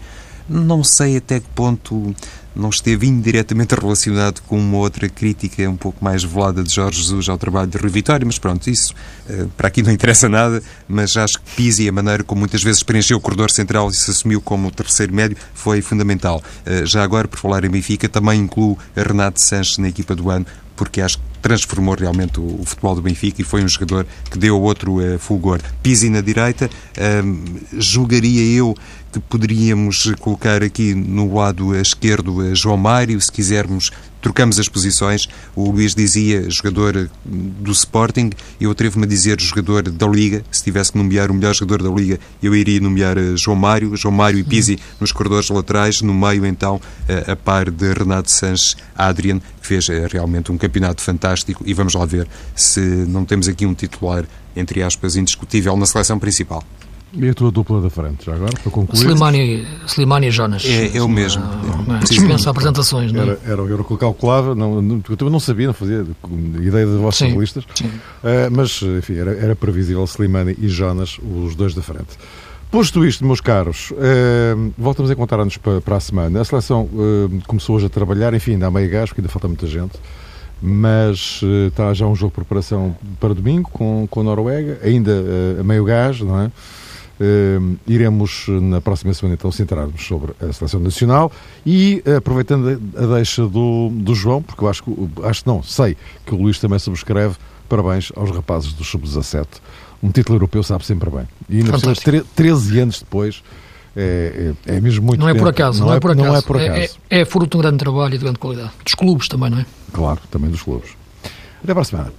Não 0.49 0.83
sei 0.83 1.17
até 1.17 1.39
que 1.39 1.47
ponto 1.55 2.15
não 2.55 2.69
esteve 2.69 3.07
indiretamente 3.07 3.73
relacionado 3.75 4.41
com 4.41 4.59
uma 4.59 4.77
outra 4.77 5.07
crítica 5.07 5.69
um 5.69 5.77
pouco 5.77 6.03
mais 6.03 6.23
velada 6.23 6.63
de 6.63 6.73
Jorge 6.73 7.01
Jesus 7.01 7.29
ao 7.29 7.37
trabalho 7.37 7.69
de 7.69 7.77
Rui 7.77 7.89
Vitória, 7.89 8.25
mas 8.25 8.37
pronto, 8.37 8.69
isso 8.69 8.93
uh, 9.29 9.47
para 9.55 9.67
aqui 9.67 9.81
não 9.81 9.91
interessa 9.91 10.27
nada, 10.27 10.61
mas 10.87 11.15
acho 11.15 11.39
que 11.39 11.55
Pizzi, 11.55 11.87
a 11.87 11.91
maneira 11.91 12.23
como 12.23 12.39
muitas 12.39 12.61
vezes 12.61 12.83
preencheu 12.83 13.17
o 13.17 13.21
corredor 13.21 13.51
central 13.51 13.89
e 13.89 13.93
se 13.93 14.11
assumiu 14.11 14.41
como 14.41 14.67
o 14.67 14.71
terceiro 14.71 15.13
médio, 15.13 15.37
foi 15.53 15.81
fundamental. 15.81 16.43
Uh, 16.65 16.85
já 16.85 17.03
agora, 17.03 17.27
por 17.27 17.39
falar 17.39 17.63
em 17.63 17.69
Benfica, 17.69 18.09
também 18.09 18.41
incluo 18.41 18.77
Renato 18.95 19.39
Sanches 19.41 19.77
na 19.77 19.87
equipa 19.87 20.13
do 20.15 20.29
ano, 20.29 20.45
porque 20.81 20.99
acho 20.99 21.19
que 21.19 21.23
transformou 21.43 21.93
realmente 21.93 22.39
o, 22.39 22.59
o, 22.59 22.65
futebol 22.65 22.95
do 22.95 23.03
Benfica 23.03 23.39
e 23.39 23.45
foi 23.45 23.63
um 23.63 23.67
jogador 23.67 24.03
que 24.31 24.35
deu 24.39 24.59
outro 24.59 24.95
uh, 24.97 25.19
fulgor. 25.19 25.61
Pizzi 25.83 26.09
na 26.09 26.21
direita, 26.21 26.67
julgaria 27.77 28.57
eu 28.57 28.75
que 29.11 29.19
poderíamos 29.19 30.11
colocar 30.19 30.63
aqui 30.63 30.95
no 30.95 31.35
lado 31.35 31.75
esquerdo 31.75 32.55
João 32.55 32.77
Mário, 32.77 33.21
se 33.21 33.31
quisermos 33.31 33.91
trocamos 34.21 34.59
as 34.59 34.67
posições. 34.67 35.27
O 35.55 35.69
Luís 35.71 35.95
dizia 35.95 36.49
jogador 36.49 37.09
do 37.25 37.71
Sporting, 37.71 38.29
eu 38.59 38.71
atrevo-me 38.71 39.05
a 39.05 39.07
dizer 39.07 39.39
jogador 39.39 39.83
da 39.83 40.07
Liga. 40.07 40.43
Se 40.51 40.63
tivesse 40.63 40.91
que 40.91 40.97
nomear 40.97 41.31
o 41.31 41.33
melhor 41.33 41.53
jogador 41.53 41.83
da 41.83 41.89
Liga, 41.89 42.19
eu 42.41 42.55
iria 42.55 42.79
nomear 42.79 43.17
eh, 43.17 43.35
João 43.35 43.57
Mário, 43.57 43.95
João 43.95 44.13
Mário 44.13 44.39
e 44.39 44.43
Pizzi 44.43 44.79
nos 44.99 45.11
corredores 45.11 45.49
laterais, 45.49 46.01
no 46.01 46.13
meio 46.13 46.45
então 46.45 46.79
a 47.27 47.35
par 47.35 47.69
de 47.69 47.93
Renato 47.93 48.29
Sanches 48.31 48.75
Adrian, 48.95 49.39
que 49.39 49.67
fez 49.67 49.89
eh, 49.89 50.07
realmente 50.11 50.51
um 50.51 50.57
campeonato 50.57 51.01
fantástico 51.01 51.63
e 51.65 51.73
vamos 51.73 51.93
lá 51.93 52.05
ver 52.05 52.27
se 52.55 52.79
não 52.79 53.25
temos 53.25 53.47
aqui 53.47 53.65
um 53.65 53.73
titular 53.73 54.25
entre 54.55 54.83
aspas 54.83 55.15
indiscutível 55.15 55.75
na 55.77 55.85
seleção 55.85 56.19
principal. 56.19 56.63
E 57.13 57.29
a 57.29 57.33
tua 57.33 57.51
dupla 57.51 57.81
da 57.81 57.89
frente, 57.89 58.25
já 58.25 58.33
agora, 58.33 58.53
para 58.53 58.71
concluir? 58.71 59.01
Slimani, 59.01 59.67
Slimani 59.85 60.27
e 60.27 60.31
Jonas. 60.31 60.63
É, 60.65 60.91
eu 60.93 61.07
mesmo. 61.07 61.43
Uma, 61.43 61.99
dispensa 61.99 62.49
apresentações, 62.49 63.11
não 63.11 63.21
é? 63.21 63.23
Era, 63.23 63.39
era, 63.45 63.61
era 63.63 63.81
o 63.81 63.83
que 63.83 63.91
eu 63.91 63.97
calculava, 63.97 64.55
não, 64.55 64.81
não, 64.81 65.01
eu 65.09 65.17
também 65.17 65.31
não 65.31 65.39
sabia, 65.39 65.67
não 65.67 65.73
fazia 65.73 66.05
ideia 66.61 66.85
das 66.85 66.95
vossas 66.95 67.29
sim, 67.29 67.37
listas, 67.37 67.65
sim. 67.75 67.85
Uh, 67.87 68.49
mas, 68.51 68.81
enfim, 68.81 69.15
era, 69.15 69.31
era 69.31 69.55
previsível 69.55 70.03
Slimani 70.05 70.55
e 70.57 70.69
Jonas, 70.69 71.19
os 71.19 71.53
dois 71.55 71.73
da 71.73 71.81
frente. 71.81 72.17
Posto 72.71 73.05
isto, 73.05 73.25
meus 73.25 73.41
caros, 73.41 73.91
uh, 73.91 74.73
voltamos 74.77 75.11
a 75.11 75.13
encontrar-nos 75.13 75.57
para, 75.57 75.81
para, 75.81 75.97
a 75.97 75.99
semana. 75.99 76.39
A 76.39 76.45
seleção 76.45 76.83
uh, 76.93 77.41
começou 77.45 77.75
hoje 77.75 77.87
a 77.87 77.89
trabalhar, 77.89 78.33
enfim, 78.33 78.53
ainda 78.53 78.67
há 78.67 78.71
meio 78.71 78.89
gás, 78.89 79.09
porque 79.09 79.19
ainda 79.19 79.29
falta 79.29 79.49
muita 79.49 79.67
gente. 79.67 79.99
mas 80.61 81.41
uh, 81.41 81.67
está 81.67 81.93
já 81.93 82.05
um 82.05 82.15
jogo 82.15 82.31
de 82.31 82.35
preparação 82.35 82.95
para 83.19 83.33
domingo 83.33 83.69
com, 83.69 84.07
com 84.09 84.21
a 84.21 84.23
Noruega, 84.23 84.79
ainda 84.83 85.11
uh, 85.11 85.59
a 85.59 85.63
meio 85.63 85.83
gás, 85.83 86.21
não 86.21 86.39
é? 86.39 86.51
Uh, 87.21 87.77
iremos 87.85 88.47
na 88.47 88.81
próxima 88.81 89.13
semana 89.13 89.35
então 89.35 89.51
centrar-nos 89.51 90.03
sobre 90.03 90.31
a 90.41 90.51
seleção 90.51 90.79
nacional 90.79 91.31
e 91.63 92.01
aproveitando 92.17 92.81
a 92.97 93.05
deixa 93.15 93.45
do, 93.45 93.89
do 93.91 94.15
João, 94.15 94.41
porque 94.41 94.63
eu 94.63 94.67
acho 94.67 94.81
que 94.81 94.91
acho 95.23 95.43
não, 95.45 95.61
sei 95.61 95.95
que 96.25 96.33
o 96.33 96.41
Luís 96.41 96.57
também 96.57 96.79
subscreve, 96.79 97.35
parabéns 97.69 98.11
aos 98.15 98.31
rapazes 98.31 98.73
do 98.73 98.83
Sub-17. 98.83 99.45
Um 100.01 100.09
título 100.09 100.37
europeu 100.37 100.63
sabe 100.63 100.83
sempre 100.83 101.11
bem. 101.11 101.27
E 101.47 101.57
ainda 101.57 101.77
por 101.77 101.95
13 102.35 102.79
anos 102.79 102.99
depois 103.01 103.43
é, 103.95 104.53
é, 104.65 104.77
é, 104.77 104.81
mesmo 104.81 105.05
muito 105.05 105.19
Não 105.19 105.29
é 105.29 105.35
por 105.35 105.49
acaso, 105.49 105.81
não, 105.81 105.89
não, 105.89 105.95
é, 105.95 105.99
por 105.99 106.11
acaso. 106.11 106.27
Não 106.27 106.35
é 106.35 106.41
por 106.41 106.59
é, 106.59 106.67
acaso. 106.67 106.97
É, 107.09 107.21
é, 107.21 107.25
fruto 107.25 107.49
de 107.49 107.57
um 107.57 107.61
grande 107.61 107.77
trabalho 107.77 108.15
e 108.15 108.17
de 108.17 108.23
grande 108.23 108.39
qualidade. 108.39 108.71
Dos 108.83 108.95
clubes 108.95 109.27
também, 109.27 109.49
não 109.49 109.59
é? 109.59 109.65
Claro, 109.93 110.21
também 110.31 110.49
dos 110.49 110.63
clubes. 110.63 110.91
Até 111.63 111.73
para 111.73 111.81
a 111.81 111.85
semana. 111.85 112.11